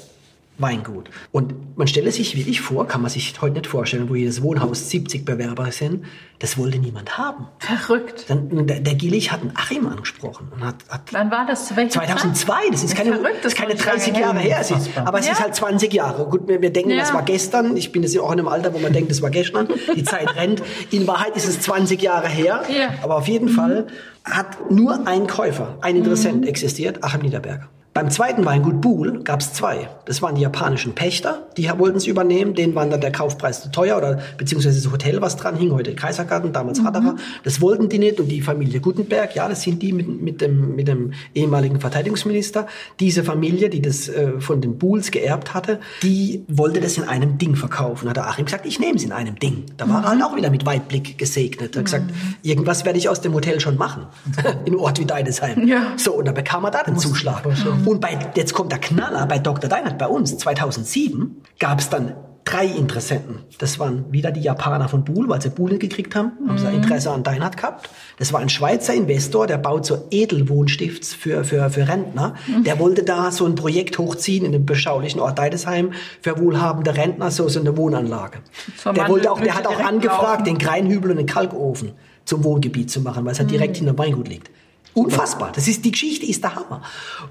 [0.60, 1.10] Weingut.
[1.32, 4.90] Und man stelle sich wirklich vor, kann man sich heute nicht vorstellen, wo jedes Wohnhaus
[4.90, 6.04] 70 Bewerber sind.
[6.38, 7.46] Das wollte niemand haben.
[7.58, 8.24] Verrückt.
[8.28, 11.66] Dann, der, der Gillig hat einen Achim angesprochen und hat, hat Wann war das?
[11.68, 14.24] Zu welcher 2002, das ist keine, verrückt, das ist keine ist noch nicht 30 lange
[14.24, 14.58] Jahre her.
[14.60, 15.32] Es ist, aber es Ja.
[15.32, 16.24] ist halt 20 Jahre.
[16.26, 16.98] Gut, wir, wir denken, Ja.
[17.00, 17.76] das war gestern.
[17.76, 19.68] Ich bin jetzt auch in einem Alter, wo man denkt, das war gestern.
[19.94, 20.62] Die Zeit rennt.
[20.90, 22.62] In Wahrheit ist es 20 Jahre her.
[22.68, 22.94] Ja.
[23.02, 23.86] Aber auf jeden Fall
[24.24, 27.68] hat nur ein Käufer, ein Interessent existiert, Achim Niederberger.
[28.00, 29.90] Beim zweiten Weingut Buhl gab es zwei.
[30.06, 32.54] Das waren die japanischen Pächter, die wollten es übernehmen.
[32.54, 35.94] Denen war dann der Kaufpreis zu teuer oder beziehungsweise das Hotel, was dran hing, heute
[35.94, 37.16] Kaisergarten, damals Ratterer.
[37.44, 40.76] Das wollten die nicht und die Familie Gutenberg, ja, das sind die mit, mit, dem,
[40.76, 42.66] mit dem ehemaligen Verteidigungsminister.
[43.00, 47.36] Diese Familie, die das äh, von den Buhls geerbt hatte, die wollte das in einem
[47.36, 48.08] Ding verkaufen.
[48.08, 49.64] Hat der Achim gesagt, ich nehme es in einem Ding.
[49.76, 51.76] Da war er halt auch wieder mit Weitblick gesegnet.
[51.76, 52.10] Er hat gesagt,
[52.42, 54.06] irgendwas werde ich aus dem Hotel schon machen.
[54.64, 55.68] in einem Ort wie Deidesheim.
[55.68, 55.92] Ja.
[55.98, 57.42] So, und da bekam er da den Zuschlag.
[57.90, 59.68] Und bei, jetzt kommt der Knaller, bei Dr.
[59.68, 62.14] Deinert, bei uns, 2007, gab es dann
[62.44, 63.40] drei Interessenten.
[63.58, 66.68] Das waren wieder die Japaner von Buhl, weil sie Buhl nicht gekriegt haben, haben sie
[66.68, 67.90] Interesse an Deinert gehabt.
[68.16, 72.34] Das war ein Schweizer Investor, der baut so Edelwohnstifts für, für, für Rentner.
[72.64, 75.90] Der wollte da so ein Projekt hochziehen in dem beschaulichen Ort Deidesheim
[76.22, 78.38] für wohlhabende Rentner, so, so eine Wohnanlage.
[78.80, 80.44] Zur Der wollte auch, der hat auch angefragt, laufen.
[80.44, 81.90] den Kreinhübel und den Kalkofen
[82.24, 84.48] zum Wohngebiet zu machen, weil es ja direkt hinter Weingut liegt.
[84.94, 85.52] Unfassbar.
[85.54, 86.82] Das ist, die Geschichte ist der Hammer.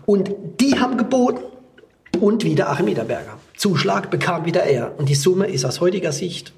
[0.06, 1.44] Und die haben geboten
[2.20, 3.38] und wieder Achim Niederberger.
[3.58, 4.98] Zuschlag bekam wieder er.
[4.98, 6.54] Und die Summe ist aus heutiger Sicht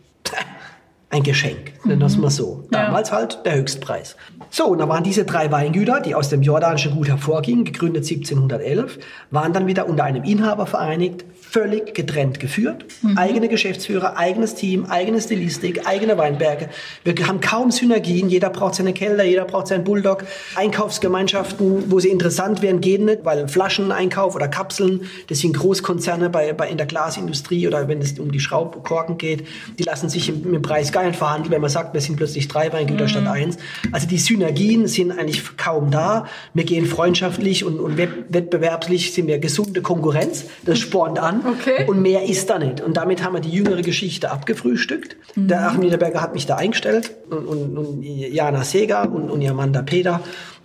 [1.11, 2.63] ein Geschenk, nennen wir es mal so.
[2.71, 4.15] Damals halt der Höchstpreis.
[4.49, 8.97] So, und da waren diese drei Weingüter, die aus dem jordanischen Gut hervorgingen, gegründet 1711,
[9.29, 12.85] waren dann wieder unter einem Inhaber vereinigt, völlig getrennt geführt.
[13.17, 16.69] Eigene Geschäftsführer, eigenes Team, eigene Stilistik, eigene Weinberge.
[17.03, 18.29] Wir haben kaum Synergien.
[18.29, 20.23] Jeder braucht seine Keller, jeder braucht seinen Bulldog.
[20.55, 26.53] Einkaufsgemeinschaften, wo sie interessant wären, gehen nicht, weil Flascheneinkauf oder Kapseln, das sind Großkonzerne bei,
[26.53, 29.45] bei in der Glasindustrie oder wenn es um die Schraubkorken geht,
[29.77, 32.71] die lassen sich im, im Preis geil verhandeln, wenn man sagt, wir sind plötzlich drei
[32.71, 33.57] Weingüter statt eins.
[33.91, 36.25] Also die Synergien sind eigentlich kaum da.
[36.53, 40.45] Wir gehen freundschaftlich und, und wett- wettbewerbslich sind wir gesunde Konkurrenz.
[40.65, 41.41] Das spornt an.
[41.45, 41.85] Okay.
[41.87, 42.81] Und mehr ist da nicht.
[42.81, 45.15] Und damit haben wir die jüngere Geschichte abgefrühstückt.
[45.35, 49.81] Der Achim Niederberger hat mich da eingestellt und, und, und Jana Seger und, und Amanda
[49.81, 50.21] Peter.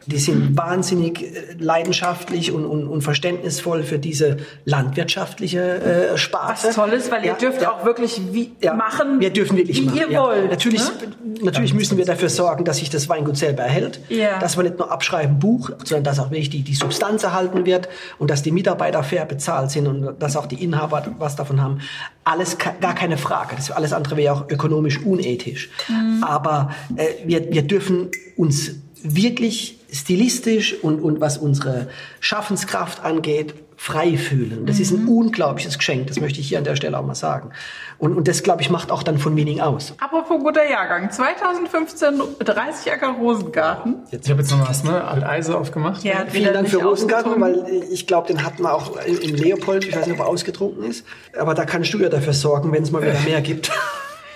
[0.06, 6.68] Die sind wahnsinnig äh, leidenschaftlich und, und, und verständnisvoll für diese landwirtschaftliche äh, Sparte.
[6.68, 7.72] Was toll ist, weil ihr Ja, dürft ja.
[7.72, 10.50] auch wirklich wie Ja, machen, wir dürfen wirklich wie machen, ihr wollt.
[10.50, 11.42] Natürlich, ne?
[11.42, 14.00] natürlich müssen wir dafür sorgen, dass sich das Weingut selber erhält.
[14.08, 14.38] Ja.
[14.38, 17.88] Dass wir nicht nur abschreiben Buch, sondern dass auch wirklich die, die Substanz erhalten wird
[18.18, 21.80] und dass die Mitarbeiter fair bezahlt sind und dass auch die Inhaber was davon haben.
[22.24, 23.56] Alles gar keine Frage.
[23.56, 25.70] Das alles andere wäre auch ökonomisch unethisch.
[25.88, 26.22] Mhm.
[26.24, 28.72] Aber äh, wir, wir dürfen uns
[29.02, 31.88] wirklich stilistisch und, und was unsere
[32.20, 34.64] Schaffenskraft angeht, frei fühlen.
[34.64, 35.04] Das ist Mhm.
[35.04, 37.50] ein unglaubliches Geschenk, das möchte ich hier an der Stelle auch mal sagen.
[37.98, 39.94] Und, und das, glaube ich, macht auch dann von Winning aus.
[40.00, 41.10] Apropos guter Jahrgang.
[41.10, 43.96] 2015 30 Acker Rosengarten.
[44.10, 45.04] Ich habe jetzt noch was, ne?
[45.04, 46.02] Alteise aufgemacht.
[46.04, 49.84] Ja, Vielen Dank für Rosengarten, weil ich glaube, den hatten wir auch in Leopold.
[49.86, 51.04] Ich weiß nicht, ob er ausgetrunken ist.
[51.38, 53.70] Aber da kannst du ja dafür sorgen, wenn es mal wieder mehr gibt.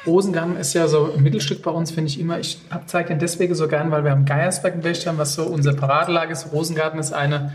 [0.06, 2.38] Rosengarten ist ja so ein Mittelstück bei uns, finde ich immer.
[2.38, 5.74] Ich zeige den deswegen so gern, weil wir am Geiersberg in Wächtern, was so unser
[5.74, 6.52] Paradelage ist.
[6.52, 7.54] Rosengarten ist eine,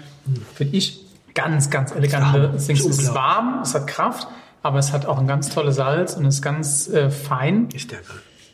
[0.54, 2.54] finde ich, ganz, ganz elegante.
[2.56, 4.28] Ist Es ist warm, es hat Kraft,
[4.64, 7.70] aber es hat auch ein ganz tolles Salz und ist ganz äh, fein.
[7.74, 8.00] Ist der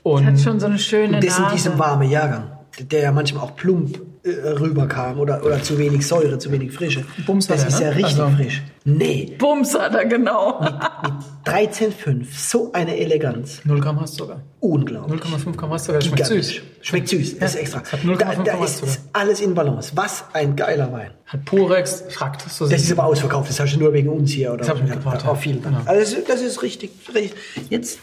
[0.03, 1.55] Und Hat schon so eine schöne Und das in Nase.
[1.55, 6.51] diesem warmen Jahrgang, der ja manchmal auch plump rüberkam oder, oder zu wenig Säure, zu
[6.51, 7.03] wenig Frische.
[7.25, 7.85] Bums hat das er, ist ne?
[7.85, 8.61] ja richtig Also- frisch.
[8.83, 10.59] Nee, Bums hat er, genau.
[11.45, 13.61] 13,5, so eine Eleganz.
[13.63, 14.41] 0 Gramm hast du sogar.
[14.59, 15.21] Unglaublich.
[15.21, 16.01] 0,5 Gramm hast du sogar.
[16.01, 16.61] Schmeckt süß.
[16.81, 17.79] Schmeckt süß, das ist extra.
[17.79, 18.95] hat 0,5 da, da ist, sogar.
[19.13, 19.91] alles in Balance.
[19.95, 21.11] Was ein geiler Wein.
[21.27, 24.49] Hat Purex, fragt so Das ist aber ausverkauft, das hast du nur wegen uns hier.
[24.49, 24.57] Oder?
[24.57, 25.31] Das hab ich mitgebracht, Ja, ja.
[25.31, 25.77] oh, vielen Dank.
[25.77, 25.89] Genau.
[25.89, 27.33] Also das, ist richtig, richtig.
[27.69, 27.99] Jetzt,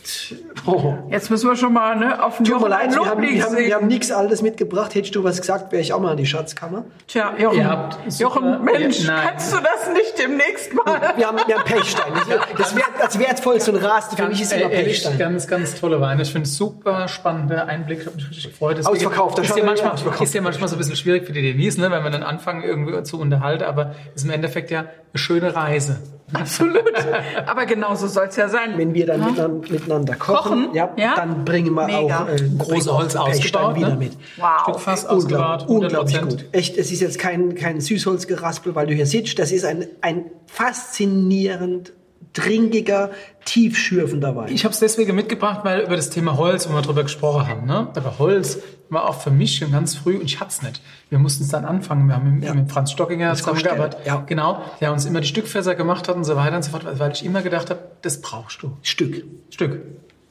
[0.65, 0.95] oh.
[1.11, 3.57] Jetzt müssen wir schon mal ne, auf den Tut mir leid, wir haben, wir, haben,
[3.57, 4.95] wir haben nichts Altes mitgebracht.
[4.95, 6.85] Hättest du was gesagt, wäre ich auch mal in die Schatzkammer.
[7.07, 11.13] Tja, Jochen, Ihr habt Jochen Mensch, Ja, kannst du das nicht demnächst mal?
[11.17, 12.13] Wir haben, wir haben Pechstein.
[12.57, 15.19] Das, wär- das wertvollste und Raste für mich ist immer Pechstein.
[15.19, 16.23] ganz, ganz tolle Weine.
[16.23, 18.01] Ich finde es super spannender Einblick.
[18.01, 18.85] Ich habe mich richtig gefreut.
[18.87, 21.81] Ausverkauft, das ist ja, manchmal, ist ja manchmal so ein bisschen schwierig für die Denise,
[21.81, 23.65] ne, wenn wir dann anfangen, irgendwie zu unterhalten.
[23.65, 26.01] Aber es ist im Endeffekt ja schöne Reise.
[26.33, 26.83] Absolut.
[27.47, 28.77] Aber genau so soll es ja sein.
[28.77, 31.15] Wenn wir dann miteinander, miteinander kochen, Kochen, ja, ja?
[31.17, 32.25] dann bringen wir Mega.
[32.25, 33.97] auch äh, Große Holz ausgebaut, wieder ne?
[33.97, 34.13] mit.
[34.37, 34.63] Wow.
[34.63, 36.21] Stückfass ausgebaut, Unglaublich, 100%.
[36.21, 36.45] unglaublich gut.
[36.53, 39.39] Echt, es ist jetzt kein, kein Süßholzgeraspel, weil du hier sitzt.
[39.39, 41.93] Das ist ein, ein faszinierend
[42.33, 43.11] trinkiger,
[43.45, 44.53] tiefschürfender Wein.
[44.53, 47.67] Ich habe es deswegen mitgebracht, weil über das Thema Holz, wo wir drüber gesprochen haben.
[47.67, 47.89] Ne?
[47.95, 48.59] Aber Holz
[48.91, 50.81] war auch für mich schon ganz früh und ich hatte es nicht.
[51.11, 52.07] Wir mussten es dann anfangen.
[52.09, 52.55] Wir haben mit, Ja.
[52.55, 54.01] mit Franz Stockinger zusammengearbeitet.
[54.07, 54.23] Ja.
[54.27, 57.13] Genau, der uns immer die Stückfässer gemacht hat und so weiter und so fort, weil
[57.13, 58.77] ich immer gedacht habe, das brauchst du.
[58.83, 59.25] Stück.
[59.51, 59.81] Stück.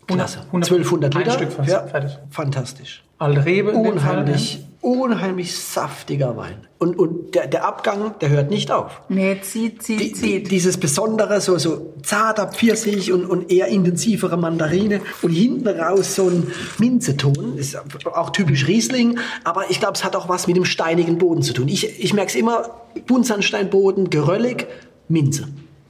[0.07, 0.40] Klasse.
[0.48, 1.32] 100, 1200 Ein Liter.
[1.34, 1.68] Stückfass.
[1.68, 2.18] Ja, Fertig.
[2.30, 3.03] fantastisch.
[3.19, 3.72] Alte Rebe.
[3.72, 6.67] Unheimlich, unheimlich saftiger Wein.
[6.77, 9.01] Und, und der, der Abgang, der hört nicht auf.
[9.09, 10.51] Nee, zieht, zieht, Die, zieht.
[10.51, 16.29] dieses besondere, so, so zarter Pfirsich und, und eher intensivere Mandarine und hinten raus so
[16.29, 20.65] ein Minzeton, ist auch typisch Riesling, aber ich glaube, es hat auch was mit dem
[20.65, 21.67] steinigen Boden zu tun.
[21.67, 22.69] Ich, ich merke es immer,
[23.07, 24.67] Buntsandsteinboden, geröllig,
[25.09, 25.47] Minze.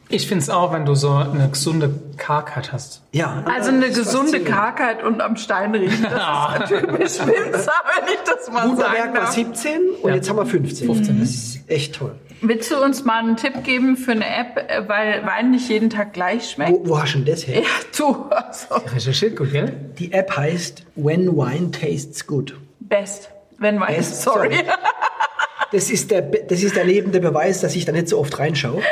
[0.09, 3.01] Ich finde es auch, wenn du so eine gesunde Kargheit hast.
[3.11, 4.39] Ja, Also eine gesunde.
[4.41, 9.13] Kargheit und am Stein riechen, das ist typisch Winzer, wenn ich das mal sagen Wunderwerk
[9.13, 9.31] war darf.
[9.33, 10.15] 17 und Ja.
[10.15, 10.87] jetzt haben wir 15.
[10.87, 11.19] 15.
[11.19, 12.15] Das ist echt toll.
[12.39, 15.89] Willst du uns mal einen Tipp geben für eine App, äh, weil Wein nicht jeden
[15.89, 16.71] Tag gleich schmeckt?
[16.71, 17.61] Wo, wo hast du denn das her?
[17.61, 17.67] Ja,
[17.97, 19.73] du, also Recherchiert gut, gell?
[19.99, 22.55] Die App heißt When Wine Tastes Good.
[22.79, 24.53] best, wenn Wein, Best, sorry.
[24.53, 24.63] sorry.
[25.73, 28.81] Das ist, der, das ist der lebende Beweis, dass ich da nicht so oft reinschaue.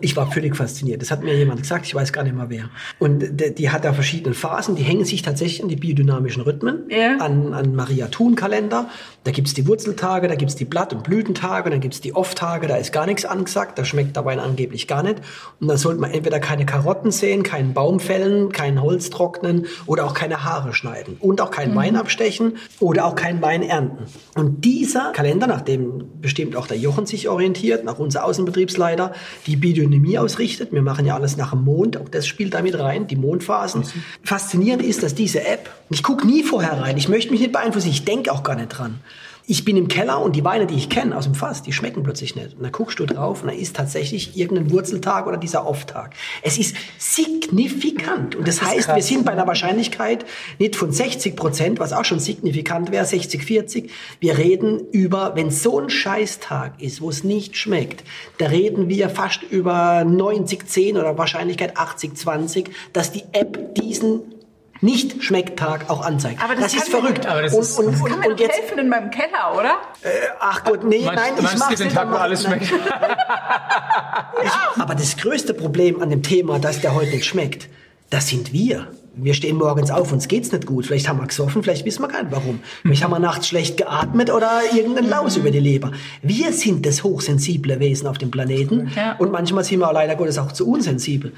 [0.00, 1.00] Ich war völlig fasziniert.
[1.00, 2.68] Das hat mir jemand gesagt, ich weiß gar nicht mehr wer.
[2.98, 3.24] Und
[3.58, 7.16] die, hat da verschiedene Phasen, die hängen sich tatsächlich an die biodynamischen Rhythmen, Ja.
[7.18, 8.88] an, an Maria Thun-Kalender.
[9.24, 12.76] Da gibt's die Wurzeltage, da gibt's die Blatt- und Blütentage, dann gibt's die Off-Tage, da
[12.76, 15.16] ist gar nichts angesagt, da schmeckt dabei angeblich gar nicht.
[15.60, 20.04] Und dann sollte man entweder keine Karotten sehen, keinen Baum fällen, kein Holz trocknen oder
[20.04, 24.04] auch keine Haare schneiden und auch keinen Wein abstechen oder auch keinen Wein ernten.
[24.34, 29.12] Und dieser Kalender, nach dem bestimmt auch der Jochen sich orientiert, nach unser Außenbetriebsleiter,
[29.46, 30.72] die Biodynamie ausrichtet.
[30.72, 33.84] Wir machen ja alles nach dem Mond, auch das spielt damit rein, die Mondphasen.
[34.22, 37.88] Faszinierend ist, dass diese App, ich gucke nie vorher rein, ich möchte mich nicht beeinflussen,
[37.88, 39.00] ich denke auch gar nicht dran.
[39.46, 42.02] Ich bin im Keller und die Weine, die ich kenne aus dem Fass, die schmecken
[42.02, 42.54] plötzlich nicht.
[42.56, 46.14] Und dann guckst du drauf und da ist tatsächlich irgendein Wurzeltag oder dieser Off-Tag.
[46.42, 48.36] Es ist signifikant.
[48.36, 49.08] Und das, Das heißt, wir krass.
[49.08, 50.24] sind bei einer Wahrscheinlichkeit
[50.58, 53.90] nicht von 60 Prozent, was auch schon signifikant wäre, 60, 40.
[54.20, 58.04] Wir reden über, wenn so ein Scheißtag ist, wo es nicht schmeckt,
[58.38, 64.20] da reden wir fast über 90, 10 oder Wahrscheinlichkeit 80, 20, dass die App diesen
[64.82, 66.42] nicht-Schmecktag auch anzeigt.
[66.44, 67.26] Aber das ist kann mir- verrückt.
[67.26, 69.10] Aber das und, ist- und, das und, Kann mir und doch jetzt, helfen in meinem
[69.10, 69.74] Keller, oder?
[70.40, 71.96] ach Gott, nee, Meinst- nein, ich meinst du mach's den nicht.
[71.96, 72.72] Tag, wo aber- alles schmeckt?
[74.78, 77.68] Aber das größte Problem an dem Thema, dass der heute nicht schmeckt,
[78.10, 78.88] das sind wir.
[79.14, 80.86] Wir stehen morgens auf, uns geht's nicht gut.
[80.86, 82.60] Vielleicht haben wir gesoffen, vielleicht wissen wir gar nicht warum.
[82.82, 85.92] Vielleicht haben wir nachts schlecht geatmet oder irgendeinen Laus über die Leber.
[86.22, 88.90] Wir sind das hochsensible Wesen auf dem Planeten.
[88.96, 89.16] Ja.
[89.18, 91.32] Und manchmal sind wir leider Gottes auch zu unsensibel.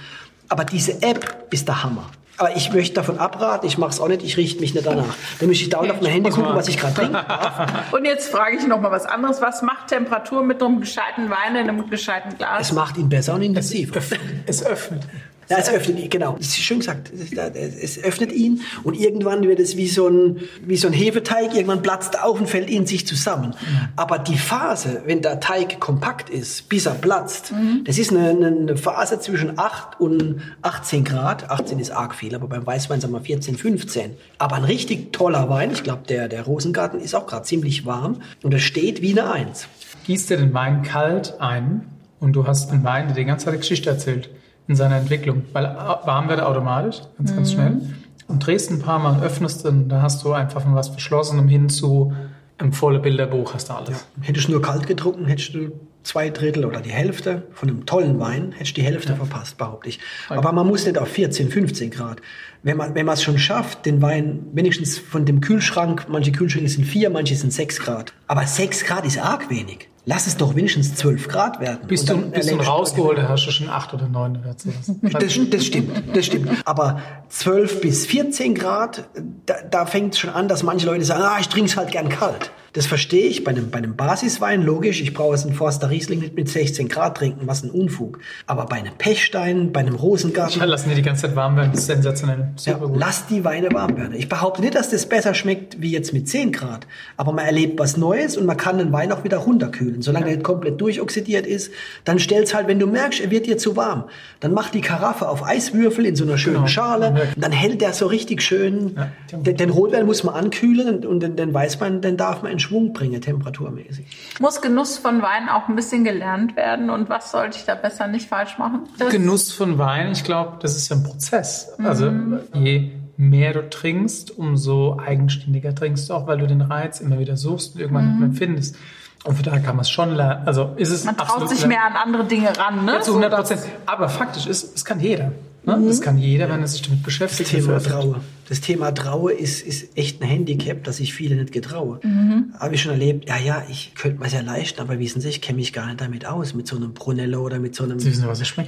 [0.48, 2.10] Aber diese App ist der Hammer.
[2.36, 5.14] Aber ich möchte davon abraten, ich mache es auch nicht, ich richte mich nicht danach.
[5.38, 7.24] Dann möchte ich dauernd auf mein Handy gucken, was ich gerade trinke.
[7.92, 9.40] Und jetzt frage ich noch mal was anderes.
[9.40, 12.68] Was macht Temperatur mit einem gescheiten Wein in einem gescheiten Glas?
[12.68, 14.00] Es macht ihn besser und intensiver.
[14.46, 15.02] Es öffnet.
[15.48, 16.36] Ja, es öffnet ihn, genau.
[16.38, 17.10] Das ist schön gesagt.
[17.12, 21.54] Es öffnet ihn und irgendwann wird es wie so ein, wie so ein Hefeteig.
[21.54, 23.54] Irgendwann platzt er auf und fällt in sich zusammen.
[23.96, 27.52] Aber die Phase, wenn der Teig kompakt ist, bis er platzt,
[27.84, 31.50] das ist eine, eine- Phase zwischen 8 und 18 Grad.
[31.50, 34.12] 18 ist arg viel, aber beim Weißwein sagen wir 14, 15.
[34.38, 38.20] Aber ein richtig toller Wein, ich glaube, der, der Rosengarten ist auch gerade ziemlich warm
[38.42, 39.68] und er steht wie eine Eins.
[40.06, 41.86] Gießt dir den Wein kalt ein
[42.20, 44.28] und du hast einen Wein, der die ganze Zeit Geschichte erzählt
[44.68, 45.42] in seiner Entwicklung.
[45.52, 47.80] Weil warm wird er automatisch, ganz, ganz schnell.
[48.26, 51.68] Und drehst ein paar Mal, öffnest den, da hast du einfach von was Verschlossenem hin
[51.68, 52.12] zu
[52.56, 54.06] einem volle Bilderbuch, hast du alles.
[54.20, 55.72] Hättest du nur kalt getrunken, hättest du
[56.04, 59.88] zwei Drittel oder die Hälfte von einem tollen Wein, hättest du die Hälfte verpasst, behaupte
[59.88, 59.98] ich.
[60.28, 62.20] Aber man muss nicht auf 14, 15 Grad.
[62.62, 66.68] Wenn man wenn man es schon schafft, den Wein wenigstens von dem Kühlschrank, manche Kühlschränke
[66.68, 68.12] sind 4, manche sind 6 Grad.
[68.26, 69.88] Aber 6 Grad ist arg wenig.
[70.06, 71.86] Lass es doch wenigstens 12 Grad werden.
[71.86, 74.54] Bis Und du, dann bis du rausgeholt hast, hast du schon acht oder neun oder
[74.56, 74.92] sowas.
[75.02, 76.50] das, das stimmt, das stimmt.
[76.66, 77.00] Aber
[77.30, 79.08] 12 bis 14 Grad,
[79.46, 81.90] da, da fängt es schon an, dass manche Leute sagen, ah, ich trinke es halt
[81.90, 82.50] gern kalt.
[82.74, 85.00] Das verstehe ich bei einem, bei einem Basiswein, logisch.
[85.00, 88.18] Ich brauche es einen Forster Riesling nicht mit 16 Grad trinken, was ein Unfug.
[88.46, 91.70] Aber bei einem Pechstein, bei einem Rosengarten, Ja, lassen die die ganze Zeit warm werden,
[91.72, 92.48] das ist sensationell.
[92.58, 92.98] ja, Super gut.
[92.98, 94.14] lass die Weine warm werden.
[94.14, 96.86] Ich behaupte nicht, dass das besser schmeckt wie jetzt mit 10 Grad.
[97.16, 100.02] Aber man erlebt was Neues und man kann den Wein auch wieder runterkühlen.
[100.02, 101.70] Solange er nicht komplett durchoxidiert ist,
[102.04, 104.04] dann stell's halt, wenn du merkst, er wird dir zu warm,
[104.40, 106.66] dann mach die Karaffe auf Eiswürfel in so einer schönen Genau.
[106.66, 107.06] Schale.
[107.16, 107.22] Ja.
[107.36, 108.96] Dann hält der so richtig schön.
[109.30, 109.38] Ja.
[109.38, 112.58] Den, den Rotwein muss man ankühlen und, und den, den Weißwein, den darf man in
[112.64, 114.06] Schwung bringen, temperaturmäßig.
[114.40, 116.90] Muss Genuss von Wein auch ein bisschen gelernt werden?
[116.90, 118.80] Und was sollte ich da besser nicht falsch machen?
[118.98, 121.72] Das- Genuss von Wein, ich glaube, das ist ja ein Prozess.
[121.82, 122.10] Also
[122.54, 127.36] je mehr du trinkst, umso eigenständiger trinkst du auch, weil du den Reiz immer wieder
[127.36, 128.76] suchst und irgendwann nicht mehr findest.
[129.24, 130.46] Und von daher kann man es schon lernen.
[130.46, 132.94] Also ist es Man traut sich lern- mehr an andere Dinge ran, ne?
[132.94, 133.62] Ja, zu 100 Prozent.
[133.86, 135.32] Aber faktisch ist, es kann jeder.
[135.66, 135.82] Ne?
[135.86, 137.52] Das kann jeder, wenn er sich damit beschäftigt.
[137.52, 138.20] Das Thema Traue.
[138.48, 142.00] Das Thema Traue ist, ist echt ein Handicap, das ich viele nicht getraue.
[142.02, 142.54] Mhm.
[142.58, 145.40] Habe ich schon erlebt, ja, ja, ich könnte mir sehr leisten, aber wissen Sie, ich
[145.40, 147.98] kenne mich gar nicht damit aus, mit so einem Brunello oder mit so einem.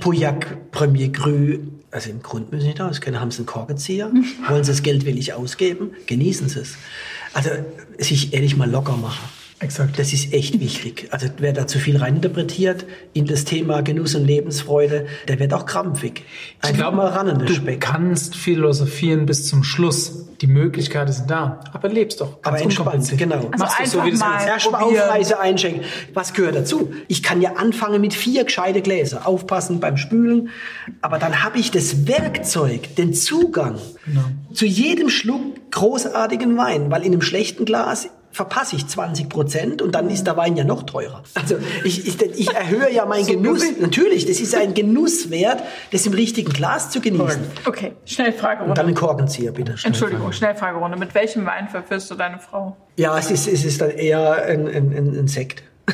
[0.00, 1.58] Pauillac Premier Cru.
[1.90, 3.20] Also im Grund müssen Sie nicht auskennen.
[3.20, 4.10] Haben Sie einen Korkenzieher?
[4.48, 5.90] Wollen Sie das Geld willig ausgeben?
[6.06, 6.76] Genießen Sie es.
[7.34, 7.50] Also
[7.98, 9.28] sich ehrlich mal locker machen.
[9.58, 9.98] Exakt.
[9.98, 11.08] Das ist echt wichtig.
[11.12, 12.84] Also wer da zu viel reininterpretiert
[13.14, 16.24] in das Thema Genuss und Lebensfreude, der wird auch krampfig.
[16.58, 17.80] Ich Einfach glaube, mal ran an den du Speck.
[17.80, 20.24] kannst philosophieren bis zum Schluss.
[20.42, 21.60] Die Möglichkeiten sind da.
[21.72, 22.36] Aber lebst doch.
[22.42, 23.18] Aber ganz entspannt, unkompliziert.
[23.18, 23.48] genau.
[23.50, 24.46] Also Machst du so, einfach wie du es.
[24.46, 24.82] Erstmal.
[24.82, 25.82] Aufreise einschenken.
[26.12, 26.92] Was gehört dazu?
[27.08, 29.26] Ich kann ja anfangen mit vier gescheite Gläser.
[29.26, 30.50] Aufpassen beim Spülen.
[31.00, 33.78] Aber dann habe ich das Werkzeug, den Zugang
[34.52, 36.90] zu jedem Schluck großartigen Wein.
[36.90, 40.64] Weil in einem schlechten Glas verpasse ich 20 Prozent und dann ist der Wein ja
[40.64, 41.22] noch teurer.
[41.34, 43.64] Also ich, ich, ich erhöhe ja meinen Genuss.
[43.80, 47.40] Natürlich, das ist ein Genusswert, das im richtigen Glas zu genießen.
[47.64, 48.72] Okay, Schnellfragerunde.
[48.72, 49.74] Und dann einen Korkenzieher, bitte.
[49.82, 50.98] Entschuldigung, Schnellfragerunde.
[50.98, 52.76] Mit welchem Wein verführst du deine Frau?
[52.96, 55.62] Ja, es ist, es ist dann eher ein, ein, ein, ein Sekt.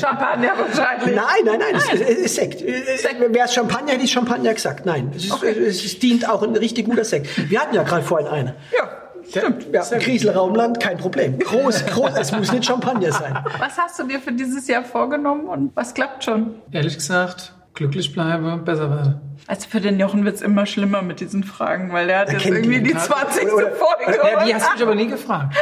[0.00, 1.14] Champagner wahrscheinlich.
[1.14, 2.64] Nein, nein, nein, es ist, es ist Sekt.
[2.64, 4.84] Wäre es Champagner, hätte ich Champagner gesagt.
[4.84, 5.50] Nein, es, ist, Okay.
[5.50, 7.50] es, es dient auch ein richtig guter Sekt.
[7.50, 8.56] Wir hatten ja gerade vorhin eine.
[8.76, 8.97] Ja,
[9.30, 9.66] stimmt.
[9.72, 11.38] Ja, Kriselraumland, kein Problem.
[11.38, 13.38] Groß, groß, es muss nicht Champagner sein.
[13.58, 16.54] Was hast du dir für dieses Jahr vorgenommen und was klappt schon?
[16.72, 19.20] Ehrlich gesagt, glücklich bleibe, besser werde.
[19.46, 22.80] Also für den Jochen wird's immer schlimmer mit diesen Fragen, weil der hat jetzt irgendwie
[22.82, 23.50] die Ja, 20.
[23.52, 24.18] oder- Folge.
[24.22, 25.56] Ja, die hast du mich aber nie gefragt.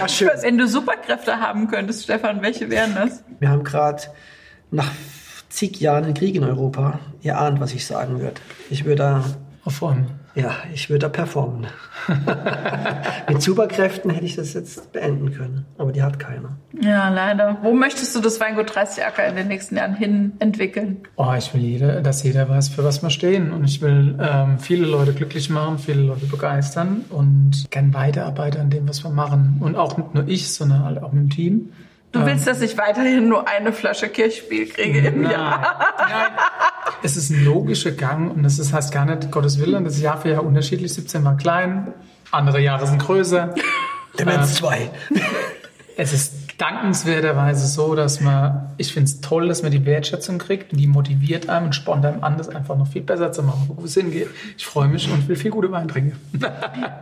[0.00, 0.30] Ach, schön.
[0.42, 3.24] Wenn du Superkräfte haben könntest, Stefan, welche wären das?
[3.40, 4.02] Wir haben gerade
[4.70, 4.90] nach
[5.48, 7.00] zig Jahren einen Krieg in Europa.
[7.20, 8.40] Ihr ahnt, was ich sagen würde.
[8.70, 9.24] Ich würde da,
[9.64, 10.06] Auf Form.
[10.34, 11.66] Ja, ich würde da performen.
[13.28, 16.56] Mit Superkräften hätte ich das jetzt beenden können, aber die hat keiner.
[16.80, 17.58] Ja, leider.
[17.62, 21.02] Wo möchtest du das Weingut 30 Acker in den nächsten Jahren hin entwickeln?
[21.16, 23.52] Oh, ich will, jeder, dass jeder weiß, für was wir stehen.
[23.52, 28.70] Und ich will ähm, viele Leute glücklich machen, viele Leute begeistern und gern weiterarbeiten an
[28.70, 29.58] dem, was wir machen.
[29.60, 31.72] Und auch nicht nur ich, sondern halt auch mit dem Team.
[32.12, 35.94] Du willst, dass ich weiterhin nur eine Flasche Kirchspiel kriege im Nein, Jahr?
[35.98, 36.30] nein.
[37.02, 39.84] Es ist ein logischer Gang und das ist, heißt gar nicht Gottes Willen.
[39.84, 40.92] Das ist Jahr für Jahr unterschiedlich.
[40.94, 41.92] 17 war klein,
[42.30, 43.54] andere Jahre sind größer.
[44.18, 44.90] Demenz 2.
[45.96, 50.72] Es ist dankenswerterweise so, dass man, ich finde es toll, dass man die Wertschätzung kriegt
[50.72, 53.70] und die motiviert einem und spornt einem an, das einfach noch viel besser zu machen,
[53.74, 54.28] wo es hingeht.
[54.56, 56.20] Ich freue mich und will viel gute Wein trinken.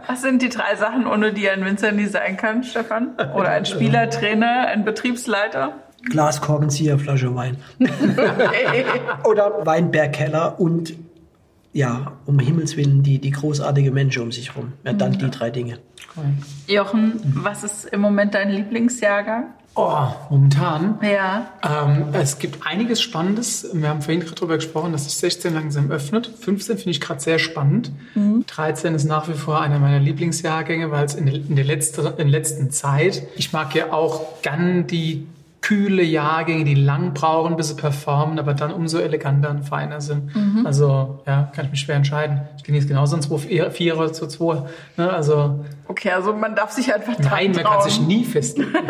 [0.07, 3.15] Was sind die drei Sachen, ohne die ein Winzer nie sein kann, Stefan?
[3.35, 5.75] Oder ein Spielertrainer, ein Betriebsleiter?
[6.09, 7.59] Glas, Korkenzieher, Flasche Wein.
[9.25, 10.95] Oder Weinbergkeller und
[11.73, 14.73] ja, um Himmels Willen die, die großartige Menschen um sich rum.
[14.85, 15.79] Ja, dann die drei Dinge.
[16.67, 19.55] Jochen, was ist im Moment dein Lieblingsjahrgang?
[19.77, 20.99] Oh, momentan.
[21.01, 21.53] Ja.
[21.63, 23.69] Ähm, es gibt einiges Spannendes.
[23.73, 26.27] Wir haben vorhin gerade darüber gesprochen, dass sich 16 langsam öffnet.
[26.27, 27.93] 15 finde ich gerade sehr spannend.
[28.49, 32.05] 13 ist nach wie vor einer meiner Lieblingsjahrgänge, weil es in der, in der letzten,
[32.05, 35.29] in der letzten Zeit, ich mag ja auch gern die
[35.61, 40.31] kühle Jahrgänge, die lang brauchen, bis sie performen, aber dann umso eleganter und feiner sind.
[40.65, 42.41] Also, ja, kann ich mich schwer entscheiden.
[42.57, 44.63] Ich genieße genauso ein 2 4 oder 2 2.
[44.97, 45.13] Ne?
[45.13, 47.83] Also, Okay, also man darf sich einfach nein, man kann trauen.
[47.91, 48.73] sich nie festlegen.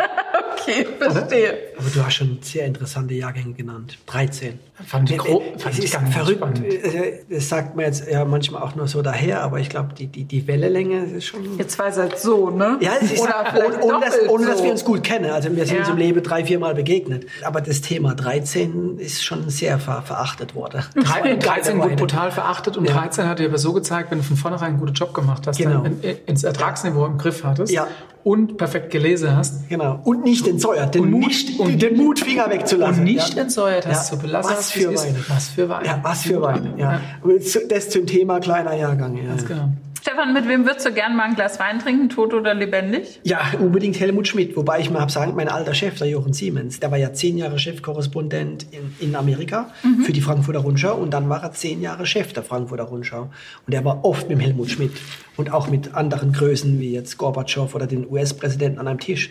[0.63, 1.57] Okay, verstehe.
[1.79, 3.97] Aber du hast schon sehr interessante Jahrgänge genannt.
[4.05, 4.59] 13.
[4.85, 6.37] Fand ich, gro- fand Es ich ist ganz verrückt.
[6.37, 6.63] spannend.
[6.63, 10.05] Äh, Das sagt man jetzt ja manchmal auch nur so daher, aber ich glaube, die,
[10.05, 11.57] die, die Wellenlänge ist schon.
[11.57, 12.77] Ihr zwei seid so, ne?
[12.79, 15.31] Ja, es ist, Oder vielleicht ohne, ohne, dass, ohne dass wir uns gut kennen.
[15.31, 15.81] Also wir sind Ja.
[15.81, 17.25] uns im Leben drei, vier Mal begegnet.
[17.43, 20.83] Aber das Thema 13 ist schon sehr ver verachtet worden.
[20.95, 21.83] Drei- 13 Weine.
[21.85, 22.91] wurde brutal verachtet und Ja.
[22.93, 25.47] 13 13 hat dir aber so gezeigt, wenn du von vornherein einen guten Job gemacht
[25.47, 25.81] hast, Genau.
[25.81, 27.87] dann in, ins Ertragsniveau im Griff hattest Ja.
[28.23, 29.99] und perfekt gelesen hast Genau.
[30.03, 32.99] Und nicht entsäuert, den, Und Mut, nicht- und- den Mutfinger wegzulassen.
[32.99, 33.41] und nicht ja.
[33.41, 34.15] entsäuert hast, Ja.
[34.17, 35.17] so belassen Was für Weine.
[35.17, 35.29] ist.
[35.29, 35.85] Was für Weine.
[35.87, 36.73] Ja, was für Weine.
[36.77, 37.01] Ja.
[37.69, 39.15] Das zum Thema kleiner Jahrgang.
[39.17, 39.23] Ja.
[39.29, 39.69] Ganz genau.
[40.01, 43.19] Stefan, mit wem würdest du gern mal ein Glas Wein trinken, tot oder lebendig?
[43.23, 44.57] Ja, unbedingt Helmut Schmidt.
[44.57, 47.37] Wobei ich mal habe sagen, mein alter Chef, der Jochen Siemens, der war ja zehn
[47.37, 49.69] Jahre Chefkorrespondent in, in Amerika
[50.03, 53.29] für die Frankfurter Rundschau und dann war er zehn Jahre Chef der Frankfurter Rundschau.
[53.67, 54.93] Und er war oft mit Helmut Schmidt
[55.37, 59.29] und auch mit anderen Größen wie jetzt Gorbatschow oder den US-Präsidenten an einem Tisch.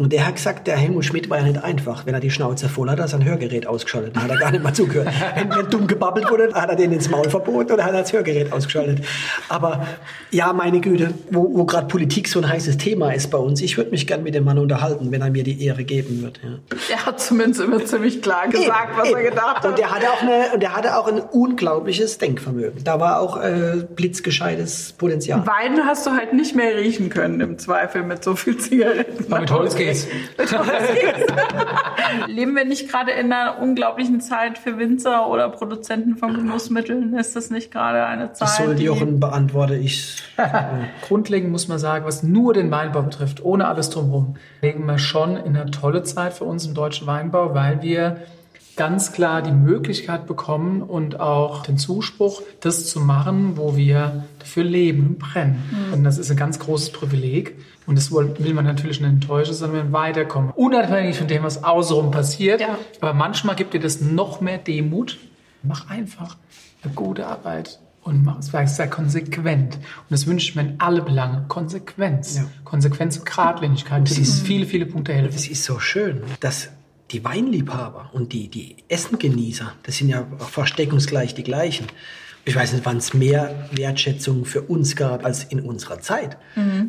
[0.00, 2.06] Und der hat gesagt, der Helmut Schmidt war ja nicht einfach.
[2.06, 4.16] Wenn er die Schnauze voll hat, hat er sein Hörgerät ausgeschaltet.
[4.16, 5.08] Da hat er gar nicht mal zugehört.
[5.34, 8.10] wenn, wenn dumm gebabbelt wurde, hat er den ins Maul verboten oder hat er das
[8.10, 9.04] Hörgerät ausgeschaltet.
[9.50, 9.86] Aber
[10.30, 13.76] ja, meine Güte, wo, wo gerade Politik so ein heißes Thema ist bei uns, ich
[13.76, 16.40] würde mich gern mit dem Mann unterhalten, wenn er mir die Ehre geben wird.
[16.42, 16.50] Ja.
[16.90, 19.30] Er hat zumindest immer ziemlich klar gesagt, was er Eben.
[19.30, 19.66] gedacht hat.
[19.66, 22.84] Und der hatte auch, eine, und der hatte auch ein unglaubliches Denkvermögen.
[22.84, 25.46] Da war auch äh, blitzgescheites Potenzial.
[25.46, 29.30] Wein hast du halt nicht mehr riechen können im Zweifel mit so viel Zigaretten.
[29.30, 30.06] Aber mit Holz geht's.
[32.26, 37.14] Leben wir nicht gerade in einer unglaublichen Zeit für Winzer oder Produzenten von Genussmitteln?
[37.14, 38.48] Ist das nicht gerade eine Zeit?
[38.48, 40.22] Das soll die- Jochen beantworte ich.
[41.06, 45.36] Grundlegend muss man sagen, was nur den Weinbau betrifft, ohne alles drumherum, legen wir schon
[45.36, 48.18] in eine tolle Zeit für uns im deutschen Weinbau, weil wir
[48.80, 54.64] ganz klar die Möglichkeit bekommen und auch den Zuspruch, das zu machen, wo wir dafür
[54.64, 55.62] leben und brennen.
[55.92, 57.58] Und das ist ein ganz großes Privileg.
[57.86, 60.52] Und das will will man natürlich nicht enttäuschen, sondern wir weiterkommen.
[60.56, 62.62] Unabhängig von dem, was außenrum passiert.
[62.62, 62.78] Ja.
[63.02, 65.18] Aber manchmal gibt dir das noch mehr Demut.
[65.62, 66.38] Mach einfach
[66.82, 69.74] eine gute Arbeit und mach es sei konsequent.
[69.74, 71.44] Und das wünsche ich mir in alle Belange.
[71.48, 72.36] Konsequenz.
[72.38, 72.44] Ja.
[72.64, 74.08] Konsequenz und Geradlinigkeit.
[74.08, 75.36] Das ist viele, viele Punkte helfen.
[75.36, 76.70] Es ist so schön, dass
[77.10, 81.86] die Weinliebhaber und die, die Essengenießer, das sind ja fast deckungsgleich die gleichen.
[82.46, 86.38] Ich weiß nicht, wann es mehr Wertschätzung für uns gab als in unserer Zeit.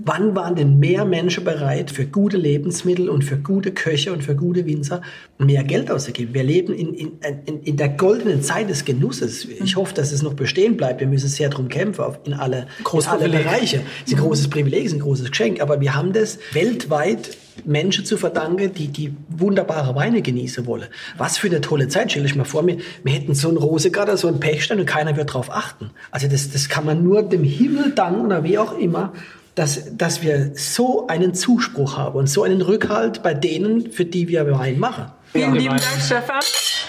[0.05, 4.33] Wann waren denn mehr Menschen bereit, für gute Lebensmittel und für gute Köche und für
[4.33, 5.01] gute Winzer
[5.37, 6.33] mehr Geld auszugeben?
[6.33, 7.11] Wir leben in, in,
[7.45, 9.43] in, in der goldenen Zeit des Genusses.
[9.43, 11.01] Ich hoffe, dass es noch bestehen bleibt.
[11.01, 13.43] Wir müssen sehr darum kämpfen, in alle, in alle.
[13.43, 13.81] Bereiche.
[14.05, 17.37] Es ist ein großes Privileg, es ist ein großes Geschenk, aber wir haben das weltweit
[17.65, 20.87] Menschen zu verdanken, die die wunderbare Weine genießen wollen.
[21.17, 22.11] Was für eine tolle Zeit.
[22.11, 25.15] Stell dich mal vor, wir, wir hätten so einen Rosegarten, so einen Pechstein und keiner
[25.17, 25.91] wird darauf achten.
[26.11, 29.13] Also das, das kann man nur dem Himmel danken oder wie auch immer,
[29.55, 34.27] dass, dass wir so einen Zuspruch haben und so einen Rückhalt bei denen, für die
[34.27, 35.11] wir Wein machen.
[35.31, 36.39] Vielen lieben Dank, Stefan.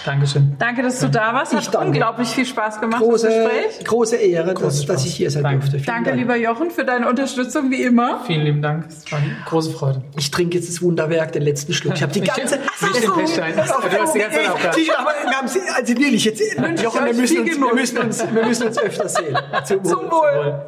[0.05, 0.56] Dankeschön.
[0.59, 1.55] Danke, dass du da warst.
[1.55, 3.85] Hat unglaublich viel Spaß gemacht, Große, das Gespräch.
[3.86, 5.59] große Ehre, dass, dass ich hier sein Danke.
[5.60, 5.77] durfte.
[5.78, 6.19] Vielen Danke, Dank.
[6.20, 8.20] lieber Jochen, für deine Unterstützung, wie immer.
[8.27, 8.86] Vielen lieben Dank.
[8.89, 10.02] Es war eine große Freude.
[10.19, 11.94] Ich trinke jetzt das Wunderwerk, den letzten Schluck.
[11.94, 12.56] Ich habe die Ich- ganze...
[12.56, 13.55] nicht den Pechstein.
[13.55, 14.77] Du hast die ganze Zeit aufgehört.
[14.98, 15.10] Aber
[15.77, 16.43] also wirklich, jetzt,
[16.82, 19.39] Jochen, wir müssen, uns, wir, müssen uns, wir müssen uns öfter sehen.
[19.64, 20.10] Zum Zum Wohl.
[20.10, 20.62] Wohl.